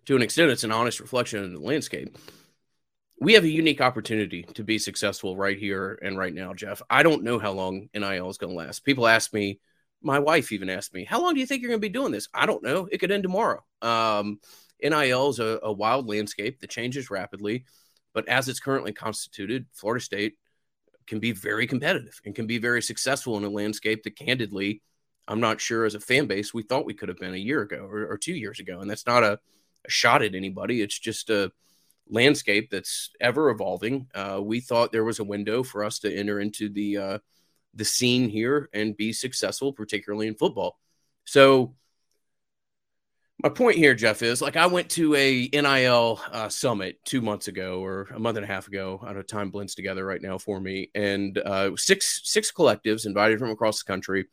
to 0.06 0.18
an 0.18 0.22
extent, 0.22 0.52
it's 0.52 0.66
an 0.66 0.72
honest 0.72 1.00
reflection 1.00 1.44
of 1.44 1.52
the 1.52 1.60
landscape 1.60 2.18
we 3.20 3.34
have 3.34 3.44
a 3.44 3.50
unique 3.50 3.82
opportunity 3.82 4.44
to 4.44 4.64
be 4.64 4.78
successful 4.78 5.36
right 5.36 5.58
here 5.58 6.00
and 6.04 6.18
right 6.18 6.34
now, 6.34 6.54
Jeff. 6.54 6.82
I 6.90 7.02
don't 7.02 7.24
know 7.24 7.40
how 7.40 7.52
long 7.52 7.90
NIL 7.94 8.30
is 8.30 8.38
going 8.38 8.52
to 8.52 8.58
last. 8.58 8.86
People 8.86 9.08
ask 9.08 9.34
me, 9.34 9.60
my 10.02 10.20
wife 10.20 10.52
even 10.52 10.70
asked 10.70 10.94
me, 10.94 11.04
how 11.04 11.22
long 11.22 11.34
do 11.34 11.40
you 11.40 11.48
think 11.48 11.62
you're 11.62 11.72
going 11.72 11.82
to 11.82 11.88
be 11.88 11.90
doing 11.90 12.12
this? 12.12 12.30
I 12.34 12.46
don't 12.46 12.64
know. 12.64 12.88
It 12.92 13.00
could 13.00 13.12
end 13.12 13.24
tomorrow. 13.24 13.64
Um, 13.82 14.40
NIL 14.82 15.30
is 15.30 15.40
a, 15.40 15.60
a 15.64 15.72
wild 15.72 16.08
landscape 16.08 16.60
that 16.60 16.70
changes 16.70 17.10
rapidly, 17.10 17.66
but 18.14 18.28
as 18.28 18.48
it's 18.48 18.60
currently 18.60 18.94
constituted, 18.94 19.66
Florida 19.74 20.04
State 20.04 20.36
can 21.08 21.20
be 21.20 21.32
very 21.32 21.66
competitive 21.66 22.22
and 22.24 22.36
can 22.36 22.46
be 22.46 22.60
very 22.60 22.84
successful 22.84 23.38
in 23.38 23.44
a 23.44 23.50
landscape 23.50 24.04
that 24.04 24.16
candidly, 24.16 24.84
I'm 25.28 25.40
not 25.40 25.60
sure 25.60 25.86
as 25.86 25.96
a 25.96 26.00
fan 26.00 26.28
base 26.28 26.54
we 26.54 26.64
thought 26.64 26.86
we 26.86 26.94
could 26.94 27.10
have 27.10 27.18
been 27.18 27.34
a 27.34 27.38
year 27.38 27.62
ago 27.62 27.88
or, 27.90 28.12
or 28.12 28.18
two 28.18 28.36
years 28.36 28.60
ago. 28.60 28.82
And 28.82 28.90
that's 28.90 29.08
not 29.08 29.24
a, 29.24 29.40
a 29.86 29.90
shot 29.90 30.22
at 30.22 30.36
anybody. 30.36 30.82
It's 30.82 31.00
just 31.00 31.32
a, 31.32 31.52
landscape 32.10 32.70
that's 32.70 33.12
ever 33.20 33.50
evolving. 33.50 34.08
Uh, 34.14 34.40
we 34.42 34.60
thought 34.60 34.92
there 34.92 35.04
was 35.04 35.20
a 35.20 35.24
window 35.24 35.64
for 35.64 35.84
us 35.84 36.00
to 36.00 36.14
enter 36.14 36.40
into 36.40 36.70
the 36.70 36.98
uh, 36.98 37.18
the 37.74 37.86
scene 37.86 38.30
here 38.30 38.70
and 38.74 38.98
be 38.98 39.14
successful, 39.14 39.74
particularly 39.74 40.28
in 40.28 40.36
football. 40.36 40.78
So 41.26 41.76
my 43.44 43.50
point 43.50 43.78
here, 43.78 43.94
Jeff, 43.94 44.24
is 44.24 44.42
like 44.42 44.56
I 44.56 44.66
went 44.66 44.90
to 44.92 45.14
a 45.14 45.48
NIL 45.54 46.20
uh, 46.32 46.50
summit 46.50 47.00
two 47.06 47.22
months 47.22 47.48
ago 47.48 47.84
or 47.84 48.08
a 48.14 48.20
month 48.20 48.38
and 48.38 48.44
a 48.44 48.48
half 48.48 48.68
ago. 48.68 49.00
I 49.04 49.08
don't 49.08 49.18
know 49.18 49.22
time 49.22 49.52
blends 49.52 49.76
together 49.76 50.04
right 50.06 50.22
now 50.22 50.40
for 50.40 50.60
me, 50.60 50.90
and 50.96 51.38
uh, 51.38 51.72
six 51.76 52.22
six 52.24 52.52
collectives 52.52 53.06
invited 53.06 53.38
from 53.38 53.52
across 53.52 53.84
the 53.84 53.92
country, 53.92 54.26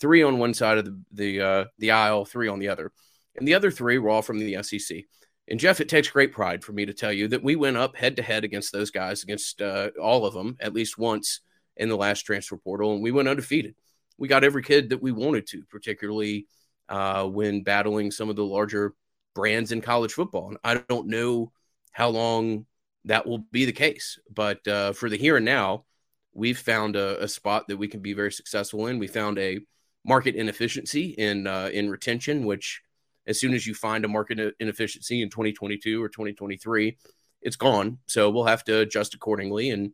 three 0.00 0.22
on 0.22 0.38
one 0.38 0.54
side 0.54 0.78
of 0.78 0.86
the 0.86 0.98
the 1.12 1.40
uh, 1.40 1.64
the 1.78 1.90
aisle, 1.90 2.24
three 2.24 2.48
on 2.48 2.58
the 2.58 2.68
other, 2.68 2.92
and 3.36 3.46
the 3.46 3.54
other 3.54 3.70
three 3.70 3.98
were 3.98 4.08
all 4.08 4.22
from 4.22 4.38
the 4.38 4.62
SEC. 4.62 5.04
And 5.48 5.60
Jeff, 5.60 5.80
it 5.80 5.88
takes 5.88 6.08
great 6.08 6.32
pride 6.32 6.64
for 6.64 6.72
me 6.72 6.86
to 6.86 6.92
tell 6.92 7.12
you 7.12 7.28
that 7.28 7.42
we 7.42 7.54
went 7.54 7.76
up 7.76 7.96
head 7.96 8.16
to 8.16 8.22
head 8.22 8.44
against 8.44 8.72
those 8.72 8.90
guys, 8.90 9.22
against 9.22 9.62
uh, 9.62 9.90
all 10.00 10.26
of 10.26 10.34
them 10.34 10.56
at 10.60 10.74
least 10.74 10.98
once 10.98 11.40
in 11.76 11.88
the 11.88 11.96
last 11.96 12.22
transfer 12.22 12.56
portal, 12.56 12.94
and 12.94 13.02
we 13.02 13.12
went 13.12 13.28
undefeated. 13.28 13.74
We 14.18 14.28
got 14.28 14.44
every 14.44 14.62
kid 14.62 14.90
that 14.90 15.02
we 15.02 15.12
wanted 15.12 15.46
to, 15.48 15.62
particularly 15.70 16.46
uh, 16.88 17.24
when 17.26 17.62
battling 17.62 18.10
some 18.10 18.30
of 18.30 18.36
the 18.36 18.44
larger 18.44 18.94
brands 19.34 19.72
in 19.72 19.80
college 19.80 20.12
football. 20.12 20.48
And 20.48 20.58
I 20.64 20.82
don't 20.88 21.08
know 21.08 21.52
how 21.92 22.08
long 22.08 22.66
that 23.04 23.26
will 23.26 23.38
be 23.38 23.66
the 23.66 23.72
case, 23.72 24.18
but 24.32 24.66
uh, 24.66 24.92
for 24.92 25.08
the 25.08 25.16
here 25.16 25.36
and 25.36 25.44
now, 25.44 25.84
we've 26.32 26.58
found 26.58 26.96
a, 26.96 27.22
a, 27.22 27.28
spot 27.28 27.66
that 27.68 27.76
we 27.76 27.88
can 27.88 28.00
be 28.00 28.12
very 28.12 28.32
successful 28.32 28.86
in. 28.88 28.98
We 28.98 29.06
found 29.06 29.38
a 29.38 29.60
market 30.04 30.34
inefficiency 30.34 31.14
in 31.16 31.46
uh, 31.46 31.70
in 31.72 31.88
retention, 31.88 32.44
which 32.44 32.82
as 33.26 33.40
soon 33.40 33.54
as 33.54 33.66
you 33.66 33.74
find 33.74 34.04
a 34.04 34.08
market 34.08 34.54
inefficiency 34.60 35.22
in 35.22 35.30
2022 35.30 36.02
or 36.02 36.08
2023, 36.08 36.96
it's 37.42 37.56
gone. 37.56 37.98
So 38.06 38.30
we'll 38.30 38.44
have 38.44 38.64
to 38.64 38.80
adjust 38.80 39.14
accordingly 39.14 39.70
and 39.70 39.92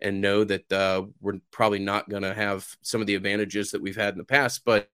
and 0.00 0.20
know 0.20 0.44
that 0.44 0.70
uh, 0.72 1.04
we're 1.20 1.38
probably 1.50 1.78
not 1.78 2.08
going 2.08 2.24
to 2.24 2.34
have 2.34 2.66
some 2.82 3.00
of 3.00 3.06
the 3.06 3.14
advantages 3.14 3.70
that 3.70 3.80
we've 3.80 3.96
had 3.96 4.12
in 4.12 4.18
the 4.18 4.24
past. 4.24 4.62
But 4.64 4.88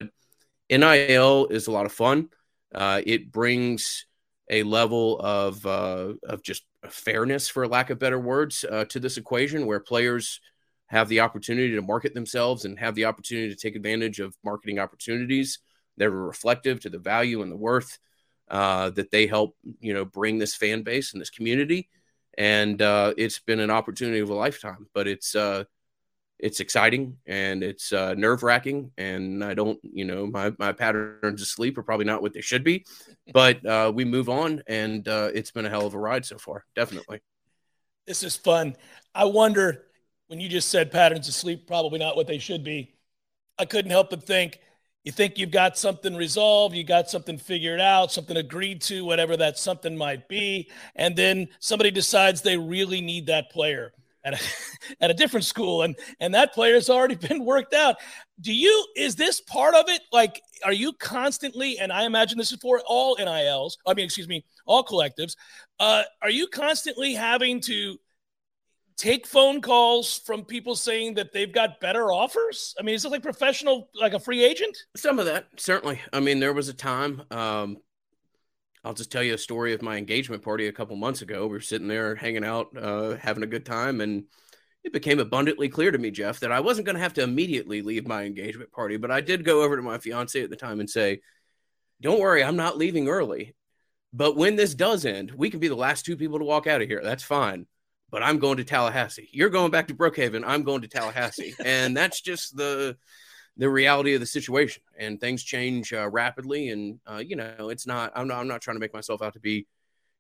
NIL 0.70 1.46
is 1.46 1.66
a 1.66 1.72
lot 1.72 1.86
of 1.86 1.92
fun. 1.92 2.28
Uh, 2.72 3.00
it 3.04 3.32
brings 3.32 4.06
a 4.50 4.62
level 4.62 5.18
of 5.20 5.64
uh, 5.66 6.14
of 6.24 6.42
just 6.42 6.64
fairness, 6.88 7.48
for 7.48 7.66
lack 7.66 7.90
of 7.90 7.98
better 7.98 8.20
words, 8.20 8.64
uh, 8.70 8.84
to 8.86 9.00
this 9.00 9.16
equation, 9.16 9.66
where 9.66 9.80
players 9.80 10.40
have 10.86 11.08
the 11.08 11.20
opportunity 11.20 11.74
to 11.74 11.82
market 11.82 12.14
themselves 12.14 12.64
and 12.64 12.78
have 12.78 12.94
the 12.94 13.04
opportunity 13.04 13.48
to 13.48 13.56
take 13.56 13.76
advantage 13.76 14.18
of 14.18 14.36
marketing 14.44 14.78
opportunities 14.78 15.60
they're 15.96 16.10
reflective 16.10 16.80
to 16.80 16.90
the 16.90 16.98
value 16.98 17.42
and 17.42 17.52
the 17.52 17.56
worth 17.56 17.98
uh, 18.50 18.90
that 18.90 19.10
they 19.10 19.26
help, 19.26 19.56
you 19.80 19.94
know, 19.94 20.04
bring 20.04 20.38
this 20.38 20.54
fan 20.54 20.82
base 20.82 21.12
and 21.12 21.20
this 21.20 21.30
community. 21.30 21.88
And 22.36 22.80
uh, 22.80 23.14
it's 23.16 23.38
been 23.38 23.60
an 23.60 23.70
opportunity 23.70 24.20
of 24.20 24.30
a 24.30 24.34
lifetime, 24.34 24.86
but 24.94 25.06
it's 25.06 25.34
uh, 25.34 25.64
it's 26.42 26.60
exciting 26.60 27.18
and 27.26 27.62
it's 27.62 27.92
uh, 27.92 28.14
nerve 28.14 28.42
wracking. 28.42 28.90
And 28.96 29.44
I 29.44 29.54
don't, 29.54 29.78
you 29.82 30.04
know, 30.04 30.26
my, 30.26 30.52
my 30.58 30.72
patterns 30.72 31.42
of 31.42 31.46
sleep 31.46 31.76
are 31.78 31.82
probably 31.82 32.06
not 32.06 32.22
what 32.22 32.32
they 32.32 32.40
should 32.40 32.64
be, 32.64 32.86
but 33.32 33.64
uh, 33.64 33.92
we 33.94 34.04
move 34.04 34.28
on 34.28 34.62
and 34.66 35.06
uh, 35.06 35.30
it's 35.34 35.50
been 35.50 35.66
a 35.66 35.70
hell 35.70 35.86
of 35.86 35.94
a 35.94 35.98
ride 35.98 36.24
so 36.24 36.38
far. 36.38 36.64
Definitely. 36.74 37.20
This 38.06 38.22
is 38.22 38.36
fun. 38.36 38.76
I 39.14 39.26
wonder 39.26 39.84
when 40.28 40.40
you 40.40 40.48
just 40.48 40.68
said 40.68 40.90
patterns 40.90 41.28
of 41.28 41.34
sleep, 41.34 41.66
probably 41.66 41.98
not 41.98 42.16
what 42.16 42.26
they 42.26 42.38
should 42.38 42.64
be. 42.64 42.94
I 43.58 43.66
couldn't 43.66 43.90
help 43.90 44.10
but 44.10 44.22
think 44.22 44.60
you 45.04 45.12
think 45.12 45.38
you've 45.38 45.50
got 45.50 45.78
something 45.78 46.14
resolved, 46.14 46.74
you 46.74 46.84
got 46.84 47.08
something 47.08 47.38
figured 47.38 47.80
out, 47.80 48.12
something 48.12 48.36
agreed 48.36 48.82
to, 48.82 49.04
whatever 49.04 49.36
that 49.36 49.58
something 49.58 49.96
might 49.96 50.28
be, 50.28 50.70
and 50.94 51.16
then 51.16 51.48
somebody 51.58 51.90
decides 51.90 52.42
they 52.42 52.56
really 52.56 53.00
need 53.00 53.26
that 53.26 53.50
player 53.50 53.92
at 54.24 54.34
a, 54.34 54.44
at 55.00 55.10
a 55.10 55.14
different 55.14 55.44
school 55.44 55.82
and 55.82 55.96
and 56.20 56.34
that 56.34 56.52
player's 56.52 56.90
already 56.90 57.14
been 57.28 57.44
worked 57.44 57.74
out. 57.74 57.96
Do 58.40 58.52
you 58.52 58.86
is 58.96 59.16
this 59.16 59.40
part 59.40 59.74
of 59.74 59.88
it? 59.88 60.02
Like 60.12 60.42
are 60.64 60.72
you 60.72 60.92
constantly 60.94 61.78
and 61.78 61.92
I 61.92 62.04
imagine 62.04 62.38
this 62.38 62.52
is 62.52 62.58
for 62.58 62.82
all 62.86 63.16
NILs, 63.16 63.78
I 63.86 63.94
mean 63.94 64.04
excuse 64.04 64.28
me, 64.28 64.44
all 64.66 64.84
collectives, 64.84 65.36
uh 65.78 66.02
are 66.22 66.30
you 66.30 66.46
constantly 66.48 67.14
having 67.14 67.60
to 67.62 67.98
take 69.00 69.26
phone 69.26 69.62
calls 69.62 70.18
from 70.18 70.44
people 70.44 70.76
saying 70.76 71.14
that 71.14 71.32
they've 71.32 71.52
got 71.52 71.80
better 71.80 72.12
offers? 72.12 72.74
I 72.78 72.82
mean, 72.82 72.94
is 72.94 73.06
it 73.06 73.10
like 73.10 73.22
professional, 73.22 73.88
like 73.94 74.12
a 74.12 74.20
free 74.20 74.44
agent? 74.44 74.76
Some 74.94 75.18
of 75.18 75.24
that, 75.24 75.46
certainly. 75.56 76.00
I 76.12 76.20
mean, 76.20 76.38
there 76.38 76.52
was 76.52 76.68
a 76.68 76.74
time. 76.74 77.22
Um, 77.30 77.78
I'll 78.84 78.92
just 78.92 79.10
tell 79.10 79.22
you 79.22 79.32
a 79.34 79.38
story 79.38 79.72
of 79.72 79.80
my 79.80 79.96
engagement 79.96 80.42
party 80.42 80.66
a 80.66 80.72
couple 80.72 80.96
months 80.96 81.22
ago. 81.22 81.46
We 81.46 81.54
were 81.54 81.60
sitting 81.60 81.88
there 81.88 82.14
hanging 82.14 82.44
out, 82.44 82.76
uh, 82.76 83.16
having 83.16 83.42
a 83.42 83.46
good 83.46 83.64
time, 83.64 84.02
and 84.02 84.24
it 84.84 84.92
became 84.92 85.18
abundantly 85.18 85.70
clear 85.70 85.90
to 85.90 85.98
me, 85.98 86.10
Jeff, 86.10 86.40
that 86.40 86.52
I 86.52 86.60
wasn't 86.60 86.84
going 86.84 86.96
to 86.96 87.02
have 87.02 87.14
to 87.14 87.22
immediately 87.22 87.80
leave 87.80 88.06
my 88.06 88.24
engagement 88.24 88.70
party, 88.70 88.98
but 88.98 89.10
I 89.10 89.22
did 89.22 89.46
go 89.46 89.62
over 89.62 89.76
to 89.76 89.82
my 89.82 89.96
fiance 89.96 90.42
at 90.42 90.50
the 90.50 90.56
time 90.56 90.78
and 90.78 90.88
say, 90.88 91.20
"Don't 92.02 92.20
worry, 92.20 92.44
I'm 92.44 92.56
not 92.56 92.76
leaving 92.76 93.08
early." 93.08 93.54
But 94.12 94.36
when 94.36 94.56
this 94.56 94.74
does 94.74 95.06
end, 95.06 95.30
we 95.30 95.48
can 95.50 95.60
be 95.60 95.68
the 95.68 95.74
last 95.74 96.04
two 96.04 96.16
people 96.16 96.38
to 96.38 96.44
walk 96.44 96.66
out 96.66 96.82
of 96.82 96.88
here. 96.88 97.00
That's 97.02 97.22
fine 97.22 97.66
but 98.10 98.22
I'm 98.22 98.38
going 98.38 98.56
to 98.56 98.64
Tallahassee. 98.64 99.28
You're 99.32 99.50
going 99.50 99.70
back 99.70 99.88
to 99.88 99.94
Brookhaven. 99.94 100.42
I'm 100.46 100.62
going 100.62 100.82
to 100.82 100.88
Tallahassee. 100.88 101.54
and 101.64 101.96
that's 101.96 102.20
just 102.20 102.56
the 102.56 102.96
the 103.56 103.68
reality 103.68 104.14
of 104.14 104.20
the 104.20 104.26
situation. 104.26 104.82
And 104.98 105.20
things 105.20 105.42
change 105.42 105.92
uh, 105.92 106.08
rapidly. 106.08 106.70
And 106.70 106.98
uh, 107.06 107.22
you 107.24 107.36
know, 107.36 107.68
it's 107.70 107.86
not. 107.86 108.12
I'm 108.14 108.28
not. 108.28 108.40
I'm 108.40 108.48
not 108.48 108.60
trying 108.60 108.76
to 108.76 108.80
make 108.80 108.94
myself 108.94 109.22
out 109.22 109.34
to 109.34 109.40
be 109.40 109.66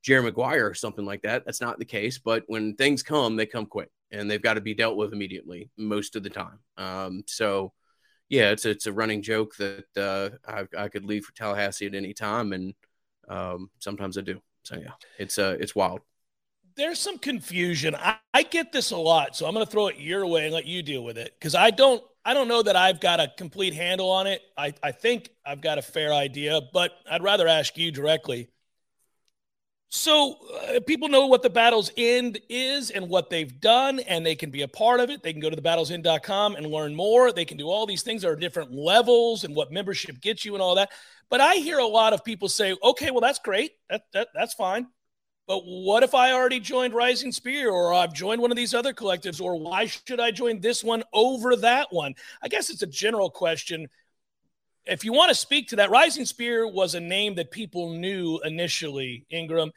Jerry 0.02 0.22
Maguire 0.22 0.66
or 0.66 0.74
something 0.74 1.04
like 1.04 1.22
that. 1.22 1.44
That's 1.44 1.60
not 1.60 1.78
the 1.78 1.84
case. 1.84 2.18
But 2.18 2.44
when 2.46 2.74
things 2.76 3.02
come, 3.02 3.36
they 3.36 3.46
come 3.46 3.66
quick, 3.66 3.90
and 4.10 4.30
they've 4.30 4.42
got 4.42 4.54
to 4.54 4.60
be 4.60 4.74
dealt 4.74 4.96
with 4.96 5.12
immediately 5.12 5.70
most 5.76 6.16
of 6.16 6.22
the 6.22 6.30
time. 6.30 6.60
Um, 6.76 7.24
so. 7.26 7.72
Yeah, 8.32 8.52
it's 8.52 8.64
it's 8.64 8.86
a 8.86 8.92
running 8.92 9.22
joke 9.22 9.56
that 9.56 9.86
uh, 9.96 10.30
I, 10.48 10.84
I 10.84 10.88
could 10.88 11.04
leave 11.04 11.24
for 11.24 11.34
Tallahassee 11.34 11.86
at 11.86 11.96
any 11.96 12.14
time, 12.14 12.52
and 12.52 12.74
um, 13.28 13.70
sometimes 13.80 14.16
I 14.16 14.20
do. 14.20 14.40
So 14.62 14.76
yeah, 14.76 14.92
it's 15.18 15.36
uh, 15.36 15.56
it's 15.58 15.74
wild 15.74 16.02
there's 16.80 16.98
some 16.98 17.18
confusion. 17.18 17.94
I, 17.94 18.16
I 18.32 18.42
get 18.42 18.72
this 18.72 18.90
a 18.90 18.96
lot, 18.96 19.36
so 19.36 19.46
I'm 19.46 19.52
going 19.52 19.64
to 19.64 19.70
throw 19.70 19.88
it 19.88 19.96
your 19.98 20.26
way 20.26 20.46
and 20.46 20.54
let 20.54 20.64
you 20.64 20.82
deal 20.82 21.04
with 21.04 21.18
it 21.18 21.34
because 21.38 21.54
I 21.54 21.70
don't 21.70 22.02
I 22.24 22.34
don't 22.34 22.48
know 22.48 22.62
that 22.62 22.76
I've 22.76 23.00
got 23.00 23.20
a 23.20 23.32
complete 23.36 23.74
handle 23.74 24.10
on 24.10 24.26
it. 24.26 24.42
I, 24.56 24.72
I 24.82 24.92
think 24.92 25.30
I've 25.44 25.60
got 25.60 25.78
a 25.78 25.82
fair 25.82 26.12
idea, 26.12 26.60
but 26.72 26.92
I'd 27.10 27.22
rather 27.22 27.48
ask 27.48 27.76
you 27.78 27.90
directly. 27.90 28.50
So 29.88 30.36
uh, 30.54 30.80
people 30.86 31.08
know 31.08 31.26
what 31.26 31.42
the 31.42 31.50
Battles 31.50 31.90
End 31.96 32.38
is 32.48 32.90
and 32.90 33.08
what 33.08 33.28
they've 33.28 33.60
done, 33.60 34.00
and 34.00 34.24
they 34.24 34.36
can 34.36 34.50
be 34.50 34.62
a 34.62 34.68
part 34.68 35.00
of 35.00 35.10
it. 35.10 35.22
They 35.22 35.32
can 35.32 35.40
go 35.40 35.50
to 35.50 35.56
thebattlesend.com 35.56 36.56
and 36.56 36.66
learn 36.66 36.94
more. 36.94 37.32
They 37.32 37.44
can 37.44 37.56
do 37.56 37.68
all 37.68 37.86
these 37.86 38.02
things. 38.02 38.22
There 38.22 38.32
are 38.32 38.36
different 38.36 38.72
levels 38.72 39.44
and 39.44 39.54
what 39.56 39.72
membership 39.72 40.20
gets 40.20 40.44
you 40.44 40.54
and 40.54 40.62
all 40.62 40.76
that. 40.76 40.90
But 41.28 41.40
I 41.40 41.56
hear 41.56 41.78
a 41.78 41.86
lot 41.86 42.12
of 42.12 42.24
people 42.24 42.48
say, 42.48 42.76
okay, 42.82 43.10
well, 43.10 43.20
that's 43.20 43.40
great. 43.40 43.72
That, 43.88 44.02
that, 44.12 44.28
that's 44.34 44.54
fine. 44.54 44.86
But 45.50 45.64
what 45.64 46.04
if 46.04 46.14
I 46.14 46.30
already 46.30 46.60
joined 46.60 46.94
Rising 46.94 47.32
Spear 47.32 47.72
or 47.72 47.92
I've 47.92 48.12
joined 48.14 48.40
one 48.40 48.52
of 48.52 48.56
these 48.56 48.72
other 48.72 48.92
collectives 48.92 49.40
or 49.40 49.56
why 49.56 49.86
should 49.86 50.20
I 50.20 50.30
join 50.30 50.60
this 50.60 50.84
one 50.84 51.02
over 51.12 51.56
that 51.56 51.88
one? 51.90 52.14
I 52.40 52.46
guess 52.46 52.70
it's 52.70 52.82
a 52.82 52.86
general 52.86 53.28
question. 53.28 53.88
If 54.86 55.04
you 55.04 55.12
want 55.12 55.30
to 55.30 55.34
speak 55.34 55.66
to 55.70 55.76
that, 55.76 55.90
Rising 55.90 56.24
Spear 56.24 56.68
was 56.68 56.94
a 56.94 57.00
name 57.00 57.34
that 57.34 57.50
people 57.50 57.90
knew 57.94 58.38
initially, 58.44 59.26
Ingram. 59.28 59.72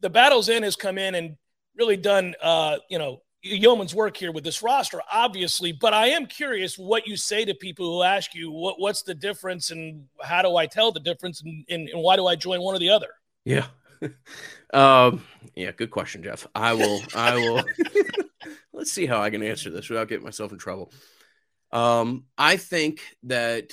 The 0.00 0.10
Battles 0.10 0.48
End 0.48 0.64
has 0.64 0.74
come 0.74 0.98
in 0.98 1.14
and 1.14 1.36
really 1.76 1.96
done, 1.96 2.34
uh, 2.42 2.78
you 2.90 2.98
know, 2.98 3.22
yeoman's 3.42 3.94
work 3.94 4.16
here 4.16 4.32
with 4.32 4.42
this 4.42 4.60
roster, 4.60 5.00
obviously. 5.08 5.70
But 5.70 5.94
I 5.94 6.08
am 6.08 6.26
curious 6.26 6.76
what 6.76 7.06
you 7.06 7.16
say 7.16 7.44
to 7.44 7.54
people 7.54 7.86
who 7.86 8.02
ask 8.02 8.34
you, 8.34 8.50
what, 8.50 8.80
what's 8.80 9.02
the 9.02 9.14
difference 9.14 9.70
and 9.70 10.04
how 10.20 10.42
do 10.42 10.56
I 10.56 10.66
tell 10.66 10.90
the 10.90 10.98
difference 10.98 11.42
and, 11.42 11.64
and, 11.70 11.88
and 11.90 12.02
why 12.02 12.16
do 12.16 12.26
I 12.26 12.34
join 12.34 12.60
one 12.60 12.74
or 12.74 12.80
the 12.80 12.90
other? 12.90 13.10
Yeah. 13.44 13.66
um, 14.74 15.24
yeah, 15.54 15.70
good 15.72 15.90
question, 15.90 16.22
Jeff. 16.22 16.46
I 16.54 16.74
will. 16.74 17.00
I 17.14 17.36
will. 17.36 17.62
let's 18.72 18.92
see 18.92 19.06
how 19.06 19.22
I 19.22 19.30
can 19.30 19.42
answer 19.42 19.70
this 19.70 19.88
without 19.88 20.08
getting 20.08 20.24
myself 20.24 20.52
in 20.52 20.58
trouble. 20.58 20.92
Um, 21.70 22.24
I 22.36 22.56
think 22.56 23.00
that 23.24 23.72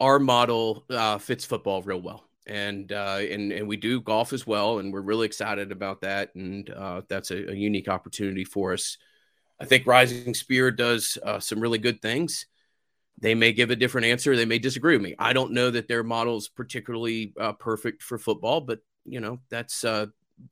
our 0.00 0.18
model 0.18 0.84
uh, 0.90 1.18
fits 1.18 1.44
football 1.44 1.82
real 1.82 2.00
well, 2.00 2.24
and 2.46 2.90
uh, 2.92 3.18
and 3.18 3.52
and 3.52 3.68
we 3.68 3.76
do 3.76 4.00
golf 4.00 4.32
as 4.32 4.46
well, 4.46 4.78
and 4.78 4.92
we're 4.92 5.00
really 5.00 5.26
excited 5.26 5.72
about 5.72 6.02
that, 6.02 6.34
and 6.34 6.68
uh, 6.70 7.02
that's 7.08 7.30
a, 7.30 7.50
a 7.50 7.54
unique 7.54 7.88
opportunity 7.88 8.44
for 8.44 8.72
us. 8.72 8.98
I 9.60 9.64
think 9.64 9.86
Rising 9.86 10.34
Spear 10.34 10.70
does 10.72 11.18
uh, 11.22 11.38
some 11.38 11.60
really 11.60 11.78
good 11.78 12.02
things. 12.02 12.46
They 13.22 13.36
may 13.36 13.52
give 13.52 13.70
a 13.70 13.76
different 13.76 14.08
answer. 14.08 14.34
They 14.34 14.44
may 14.44 14.58
disagree 14.58 14.96
with 14.96 15.02
me. 15.02 15.14
I 15.16 15.32
don't 15.32 15.52
know 15.52 15.70
that 15.70 15.86
their 15.86 16.02
model 16.02 16.36
is 16.36 16.48
particularly 16.48 17.32
uh, 17.40 17.52
perfect 17.52 18.02
for 18.02 18.18
football, 18.18 18.60
but 18.60 18.80
you 19.04 19.20
know 19.20 19.38
that's 19.48 19.84
uh, 19.84 20.06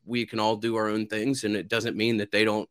we 0.07 0.25
can 0.25 0.39
all 0.39 0.57
do 0.57 0.77
our 0.77 0.89
own 0.89 1.09
things, 1.09 1.43
and 1.43 1.57
it 1.57 1.67
doesn't 1.67 1.97
mean 1.97 2.19
that 2.19 2.31
they 2.31 2.45
don't 2.45 2.69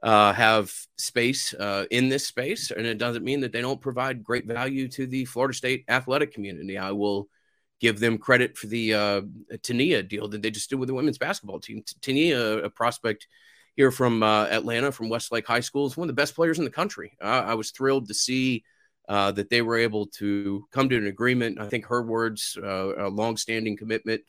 uh, 0.00 0.32
have 0.32 0.72
space 0.96 1.52
uh, 1.54 1.86
in 1.90 2.08
this 2.08 2.24
space, 2.24 2.70
and 2.70 2.86
it 2.86 2.98
doesn't 2.98 3.24
mean 3.24 3.40
that 3.40 3.50
they 3.50 3.60
don't 3.60 3.80
provide 3.80 4.22
great 4.22 4.46
value 4.46 4.86
to 4.88 5.08
the 5.08 5.24
Florida 5.24 5.54
State 5.54 5.84
athletic 5.88 6.32
community. 6.32 6.78
I 6.78 6.92
will 6.92 7.28
give 7.80 7.98
them 7.98 8.18
credit 8.18 8.56
for 8.56 8.68
the 8.68 8.94
uh, 8.94 9.20
Ta'Niya 9.62 10.08
deal 10.08 10.28
that 10.28 10.40
they 10.40 10.52
just 10.52 10.70
did 10.70 10.76
with 10.78 10.86
the 10.86 10.94
women's 10.94 11.18
basketball 11.18 11.58
team. 11.58 11.82
Ta'Niya, 12.00 12.64
a 12.64 12.70
prospect 12.70 13.26
here 13.74 13.90
from 13.90 14.22
uh, 14.22 14.44
Atlanta, 14.44 14.92
from 14.92 15.08
Westlake 15.08 15.48
High 15.48 15.60
School, 15.60 15.86
is 15.86 15.96
one 15.96 16.08
of 16.08 16.14
the 16.14 16.20
best 16.20 16.36
players 16.36 16.58
in 16.60 16.64
the 16.64 16.70
country. 16.70 17.18
I 17.20 17.54
was 17.54 17.72
thrilled 17.72 18.06
to 18.06 18.14
see 18.14 18.62
uh, 19.08 19.32
that 19.32 19.50
they 19.50 19.62
were 19.62 19.76
able 19.76 20.06
to 20.06 20.66
come 20.72 20.88
to 20.88 20.96
an 20.96 21.06
agreement. 21.06 21.60
I 21.60 21.68
think 21.68 21.86
her 21.86 22.02
words, 22.02 22.58
uh, 22.62 23.06
a 23.06 23.08
long-standing 23.08 23.76
commitment 23.76 24.22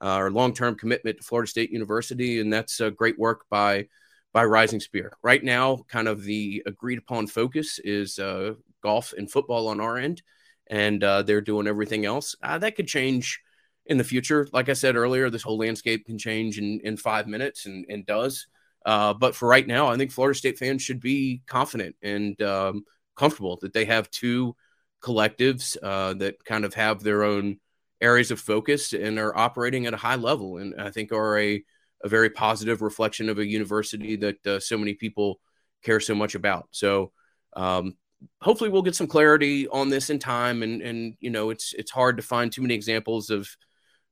uh, 0.00 0.16
or 0.16 0.30
long-term 0.30 0.76
commitment 0.76 1.18
to 1.18 1.22
Florida 1.22 1.50
State 1.50 1.70
University, 1.70 2.40
and 2.40 2.52
that's 2.52 2.80
uh, 2.80 2.90
great 2.90 3.18
work 3.18 3.44
by 3.50 3.86
by 4.32 4.44
Rising 4.44 4.78
Spear. 4.78 5.12
Right 5.24 5.42
now, 5.42 5.78
kind 5.88 6.06
of 6.06 6.22
the 6.22 6.62
agreed-upon 6.64 7.26
focus 7.26 7.80
is 7.82 8.20
uh, 8.20 8.54
golf 8.80 9.12
and 9.18 9.28
football 9.28 9.66
on 9.66 9.80
our 9.80 9.98
end, 9.98 10.22
and 10.68 11.02
uh, 11.02 11.22
they're 11.22 11.40
doing 11.40 11.66
everything 11.66 12.04
else. 12.04 12.36
that 12.40 12.76
could 12.76 12.86
change 12.86 13.40
in 13.86 13.98
the 13.98 14.04
future. 14.04 14.46
Like 14.52 14.68
I 14.68 14.74
said 14.74 14.94
earlier, 14.94 15.28
this 15.28 15.42
whole 15.42 15.58
landscape 15.58 16.06
can 16.06 16.18
change 16.18 16.58
in 16.58 16.80
in 16.84 16.96
five 16.96 17.26
minutes, 17.26 17.66
and, 17.66 17.84
and 17.88 18.06
does. 18.06 18.46
but 18.84 19.34
for 19.34 19.48
right 19.48 19.66
now, 19.66 19.88
I 19.88 19.96
think 19.96 20.12
Florida 20.12 20.38
State 20.38 20.58
fans 20.58 20.82
should 20.82 21.00
be 21.00 21.42
confident 21.48 21.96
and 22.00 22.40
um, 22.40 22.84
comfortable 23.20 23.58
that 23.62 23.72
they 23.72 23.84
have 23.84 24.10
two 24.10 24.56
collectives 25.00 25.76
uh, 25.82 26.14
that 26.14 26.44
kind 26.44 26.64
of 26.64 26.74
have 26.74 27.02
their 27.02 27.22
own 27.22 27.58
areas 28.00 28.30
of 28.30 28.40
focus 28.40 28.92
and 28.92 29.18
are 29.18 29.36
operating 29.36 29.86
at 29.86 29.94
a 29.94 30.04
high 30.06 30.16
level 30.16 30.56
and 30.56 30.80
i 30.80 30.90
think 30.90 31.12
are 31.12 31.38
a, 31.38 31.62
a 32.02 32.08
very 32.08 32.30
positive 32.30 32.80
reflection 32.82 33.28
of 33.28 33.38
a 33.38 33.46
university 33.46 34.16
that 34.16 34.46
uh, 34.46 34.58
so 34.58 34.78
many 34.78 34.94
people 34.94 35.38
care 35.82 36.00
so 36.00 36.14
much 36.14 36.34
about. 36.34 36.68
So 36.70 37.12
um, 37.56 37.96
hopefully 38.40 38.70
we'll 38.70 38.82
get 38.82 38.94
some 38.94 39.06
clarity 39.06 39.66
on 39.68 39.88
this 39.88 40.10
in 40.10 40.18
time 40.18 40.62
and 40.62 40.82
and 40.82 41.14
you 41.20 41.30
know 41.30 41.50
it's 41.50 41.72
it's 41.72 41.90
hard 41.90 42.16
to 42.18 42.22
find 42.22 42.52
too 42.52 42.62
many 42.62 42.74
examples 42.74 43.30
of 43.30 43.48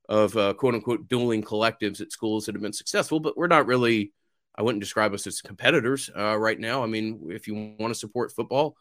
of 0.08 0.36
uh, 0.36 0.54
quote 0.54 0.74
unquote 0.74 1.08
dueling 1.08 1.42
collectives 1.42 2.00
at 2.00 2.12
schools 2.12 2.46
that 2.46 2.54
have 2.54 2.62
been 2.62 2.72
successful 2.72 3.20
but 3.20 3.36
we're 3.36 3.46
not 3.46 3.66
really 3.66 4.12
i 4.56 4.62
wouldn't 4.62 4.82
describe 4.82 5.12
us 5.12 5.26
as 5.26 5.42
competitors 5.42 6.10
uh, 6.16 6.36
right 6.36 6.58
now. 6.58 6.82
I 6.82 6.86
mean 6.86 7.28
if 7.30 7.46
you 7.46 7.74
want 7.78 7.92
to 7.92 7.98
support 7.98 8.32
football 8.32 8.76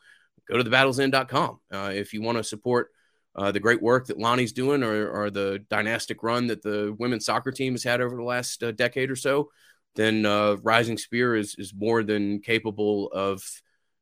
go 0.47 0.57
to 0.57 0.63
thebattlesend.com. 0.63 1.59
Uh, 1.71 1.91
if 1.93 2.13
you 2.13 2.21
want 2.21 2.37
to 2.37 2.43
support 2.43 2.89
uh, 3.35 3.51
the 3.51 3.59
great 3.59 3.81
work 3.81 4.07
that 4.07 4.17
Lonni's 4.17 4.51
doing 4.51 4.83
or, 4.83 5.09
or, 5.09 5.29
the 5.29 5.63
dynastic 5.69 6.23
run 6.23 6.47
that 6.47 6.63
the 6.63 6.95
women's 6.97 7.25
soccer 7.25 7.51
team 7.51 7.73
has 7.73 7.83
had 7.83 8.01
over 8.01 8.15
the 8.15 8.23
last 8.23 8.63
uh, 8.63 8.71
decade 8.71 9.11
or 9.11 9.15
so, 9.15 9.49
then 9.95 10.25
uh, 10.25 10.55
Rising 10.63 10.97
Spear 10.97 11.35
is, 11.35 11.55
is 11.59 11.73
more 11.73 12.01
than 12.01 12.39
capable 12.39 13.11
of, 13.11 13.43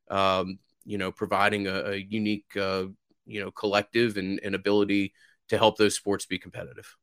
um, 0.09 0.59
you 0.85 0.97
know, 0.97 1.11
providing 1.11 1.67
a, 1.67 1.91
a 1.91 1.95
unique, 1.95 2.45
uh, 2.55 2.85
you 3.25 3.41
know, 3.41 3.51
collective 3.51 4.15
and, 4.15 4.39
and 4.41 4.55
ability 4.55 5.13
to 5.49 5.57
help 5.57 5.77
those 5.77 5.95
sports 5.95 6.25
be 6.25 6.39
competitive. 6.39 6.95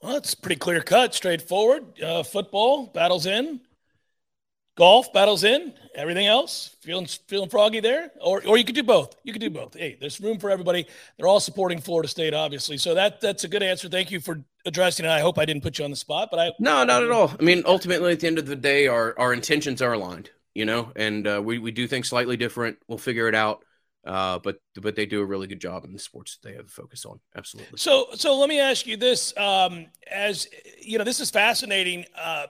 Well, 0.00 0.16
it's 0.16 0.34
pretty 0.34 0.58
clear 0.58 0.80
cut, 0.80 1.14
straightforward. 1.14 2.00
Uh, 2.00 2.22
football, 2.22 2.86
Battles 2.86 3.26
End 3.26 3.60
golf 4.80 5.12
Battles 5.12 5.44
End 5.44 5.74
everything 5.94 6.26
else 6.26 6.74
feeling 6.80 7.04
feeling 7.26 7.50
froggy 7.50 7.80
there 7.80 8.10
or 8.22 8.42
or 8.46 8.56
you 8.56 8.64
could 8.64 8.74
do 8.74 8.82
both. 8.82 9.14
You 9.24 9.34
could 9.34 9.42
do 9.42 9.50
both. 9.50 9.74
Hey 9.74 9.98
there's 10.00 10.18
room 10.22 10.38
for 10.38 10.48
everybody. 10.50 10.86
They're 11.18 11.28
all 11.28 11.38
supporting 11.38 11.78
florida 11.82 12.08
state 12.08 12.32
obviously. 12.32 12.78
So 12.78 12.94
that 12.94 13.20
that's 13.20 13.44
a 13.44 13.48
good 13.48 13.62
answer. 13.62 13.90
Thank 13.90 14.10
you 14.10 14.20
for 14.20 14.42
addressing 14.64 15.04
it. 15.04 15.10
I 15.10 15.20
hope 15.20 15.38
i 15.38 15.44
didn't 15.44 15.62
put 15.62 15.78
you 15.78 15.84
on 15.84 15.90
the 15.90 15.98
spot 15.98 16.28
but 16.30 16.40
i 16.40 16.52
no 16.58 16.82
not 16.84 17.02
at 17.02 17.10
all. 17.10 17.30
I 17.38 17.42
mean 17.42 17.62
ultimately 17.66 18.12
at 18.12 18.20
the 18.20 18.26
end 18.26 18.38
of 18.38 18.46
the 18.46 18.56
day 18.56 18.86
our 18.86 19.14
our 19.18 19.34
intentions 19.34 19.82
are 19.82 19.92
aligned 19.92 20.30
you 20.54 20.64
know 20.64 20.92
and 20.96 21.26
uh, 21.26 21.42
we, 21.44 21.58
we 21.58 21.72
do 21.72 21.86
things 21.86 22.08
slightly 22.08 22.38
different. 22.38 22.78
We'll 22.88 22.96
figure 22.96 23.28
it 23.28 23.34
out 23.34 23.62
uh, 24.04 24.38
but 24.38 24.60
but 24.80 24.96
they 24.96 25.04
do 25.04 25.20
a 25.20 25.24
really 25.24 25.46
good 25.46 25.60
job 25.60 25.84
in 25.84 25.92
the 25.92 25.98
sports 25.98 26.36
that 26.36 26.48
they 26.48 26.56
have 26.56 26.66
a 26.66 26.68
focus 26.68 27.04
on. 27.04 27.20
Absolutely. 27.36 27.78
So 27.78 28.06
so 28.14 28.38
let 28.38 28.48
me 28.48 28.58
ask 28.58 28.86
you 28.86 28.96
this: 28.96 29.36
um, 29.36 29.86
as 30.10 30.48
you 30.80 30.98
know, 30.98 31.04
this 31.04 31.20
is 31.20 31.30
fascinating. 31.30 32.06
Uh, 32.18 32.46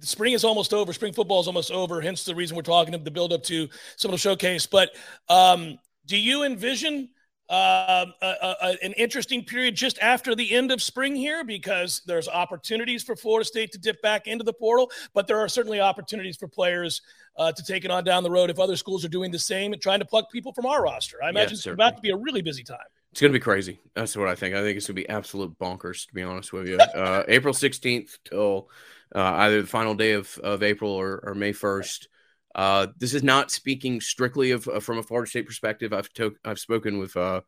spring 0.00 0.32
is 0.32 0.44
almost 0.44 0.74
over. 0.74 0.92
Spring 0.92 1.12
football 1.12 1.40
is 1.40 1.46
almost 1.46 1.70
over. 1.70 2.00
Hence 2.00 2.24
the 2.24 2.34
reason 2.34 2.56
we're 2.56 2.62
talking 2.62 2.94
of 2.94 3.04
the 3.04 3.10
build 3.10 3.32
up 3.32 3.42
to 3.44 3.68
some 3.96 4.08
of 4.08 4.12
the 4.12 4.18
showcase. 4.18 4.66
But 4.66 4.90
um, 5.28 5.78
do 6.06 6.16
you 6.16 6.42
envision 6.42 7.10
uh, 7.48 8.06
a, 8.22 8.26
a, 8.26 8.76
an 8.82 8.92
interesting 8.92 9.44
period 9.44 9.76
just 9.76 9.98
after 10.00 10.34
the 10.34 10.52
end 10.52 10.72
of 10.72 10.82
spring 10.82 11.14
here? 11.14 11.44
Because 11.44 12.02
there's 12.06 12.28
opportunities 12.28 13.04
for 13.04 13.14
Florida 13.14 13.44
State 13.44 13.70
to 13.72 13.78
dip 13.78 14.02
back 14.02 14.26
into 14.26 14.44
the 14.44 14.52
portal, 14.52 14.90
but 15.14 15.26
there 15.26 15.38
are 15.38 15.48
certainly 15.48 15.80
opportunities 15.80 16.36
for 16.36 16.48
players 16.48 17.02
uh, 17.40 17.50
to 17.50 17.64
take 17.64 17.86
it 17.86 17.90
on 17.90 18.04
down 18.04 18.22
the 18.22 18.30
road 18.30 18.50
if 18.50 18.60
other 18.60 18.76
schools 18.76 19.02
are 19.02 19.08
doing 19.08 19.30
the 19.30 19.38
same 19.38 19.72
and 19.72 19.80
trying 19.80 19.98
to 19.98 20.04
pluck 20.04 20.30
people 20.30 20.52
from 20.52 20.66
our 20.66 20.82
roster. 20.82 21.16
I 21.24 21.30
imagine 21.30 21.54
it's 21.54 21.66
about 21.66 21.96
to 21.96 22.02
be 22.02 22.10
a 22.10 22.16
really 22.16 22.42
busy 22.42 22.62
time. 22.62 22.78
It's 23.12 23.20
going 23.20 23.32
to 23.32 23.38
be 23.38 23.42
crazy. 23.42 23.80
That's 23.94 24.14
what 24.14 24.28
I 24.28 24.34
think. 24.34 24.54
I 24.54 24.60
think 24.60 24.76
it's 24.76 24.86
going 24.86 24.96
to 24.96 25.02
be 25.02 25.08
absolute 25.08 25.58
bonkers, 25.58 26.06
to 26.06 26.14
be 26.14 26.22
honest 26.22 26.52
with 26.52 26.68
you. 26.68 26.78
Uh, 26.94 27.24
April 27.28 27.54
16th 27.54 28.18
till 28.24 28.68
uh, 29.14 29.20
either 29.20 29.62
the 29.62 29.66
final 29.66 29.94
day 29.94 30.12
of, 30.12 30.36
of 30.44 30.62
April 30.62 30.92
or, 30.92 31.20
or 31.24 31.34
May 31.34 31.52
1st. 31.52 32.08
Uh, 32.54 32.88
this 32.98 33.14
is 33.14 33.22
not 33.22 33.50
speaking 33.50 34.00
strictly 34.02 34.50
of 34.50 34.68
uh, 34.68 34.80
from 34.80 34.98
a 34.98 35.02
Florida 35.02 35.30
State 35.30 35.46
perspective. 35.46 35.94
I've 35.94 36.12
to- 36.14 36.36
I've 36.44 36.58
spoken 36.58 36.98
with 36.98 37.16
uh, 37.16 37.40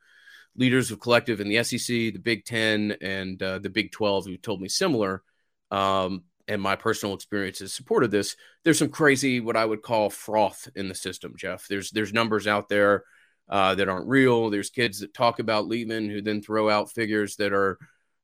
leaders 0.57 0.91
of 0.91 1.01
collective 1.01 1.41
in 1.41 1.49
the 1.49 1.63
SEC, 1.63 1.87
the 1.87 2.19
Big 2.19 2.45
Ten, 2.47 2.97
and 3.03 3.43
uh, 3.43 3.59
the 3.59 3.69
Big 3.69 3.93
Twelve 3.93 4.25
who 4.25 4.37
told 4.39 4.61
me 4.63 4.69
similar. 4.69 5.23
Um, 5.71 6.23
and 6.49 6.61
my 6.61 6.77
personal 6.77 7.15
experiences 7.15 7.73
supported 7.73 8.11
this. 8.11 8.37
There's 8.65 8.79
some 8.79 8.89
crazy, 8.89 9.41
what 9.41 9.57
I 9.57 9.65
would 9.65 9.83
call 9.83 10.11
froth 10.11 10.69
in 10.75 10.89
the 10.89 10.95
system, 10.95 11.35
Jeff. 11.37 11.67
There's 11.69 11.91
there's 11.91 12.13
numbers 12.13 12.47
out 12.47 12.69
there 12.69 13.05
uh, 13.49 13.75
that 13.75 13.89
aren't 13.89 14.09
real. 14.09 14.51
There's 14.51 14.71
kids 14.71 15.01
that 15.01 15.15
talk 15.15 15.39
about 15.39 15.69
leaving 15.69 16.09
who 16.09 16.23
then 16.23 16.43
throw 16.43 16.69
out 16.69 16.91
figures 16.91 17.37
that 17.37 17.53
are 17.53 17.79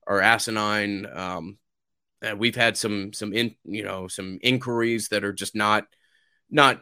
are 0.06 0.20
asinine. 0.20 1.06
Um, 1.06 1.58
and 2.22 2.38
we've 2.38 2.56
had 2.56 2.76
some 2.76 3.12
some 3.12 3.32
in 3.32 3.54
you 3.64 3.84
know 3.84 4.08
some 4.08 4.38
inquiries 4.42 5.08
that 5.08 5.24
are 5.24 5.32
just 5.32 5.54
not 5.54 5.84
not 6.50 6.80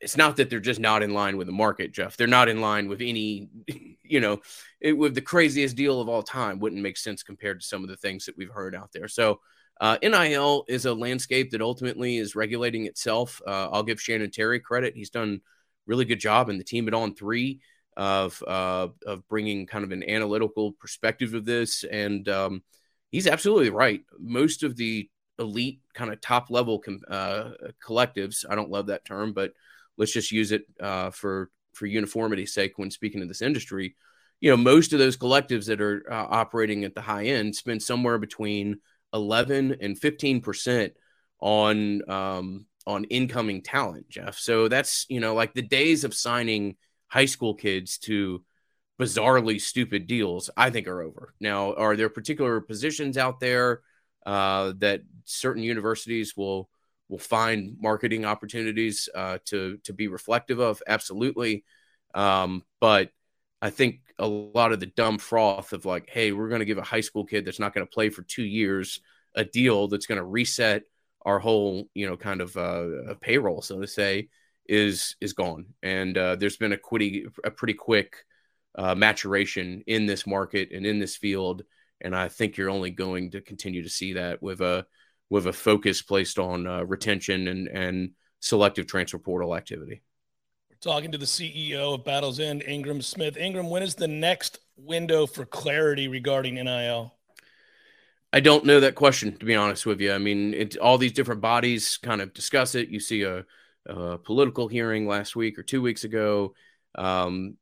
it's 0.00 0.16
not 0.16 0.36
that 0.36 0.50
they're 0.50 0.60
just 0.60 0.80
not 0.80 1.02
in 1.02 1.14
line 1.14 1.36
with 1.36 1.46
the 1.46 1.52
market 1.52 1.92
jeff 1.92 2.16
they're 2.16 2.26
not 2.26 2.48
in 2.48 2.60
line 2.60 2.88
with 2.88 3.00
any 3.00 3.48
you 4.02 4.20
know 4.20 4.40
it 4.80 4.92
with 4.92 5.14
the 5.14 5.20
craziest 5.20 5.76
deal 5.76 6.00
of 6.00 6.08
all 6.08 6.22
time 6.22 6.58
wouldn't 6.58 6.82
make 6.82 6.96
sense 6.96 7.22
compared 7.22 7.60
to 7.60 7.66
some 7.66 7.82
of 7.82 7.88
the 7.88 7.96
things 7.96 8.26
that 8.26 8.36
we've 8.36 8.50
heard 8.50 8.74
out 8.74 8.90
there 8.92 9.08
so 9.08 9.40
Uh, 9.80 9.98
NIL 10.02 10.64
is 10.68 10.86
a 10.86 10.94
landscape 10.94 11.50
that 11.50 11.60
ultimately 11.60 12.16
is 12.16 12.34
regulating 12.34 12.86
itself. 12.86 13.42
Uh, 13.46 13.68
I'll 13.70 13.82
give 13.82 14.00
Shannon 14.00 14.30
Terry 14.30 14.60
credit; 14.60 14.94
he's 14.94 15.10
done 15.10 15.40
really 15.86 16.04
good 16.04 16.20
job, 16.20 16.48
and 16.48 16.58
the 16.58 16.64
team 16.64 16.88
at 16.88 16.94
On3 16.94 17.58
of 17.96 18.42
uh, 18.46 18.88
of 19.06 19.26
bringing 19.28 19.66
kind 19.66 19.84
of 19.84 19.92
an 19.92 20.08
analytical 20.08 20.72
perspective 20.72 21.34
of 21.34 21.44
this. 21.44 21.84
And 21.84 22.28
um, 22.28 22.62
he's 23.10 23.26
absolutely 23.26 23.70
right. 23.70 24.02
Most 24.18 24.62
of 24.62 24.76
the 24.76 25.08
elite 25.38 25.80
kind 25.94 26.12
of 26.12 26.20
top 26.20 26.50
level 26.50 26.78
com- 26.78 27.02
uh, 27.08 27.50
collectives, 27.84 28.44
I 28.48 28.54
don't 28.54 28.70
love 28.70 28.86
that 28.86 29.04
term, 29.04 29.32
but 29.32 29.52
let's 29.96 30.12
just 30.12 30.32
use 30.32 30.52
it 30.52 30.64
uh, 30.80 31.10
for 31.10 31.50
for 31.72 31.86
uniformity's 31.86 32.54
sake 32.54 32.78
when 32.78 32.90
speaking 32.90 33.22
of 33.22 33.28
this 33.28 33.42
industry. 33.42 33.96
You 34.40 34.50
know, 34.50 34.56
most 34.56 34.92
of 34.92 34.98
those 34.98 35.16
collectives 35.16 35.66
that 35.66 35.80
are 35.80 36.04
uh, 36.10 36.26
operating 36.28 36.84
at 36.84 36.94
the 36.94 37.00
high 37.00 37.26
end 37.26 37.56
spend 37.56 37.82
somewhere 37.82 38.18
between 38.18 38.80
11 39.12 39.76
and 39.80 39.98
15 39.98 40.40
percent 40.40 40.92
on 41.40 42.08
um, 42.10 42.66
on 42.86 43.04
incoming 43.04 43.62
talent, 43.62 44.08
Jeff. 44.08 44.38
So 44.38 44.68
that's 44.68 45.06
you 45.08 45.20
know 45.20 45.34
like 45.34 45.54
the 45.54 45.62
days 45.62 46.04
of 46.04 46.14
signing 46.14 46.76
high 47.08 47.26
school 47.26 47.54
kids 47.54 47.98
to 47.98 48.42
bizarrely 49.00 49.60
stupid 49.60 50.06
deals, 50.06 50.50
I 50.56 50.70
think 50.70 50.88
are 50.88 51.02
over. 51.02 51.34
Now, 51.40 51.74
are 51.74 51.96
there 51.96 52.08
particular 52.08 52.60
positions 52.60 53.18
out 53.18 53.40
there 53.40 53.82
uh, 54.24 54.72
that 54.78 55.02
certain 55.24 55.62
universities 55.62 56.36
will 56.36 56.68
will 57.08 57.18
find 57.18 57.76
marketing 57.80 58.24
opportunities 58.24 59.08
uh, 59.14 59.38
to 59.46 59.78
to 59.84 59.92
be 59.92 60.08
reflective 60.08 60.58
of? 60.58 60.82
Absolutely, 60.86 61.64
um, 62.14 62.62
but 62.80 63.10
I 63.66 63.70
think 63.70 63.98
a 64.20 64.28
lot 64.28 64.70
of 64.70 64.78
the 64.78 64.86
dumb 64.86 65.18
froth 65.18 65.72
of 65.72 65.84
like, 65.84 66.08
hey, 66.08 66.30
we're 66.30 66.48
going 66.48 66.60
to 66.60 66.64
give 66.64 66.78
a 66.78 66.82
high 66.82 67.00
school 67.00 67.24
kid 67.24 67.44
that's 67.44 67.58
not 67.58 67.74
going 67.74 67.84
to 67.84 67.92
play 67.92 68.10
for 68.10 68.22
two 68.22 68.44
years 68.44 69.00
a 69.34 69.44
deal 69.44 69.88
that's 69.88 70.06
going 70.06 70.20
to 70.20 70.24
reset 70.24 70.84
our 71.22 71.40
whole, 71.40 71.90
you 71.92 72.06
know, 72.06 72.16
kind 72.16 72.40
of 72.40 72.56
uh, 72.56 73.14
payroll, 73.20 73.60
so 73.62 73.80
to 73.80 73.88
say, 73.88 74.28
is 74.68 75.16
is 75.20 75.32
gone. 75.32 75.66
And 75.82 76.16
uh, 76.16 76.36
there's 76.36 76.56
been 76.56 76.74
a 76.74 76.76
quitty, 76.76 77.26
a 77.42 77.50
pretty 77.50 77.74
quick 77.74 78.14
uh, 78.76 78.94
maturation 78.94 79.82
in 79.88 80.06
this 80.06 80.28
market 80.28 80.70
and 80.70 80.86
in 80.86 81.00
this 81.00 81.16
field. 81.16 81.64
And 82.00 82.14
I 82.14 82.28
think 82.28 82.56
you're 82.56 82.70
only 82.70 82.92
going 82.92 83.32
to 83.32 83.40
continue 83.40 83.82
to 83.82 83.90
see 83.90 84.12
that 84.12 84.40
with 84.40 84.60
a 84.60 84.86
with 85.28 85.48
a 85.48 85.52
focus 85.52 86.02
placed 86.02 86.38
on 86.38 86.68
uh, 86.68 86.84
retention 86.84 87.48
and 87.48 87.66
and 87.66 88.10
selective 88.38 88.86
transfer 88.86 89.18
portal 89.18 89.56
activity. 89.56 90.02
Talking 90.86 91.10
to 91.10 91.18
the 91.18 91.26
CEO 91.26 91.94
of 91.94 92.04
Battles 92.04 92.38
End, 92.38 92.62
Ingram 92.62 93.02
Smith. 93.02 93.36
Ingram, 93.36 93.68
when 93.70 93.82
is 93.82 93.96
the 93.96 94.06
next 94.06 94.60
window 94.76 95.26
for 95.26 95.44
clarity 95.44 96.06
regarding 96.06 96.54
NIL? 96.54 97.12
I 98.32 98.38
don't 98.38 98.64
know 98.64 98.78
that 98.78 98.94
question, 98.94 99.36
to 99.36 99.44
be 99.44 99.56
honest 99.56 99.84
with 99.84 100.00
you. 100.00 100.12
I 100.12 100.18
mean, 100.18 100.54
it, 100.54 100.76
all 100.76 100.96
these 100.96 101.10
different 101.10 101.40
bodies 101.40 101.98
kind 102.00 102.20
of 102.20 102.32
discuss 102.32 102.76
it. 102.76 102.88
You 102.88 103.00
see 103.00 103.22
a, 103.22 103.44
a 103.86 104.18
political 104.18 104.68
hearing 104.68 105.08
last 105.08 105.34
week 105.34 105.58
or 105.58 105.64
two 105.64 105.82
weeks 105.82 106.04
ago. 106.04 106.54
Um, 106.94 107.56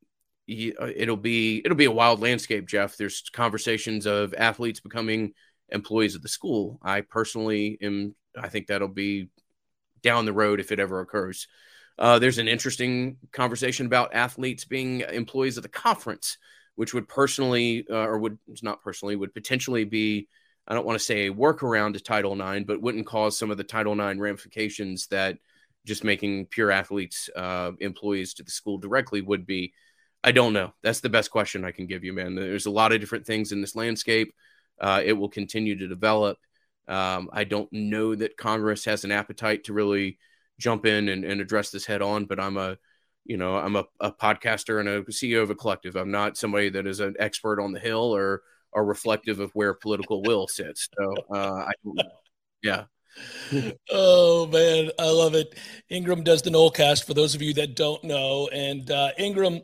uh, 0.47 0.91
it'll 0.95 1.17
be 1.17 1.63
it'll 1.65 1.79
be 1.79 1.87
a 1.87 1.91
wild 1.91 2.21
landscape, 2.21 2.69
Jeff. 2.69 2.99
There's 2.99 3.23
conversations 3.33 4.05
of 4.05 4.35
athletes 4.35 4.81
becoming 4.81 5.33
employees 5.71 6.15
of 6.15 6.21
the 6.21 6.29
school. 6.29 6.79
I 6.83 7.01
personally 7.01 7.79
am. 7.81 8.15
I 8.39 8.51
think 8.51 8.67
that'll 8.67 8.89
be 8.89 9.31
down 10.03 10.27
the 10.27 10.35
road 10.35 10.61
if 10.61 10.73
it 10.73 10.79
ever 10.79 11.01
occurs. 11.01 11.49
Uh, 11.99 12.19
there's 12.19 12.39
an 12.39 12.49
interesting 12.49 13.17
conversation 13.33 13.87
about 13.87 14.15
athletes 14.15 14.65
being 14.65 15.01
employees 15.01 15.57
of 15.57 15.63
the 15.63 15.69
conference, 15.69 16.39
which 16.75 16.93
would 16.93 17.09
personally, 17.09 17.87
uh, 17.89 17.95
or 17.97 18.19
would 18.19 18.39
not 18.63 18.83
personally, 18.83 19.17
would 19.17 19.35
potentially 19.35 19.85
be, 19.85 20.29
I 20.67 20.75
don't 20.75 20.87
want 20.87 20.99
to 20.99 21.05
say 21.05 21.27
a 21.27 21.33
workaround 21.33 21.95
to 21.95 22.01
Title 22.01 22.41
IX, 22.41 22.65
but 22.67 22.81
wouldn't 22.81 23.07
cause 23.07 23.39
some 23.39 23.51
of 23.51 23.57
the 23.57 23.65
Title 23.65 23.93
IX 23.93 24.19
ramifications 24.19 25.07
that 25.09 25.39
just 25.85 26.03
making 26.03 26.47
pure 26.47 26.71
athletes 26.71 27.29
uh, 27.37 27.73
employees 27.81 28.35
to 28.35 28.43
the 28.43 28.51
school 28.51 28.79
directly 28.79 29.21
would 29.21 29.47
be. 29.47 29.73
I 30.25 30.33
don't 30.33 30.55
know. 30.55 30.73
That's 30.83 31.01
the 31.01 31.11
best 31.11 31.31
question 31.31 31.65
I 31.65 31.71
can 31.71 31.87
give 31.87 32.03
you, 32.03 32.15
man. 32.15 32.35
There's 32.35 32.67
a 32.67 32.71
lot 32.71 32.93
of 32.93 33.01
different 33.01 33.27
things 33.27 33.53
in 33.53 33.61
this 33.61 33.77
landscape. 33.77 34.35
Uh, 34.81 35.03
it 35.05 35.13
will 35.13 35.29
continue 35.29 35.77
to 35.79 35.87
develop. 35.87 36.39
Um, 36.89 37.29
I 37.33 37.45
don't 37.45 37.71
know 37.73 38.15
that 38.15 38.37
Congress 38.37 38.87
has 38.87 39.05
an 39.05 39.13
appetite 39.13 39.65
to 39.65 39.75
really 39.75 40.19
jump 40.59 40.87
in 40.87 41.09
and, 41.09 41.25
and 41.25 41.41
address 41.41 41.71
this 41.71 41.87
head 41.87 42.03
on, 42.03 42.25
but 42.27 42.41
I'm 42.41 42.57
a, 42.57 42.77
you 43.25 43.37
know, 43.37 43.57
I'm 43.57 43.77
a, 43.77 43.85
a, 44.01 44.13
podcaster 44.13 44.81
and 44.81 44.89
a 44.89 45.03
CEO 45.05 45.43
of 45.43 45.51
a 45.51 45.55
collective. 45.55 45.97
I'm 45.97 46.11
not 46.11 46.37
somebody 46.37 46.69
that 46.71 46.87
is 46.87 47.01
an 47.01 47.15
expert 47.19 47.61
on 47.61 47.73
the 47.73 47.81
Hill 47.81 48.15
or 48.15 48.43
are 48.73 48.85
reflective 48.85 49.41
of 49.41 49.51
where 49.53 49.75
political 49.75 50.23
will 50.23 50.47
sits. 50.49 50.89
So 50.99 51.15
uh, 51.35 51.67
I. 51.69 51.73
Yeah. 52.63 52.85
oh 53.91 54.47
man, 54.47 54.91
I 54.99 55.09
love 55.11 55.35
it. 55.35 55.57
Ingram 55.89 56.25
does 56.25 56.43
the 56.43 56.51
Nolecast 56.51 57.05
for 57.05 57.15
those 57.15 57.35
of 57.35 57.43
you 57.43 57.55
that 57.55 57.77
don't 57.77 58.03
know, 58.03 58.49
and 58.49 58.91
uh, 58.91 59.11
Ingram 59.19 59.61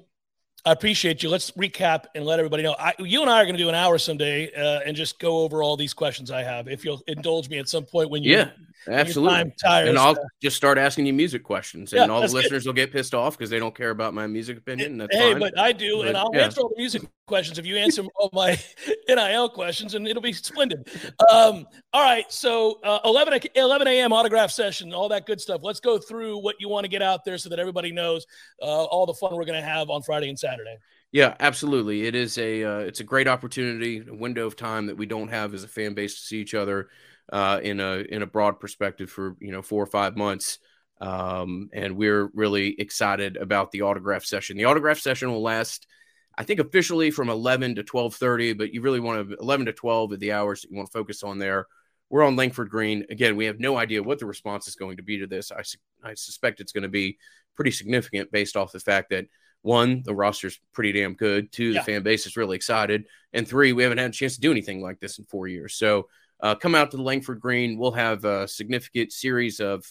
I 0.64 0.72
appreciate 0.72 1.22
you. 1.22 1.30
Let's 1.30 1.50
recap 1.52 2.04
and 2.14 2.26
let 2.26 2.38
everybody 2.38 2.62
know. 2.62 2.76
I, 2.78 2.92
you 2.98 3.22
and 3.22 3.30
I 3.30 3.40
are 3.40 3.44
going 3.44 3.56
to 3.56 3.62
do 3.62 3.68
an 3.68 3.74
hour 3.74 3.96
someday 3.96 4.52
uh, 4.52 4.80
and 4.84 4.94
just 4.94 5.18
go 5.18 5.38
over 5.38 5.62
all 5.62 5.76
these 5.76 5.94
questions 5.94 6.30
I 6.30 6.42
have. 6.42 6.68
If 6.68 6.84
you'll 6.84 7.02
indulge 7.06 7.48
me 7.48 7.58
at 7.58 7.68
some 7.68 7.84
point 7.84 8.10
when 8.10 8.22
you 8.22 8.36
yeah, 8.36 8.50
absolutely. 8.88 9.52
And 9.64 9.98
I'll 9.98 10.16
just 10.40 10.56
start 10.56 10.78
asking 10.78 11.06
you 11.06 11.12
music 11.12 11.42
questions, 11.42 11.92
and 11.92 12.08
yeah, 12.08 12.14
all 12.14 12.20
the 12.20 12.28
listeners 12.28 12.64
good. 12.64 12.68
will 12.68 12.74
get 12.74 12.92
pissed 12.92 13.14
off 13.14 13.36
because 13.36 13.50
they 13.50 13.58
don't 13.58 13.74
care 13.74 13.90
about 13.90 14.14
my 14.14 14.26
music 14.26 14.58
opinion. 14.58 15.00
Hey, 15.10 15.32
fine. 15.32 15.40
but 15.40 15.58
I 15.58 15.72
do, 15.72 15.98
but, 15.98 16.08
and 16.08 16.16
I'll 16.16 16.30
yeah. 16.32 16.44
answer 16.44 16.60
all 16.60 16.68
the 16.68 16.76
music 16.76 17.02
questions 17.26 17.58
if 17.58 17.66
you 17.66 17.76
answer 17.76 18.02
all 18.16 18.30
my 18.32 18.58
NIL 19.08 19.48
questions, 19.48 19.94
and 19.94 20.06
it'll 20.06 20.22
be 20.22 20.32
splendid. 20.32 20.88
Um, 21.32 21.66
all 21.92 22.02
right, 22.02 22.30
so 22.30 22.78
uh, 22.82 23.00
11 23.04 23.40
11 23.54 23.88
a.m. 23.88 24.12
autograph 24.12 24.50
session, 24.50 24.92
all 24.92 25.08
that 25.08 25.26
good 25.26 25.40
stuff. 25.40 25.60
Let's 25.62 25.80
go 25.80 25.98
through 25.98 26.38
what 26.38 26.56
you 26.58 26.68
want 26.68 26.84
to 26.84 26.88
get 26.88 27.02
out 27.02 27.24
there 27.24 27.38
so 27.38 27.48
that 27.48 27.58
everybody 27.58 27.92
knows 27.92 28.26
uh, 28.62 28.84
all 28.84 29.06
the 29.06 29.14
fun 29.14 29.34
we're 29.34 29.44
going 29.44 29.60
to 29.60 29.68
have 29.68 29.90
on 29.90 30.02
Friday 30.02 30.28
and 30.28 30.38
Saturday. 30.38 30.76
Yeah, 31.12 31.34
absolutely. 31.40 32.06
It 32.06 32.14
is 32.14 32.38
a 32.38 32.62
uh, 32.62 32.78
it's 32.78 33.00
a 33.00 33.04
great 33.04 33.26
opportunity, 33.26 34.04
a 34.08 34.14
window 34.14 34.46
of 34.46 34.54
time 34.54 34.86
that 34.86 34.96
we 34.96 35.06
don't 35.06 35.28
have 35.28 35.54
as 35.54 35.64
a 35.64 35.68
fan 35.68 35.94
base 35.94 36.14
to 36.14 36.20
see 36.20 36.40
each 36.40 36.54
other 36.54 36.88
uh, 37.30 37.60
in 37.62 37.80
a 37.80 37.98
in 38.08 38.22
a 38.22 38.26
broad 38.26 38.60
perspective 38.60 39.10
for 39.10 39.36
you 39.40 39.52
know 39.52 39.62
four 39.62 39.82
or 39.82 39.86
five 39.86 40.16
months. 40.16 40.58
Um, 41.00 41.70
and 41.72 41.96
we're 41.96 42.30
really 42.34 42.78
excited 42.78 43.38
about 43.38 43.70
the 43.70 43.82
autograph 43.82 44.24
session. 44.24 44.58
The 44.58 44.66
autograph 44.66 44.98
session 44.98 45.30
will 45.30 45.40
last, 45.40 45.86
I 46.36 46.44
think, 46.44 46.60
officially 46.60 47.10
from 47.10 47.30
11 47.30 47.76
to 47.76 47.82
12:30, 47.82 48.58
but 48.58 48.74
you 48.74 48.82
really 48.82 49.00
want 49.00 49.30
to 49.30 49.36
11 49.36 49.66
to 49.66 49.72
12 49.72 50.12
of 50.12 50.20
the 50.20 50.32
hours 50.32 50.62
that 50.62 50.70
you 50.70 50.76
want 50.76 50.90
to 50.90 50.98
focus 50.98 51.22
on 51.22 51.38
there. 51.38 51.66
We're 52.10 52.24
on 52.24 52.36
Langford 52.36 52.70
Green 52.70 53.06
again. 53.08 53.36
We 53.36 53.46
have 53.46 53.60
no 53.60 53.78
idea 53.78 54.02
what 54.02 54.18
the 54.18 54.26
response 54.26 54.66
is 54.68 54.74
going 54.74 54.96
to 54.98 55.02
be 55.02 55.18
to 55.18 55.26
this. 55.26 55.52
I 55.52 55.62
I 56.02 56.14
suspect 56.14 56.60
it's 56.60 56.72
going 56.72 56.82
to 56.82 56.88
be 56.88 57.18
pretty 57.54 57.70
significant 57.70 58.30
based 58.32 58.56
off 58.56 58.72
the 58.72 58.80
fact 58.80 59.10
that 59.10 59.26
one, 59.62 60.02
the 60.04 60.14
roster's 60.14 60.58
pretty 60.72 60.92
damn 60.92 61.14
good. 61.14 61.52
Two, 61.52 61.72
yeah. 61.72 61.80
the 61.80 61.84
fan 61.84 62.02
base 62.02 62.26
is 62.26 62.36
really 62.36 62.56
excited. 62.56 63.04
And 63.32 63.46
three, 63.46 63.72
we 63.72 63.82
haven't 63.82 63.98
had 63.98 64.10
a 64.10 64.14
chance 64.14 64.34
to 64.36 64.40
do 64.40 64.50
anything 64.50 64.80
like 64.80 65.00
this 65.00 65.18
in 65.18 65.24
four 65.26 65.48
years. 65.48 65.74
So 65.74 66.08
uh, 66.42 66.54
come 66.54 66.74
out 66.74 66.90
to 66.90 66.96
the 66.96 67.02
Langford 67.02 67.40
Green. 67.40 67.78
We'll 67.78 67.92
have 67.92 68.24
a 68.24 68.48
significant 68.48 69.12
series 69.12 69.60
of 69.60 69.84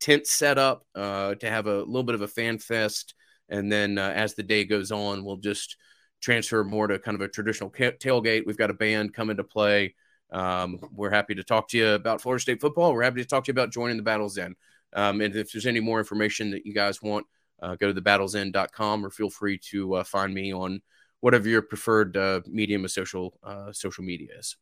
tents 0.00 0.30
set 0.30 0.58
up 0.58 0.84
uh, 0.94 1.34
to 1.36 1.50
have 1.50 1.66
a 1.66 1.78
little 1.78 2.02
bit 2.02 2.14
of 2.14 2.22
a 2.22 2.28
fan 2.28 2.58
fest. 2.58 3.14
And 3.48 3.70
then 3.70 3.98
uh, 3.98 4.12
as 4.14 4.34
the 4.34 4.42
day 4.42 4.64
goes 4.64 4.92
on, 4.92 5.24
we'll 5.24 5.36
just 5.36 5.76
transfer 6.20 6.64
more 6.64 6.86
to 6.86 6.98
kind 6.98 7.14
of 7.14 7.20
a 7.20 7.28
traditional 7.28 7.70
tailgate. 7.70 8.46
We've 8.46 8.56
got 8.56 8.70
a 8.70 8.74
band 8.74 9.14
coming 9.14 9.36
to 9.36 9.44
play. 9.44 9.94
Um, 10.30 10.80
we're 10.92 11.10
happy 11.10 11.34
to 11.36 11.44
talk 11.44 11.68
to 11.68 11.78
you 11.78 11.88
about 11.90 12.20
Florida 12.20 12.42
State 12.42 12.60
football. 12.60 12.92
We're 12.92 13.02
happy 13.02 13.22
to 13.22 13.28
talk 13.28 13.44
to 13.44 13.48
you 13.48 13.52
about 13.52 13.72
joining 13.72 13.96
the 13.96 14.02
Battles 14.02 14.38
End. 14.38 14.56
Um, 14.92 15.20
and 15.20 15.34
if 15.36 15.52
there's 15.52 15.66
any 15.66 15.80
more 15.80 15.98
information 15.98 16.50
that 16.50 16.66
you 16.66 16.74
guys 16.74 17.02
want, 17.02 17.26
uh, 17.62 17.76
go 17.76 17.92
to 17.92 18.00
thebattlesend.com 18.00 19.06
or 19.06 19.10
feel 19.10 19.30
free 19.30 19.58
to 19.70 19.94
uh, 19.94 20.04
find 20.04 20.34
me 20.34 20.52
on 20.52 20.80
whatever 21.20 21.48
your 21.48 21.62
preferred 21.62 22.16
uh, 22.16 22.40
medium 22.46 22.84
of 22.84 22.90
social 22.90 23.38
uh, 23.42 23.72
social 23.72 24.04
media 24.04 24.28
is. 24.38 24.56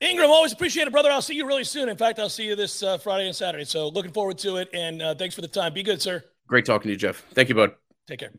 Ingram, 0.00 0.30
always 0.30 0.52
appreciate 0.52 0.86
it, 0.86 0.92
brother. 0.92 1.10
I'll 1.10 1.22
see 1.22 1.34
you 1.34 1.46
really 1.46 1.64
soon. 1.64 1.88
In 1.88 1.96
fact, 1.96 2.20
I'll 2.20 2.28
see 2.28 2.44
you 2.44 2.54
this 2.54 2.82
uh, 2.84 2.98
Friday 2.98 3.26
and 3.26 3.34
Saturday. 3.34 3.64
So 3.64 3.88
looking 3.88 4.12
forward 4.12 4.38
to 4.38 4.56
it. 4.56 4.68
And 4.72 5.02
uh, 5.02 5.14
thanks 5.16 5.34
for 5.34 5.40
the 5.40 5.48
time. 5.48 5.72
Be 5.72 5.82
good, 5.82 6.00
sir. 6.00 6.22
Great 6.46 6.64
talking 6.64 6.84
to 6.84 6.90
you, 6.90 6.96
Jeff. 6.96 7.24
Thank 7.34 7.48
you, 7.48 7.56
bud. 7.56 7.72
Take 8.06 8.20
care. 8.20 8.32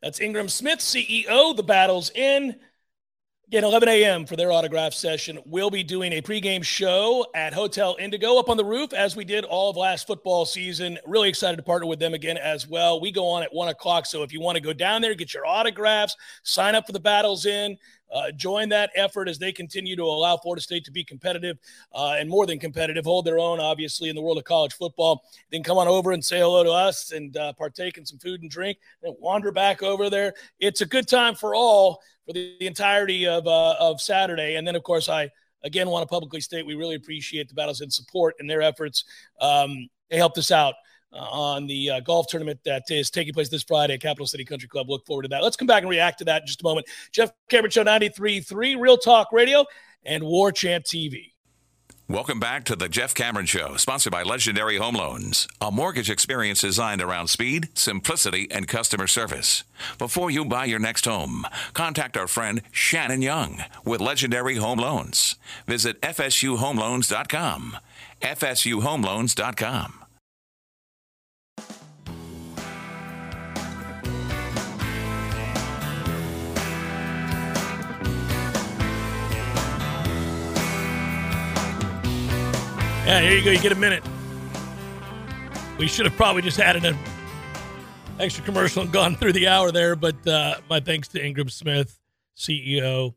That's 0.00 0.20
Ingram 0.20 0.48
Smith, 0.48 0.78
CEO, 0.78 1.54
The 1.54 1.62
Battles 1.62 2.10
End. 2.14 2.56
Again, 3.48 3.64
11 3.64 3.88
a.m. 3.90 4.24
for 4.24 4.36
their 4.36 4.50
autograph 4.50 4.94
session. 4.94 5.38
We'll 5.44 5.70
be 5.70 5.84
doing 5.84 6.14
a 6.14 6.22
pregame 6.22 6.64
show 6.64 7.26
at 7.34 7.52
Hotel 7.52 7.94
Indigo 8.00 8.38
up 8.38 8.48
on 8.48 8.56
the 8.56 8.64
roof 8.64 8.94
as 8.94 9.14
we 9.14 9.24
did 9.24 9.44
all 9.44 9.68
of 9.68 9.76
last 9.76 10.06
football 10.06 10.46
season. 10.46 10.98
Really 11.06 11.28
excited 11.28 11.58
to 11.58 11.62
partner 11.62 11.86
with 11.86 11.98
them 11.98 12.14
again 12.14 12.38
as 12.38 12.66
well. 12.66 13.00
We 13.00 13.12
go 13.12 13.26
on 13.26 13.42
at 13.42 13.52
one 13.52 13.68
o'clock. 13.68 14.06
So 14.06 14.22
if 14.22 14.32
you 14.32 14.40
want 14.40 14.56
to 14.56 14.62
go 14.62 14.72
down 14.72 15.02
there, 15.02 15.14
get 15.14 15.34
your 15.34 15.44
autographs, 15.44 16.16
sign 16.42 16.74
up 16.74 16.86
for 16.86 16.92
the 16.92 17.00
Battles 17.00 17.44
End, 17.44 17.76
uh, 18.14 18.30
join 18.30 18.68
that 18.70 18.90
effort 18.94 19.28
as 19.28 19.38
they 19.38 19.52
continue 19.52 19.96
to 19.96 20.04
allow 20.04 20.36
Florida 20.36 20.62
State 20.62 20.84
to 20.84 20.92
be 20.92 21.04
competitive 21.04 21.58
uh, 21.94 22.16
and 22.18 22.30
more 22.30 22.46
than 22.46 22.58
competitive, 22.58 23.04
hold 23.04 23.24
their 23.24 23.38
own, 23.38 23.60
obviously, 23.60 24.08
in 24.08 24.16
the 24.16 24.22
world 24.22 24.38
of 24.38 24.44
college 24.44 24.72
football. 24.72 25.24
Then 25.50 25.62
come 25.62 25.78
on 25.78 25.88
over 25.88 26.12
and 26.12 26.24
say 26.24 26.38
hello 26.38 26.62
to 26.62 26.70
us 26.70 27.12
and 27.12 27.36
uh, 27.36 27.52
partake 27.54 27.98
in 27.98 28.06
some 28.06 28.18
food 28.18 28.40
and 28.42 28.50
drink, 28.50 28.78
then 29.02 29.14
wander 29.18 29.52
back 29.52 29.82
over 29.82 30.08
there. 30.08 30.34
It's 30.60 30.80
a 30.80 30.86
good 30.86 31.08
time 31.08 31.34
for 31.34 31.54
all 31.54 32.00
for 32.24 32.32
the, 32.32 32.56
the 32.60 32.66
entirety 32.66 33.26
of, 33.26 33.46
uh, 33.46 33.74
of 33.78 34.00
Saturday. 34.00 34.56
And 34.56 34.66
then, 34.66 34.76
of 34.76 34.82
course, 34.82 35.08
I 35.08 35.30
again, 35.64 35.88
want 35.88 36.02
to 36.02 36.06
publicly 36.06 36.40
state 36.40 36.64
we 36.64 36.74
really 36.74 36.94
appreciate 36.94 37.48
the 37.48 37.54
Battles 37.54 37.80
End 37.80 37.92
support 37.92 38.36
and 38.38 38.48
their 38.48 38.62
efforts. 38.62 39.04
Um, 39.40 39.88
they 40.10 40.16
helped 40.16 40.38
us 40.38 40.50
out 40.50 40.74
on 41.14 41.66
the 41.66 41.90
uh, 41.90 42.00
golf 42.00 42.26
tournament 42.28 42.60
that 42.64 42.82
is 42.90 43.10
taking 43.10 43.32
place 43.32 43.48
this 43.48 43.62
Friday 43.62 43.94
at 43.94 44.00
Capital 44.00 44.26
City 44.26 44.44
Country 44.44 44.68
Club. 44.68 44.90
Look 44.90 45.06
forward 45.06 45.22
to 45.22 45.28
that. 45.28 45.42
Let's 45.42 45.56
come 45.56 45.66
back 45.66 45.82
and 45.82 45.90
react 45.90 46.18
to 46.18 46.24
that 46.26 46.42
in 46.42 46.46
just 46.46 46.60
a 46.60 46.64
moment. 46.64 46.86
Jeff 47.12 47.32
Cameron 47.48 47.70
Show 47.70 47.84
93.3, 47.84 48.80
Real 48.80 48.98
Talk 48.98 49.32
Radio, 49.32 49.64
and 50.04 50.24
War 50.24 50.52
Chant 50.52 50.84
TV. 50.84 51.30
Welcome 52.06 52.38
back 52.38 52.64
to 52.64 52.76
the 52.76 52.90
Jeff 52.90 53.14
Cameron 53.14 53.46
Show, 53.46 53.76
sponsored 53.76 54.12
by 54.12 54.24
Legendary 54.24 54.76
Home 54.76 54.94
Loans, 54.94 55.48
a 55.58 55.70
mortgage 55.70 56.10
experience 56.10 56.60
designed 56.60 57.00
around 57.00 57.28
speed, 57.28 57.70
simplicity, 57.72 58.46
and 58.50 58.68
customer 58.68 59.06
service. 59.06 59.64
Before 59.96 60.30
you 60.30 60.44
buy 60.44 60.66
your 60.66 60.78
next 60.78 61.06
home, 61.06 61.46
contact 61.72 62.18
our 62.18 62.26
friend 62.26 62.60
Shannon 62.70 63.22
Young 63.22 63.64
with 63.86 64.02
Legendary 64.02 64.56
Home 64.56 64.80
Loans. 64.80 65.36
Visit 65.66 65.98
FSUHomeLoans.com. 66.02 67.78
FSUHomeLoans.com. 68.20 70.03
Yeah, 83.04 83.20
here 83.20 83.36
you 83.36 83.44
go. 83.44 83.50
You 83.50 83.58
get 83.58 83.72
a 83.72 83.74
minute. 83.74 84.02
We 85.76 85.88
should 85.88 86.06
have 86.06 86.16
probably 86.16 86.40
just 86.40 86.58
added 86.58 86.86
an 86.86 86.96
extra 88.18 88.42
commercial 88.42 88.80
and 88.80 88.90
gone 88.90 89.14
through 89.18 89.34
the 89.34 89.46
hour 89.46 89.70
there, 89.70 89.94
but 89.94 90.26
uh, 90.26 90.54
my 90.70 90.80
thanks 90.80 91.08
to 91.08 91.22
Ingram 91.22 91.50
Smith, 91.50 92.00
CEO, 92.34 93.14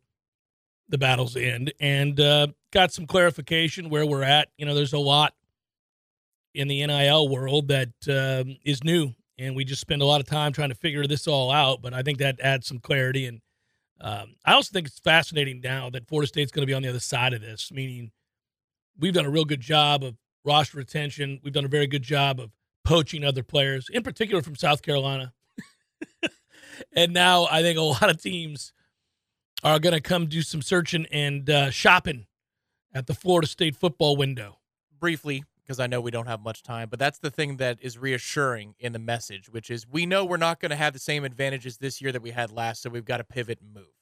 the 0.90 0.98
battle's 0.98 1.38
end, 1.38 1.72
and 1.80 2.20
uh, 2.20 2.48
got 2.74 2.92
some 2.92 3.08
clarification 3.08 3.90
where 3.90 4.06
we're 4.06 4.24
at. 4.24 4.50
You 4.58 4.66
know, 4.66 4.76
there's 4.76 4.92
a 4.92 5.00
lot 5.00 5.34
in 6.54 6.68
the 6.68 6.86
NIL 6.86 7.30
world 7.30 7.70
that 7.70 7.94
um, 8.10 8.58
is 8.66 8.84
new, 8.84 9.14
and 9.40 9.56
we 9.56 9.64
just 9.64 9.80
spend 9.80 10.02
a 10.02 10.06
lot 10.06 10.20
of 10.20 10.28
time 10.28 10.52
trying 10.52 10.70
to 10.70 10.76
figure 10.76 11.08
this 11.08 11.30
all 11.30 11.50
out. 11.50 11.82
But 11.82 11.94
I 11.94 12.02
think 12.02 12.18
that 12.18 12.42
adds 12.42 12.68
some 12.68 12.80
clarity, 12.80 13.26
and 13.26 13.40
um, 14.02 14.36
I 14.44 14.52
also 14.52 14.74
think 14.74 14.88
it's 14.88 15.00
fascinating 15.00 15.62
now 15.64 15.90
that 15.92 16.10
Florida 16.10 16.28
State's 16.28 16.52
going 16.52 16.64
to 16.64 16.70
be 16.70 16.74
on 16.74 16.82
the 16.82 16.90
other 16.90 17.00
side 17.00 17.32
of 17.32 17.40
this, 17.40 17.72
meaning 17.72 18.12
we've 19.00 19.14
done 19.14 19.26
a 19.26 19.30
real 19.30 19.46
good 19.46 19.62
job 19.62 20.04
of 20.04 20.16
roster 20.44 20.78
retention. 20.78 21.40
We've 21.44 21.54
done 21.54 21.66
a 21.66 21.70
very 21.70 21.88
good 21.88 22.04
job 22.04 22.40
of 22.40 22.52
poaching 22.84 23.24
other 23.24 23.44
players, 23.44 23.90
in 23.90 24.04
particular 24.04 24.42
from 24.42 24.56
South 24.56 24.82
Carolina. 24.82 25.34
and 26.94 27.14
now 27.14 27.48
I 27.52 27.62
think 27.62 27.78
a 27.78 27.82
lot 27.82 28.10
of 28.10 28.22
teams 28.22 28.72
are 29.64 29.80
going 29.80 29.94
to 29.94 30.02
come 30.02 30.28
do 30.28 30.42
some 30.42 30.62
searching 30.62 31.06
and 31.12 31.50
uh, 31.50 31.70
shopping 31.70 32.28
at 32.94 33.08
the 33.08 33.14
Florida 33.14 33.48
State 33.48 33.76
football 33.76 34.16
window. 34.16 34.60
Briefly, 35.00 35.44
because 35.62 35.80
I 35.80 35.86
know 35.86 36.02
we 36.02 36.10
don't 36.10 36.26
have 36.26 36.40
much 36.40 36.64
time, 36.64 36.88
but 36.90 36.98
that's 36.98 37.20
the 37.20 37.30
thing 37.30 37.58
that 37.58 37.78
is 37.82 38.00
reassuring 38.00 38.74
in 38.80 38.94
the 38.94 39.00
message, 39.00 39.48
which 39.48 39.70
is 39.70 39.86
we 39.88 40.08
know 40.08 40.26
we're 40.26 40.38
not 40.38 40.60
going 40.60 40.72
to 40.72 40.76
have 40.76 40.94
the 40.94 41.00
same 41.00 41.24
advantages 41.24 41.78
this 41.78 42.02
year 42.02 42.12
that 42.12 42.22
we 42.24 42.32
had 42.32 42.52
last, 42.52 42.82
so 42.82 42.90
we've 42.90 43.06
got 43.06 43.18
to 43.18 43.24
pivot 43.24 43.60
and 43.62 43.74
move. 43.76 43.94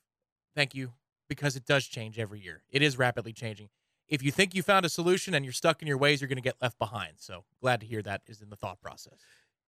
Thank 0.55 0.73
you, 0.73 0.93
because 1.27 1.57
it 1.57 1.65
does 1.65 1.85
change 1.85 2.17
every 2.17 2.39
year. 2.39 2.61
It 2.69 2.81
is 2.81 2.97
rapidly 2.97 3.33
changing 3.33 3.67
if 4.07 4.23
you 4.23 4.31
think 4.31 4.53
you 4.55 4.63
found 4.63 4.85
a 4.85 4.89
solution 4.89 5.33
and 5.33 5.45
you're 5.45 5.53
stuck 5.53 5.81
in 5.81 5.87
your 5.87 5.97
ways, 5.97 6.21
you're 6.21 6.27
going 6.27 6.37
to 6.37 6.41
get 6.41 6.55
left 6.61 6.77
behind. 6.77 7.13
So 7.17 7.43
glad 7.61 7.79
to 7.81 7.85
hear 7.85 8.01
that 8.03 8.21
is 8.27 8.41
in 8.41 8.49
the 8.49 8.55
thought 8.55 8.81
process. 8.81 9.13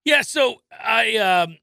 Yeah. 0.05 0.21
So 0.21 0.61
I, 0.71 1.17
um, 1.17 1.57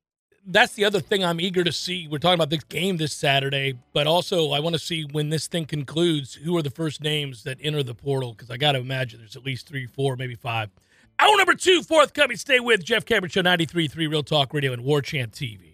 that's 0.46 0.74
the 0.74 0.84
other 0.84 1.00
thing 1.00 1.24
I'm 1.24 1.40
eager 1.40 1.64
to 1.64 1.72
see. 1.72 2.08
We're 2.08 2.18
talking 2.18 2.34
about 2.34 2.50
this 2.50 2.64
game 2.64 2.96
this 2.96 3.12
Saturday, 3.12 3.78
but 3.92 4.06
also 4.06 4.50
I 4.50 4.60
want 4.60 4.74
to 4.74 4.78
see 4.78 5.04
when 5.04 5.30
this 5.30 5.46
thing 5.46 5.64
concludes, 5.64 6.34
who 6.34 6.56
are 6.56 6.62
the 6.62 6.70
first 6.70 7.02
names 7.02 7.44
that 7.44 7.58
enter 7.62 7.82
the 7.82 7.94
portal? 7.94 8.32
Because 8.32 8.50
I 8.50 8.56
got 8.56 8.72
to 8.72 8.78
imagine 8.78 9.20
there's 9.20 9.36
at 9.36 9.44
least 9.44 9.66
three, 9.66 9.86
four, 9.86 10.16
maybe 10.16 10.34
five. 10.34 10.70
Hour 11.18 11.36
number 11.36 11.54
two, 11.54 11.82
forthcoming. 11.82 12.36
Stay 12.36 12.60
with 12.60 12.84
Jeff 12.84 13.04
Cameron 13.04 13.30
Show, 13.30 13.42
93.3 13.42 13.96
Real 13.96 14.22
Talk 14.22 14.52
Radio 14.52 14.72
and 14.72 14.82
War 14.84 15.00
Chant 15.00 15.32
TV. 15.32 15.73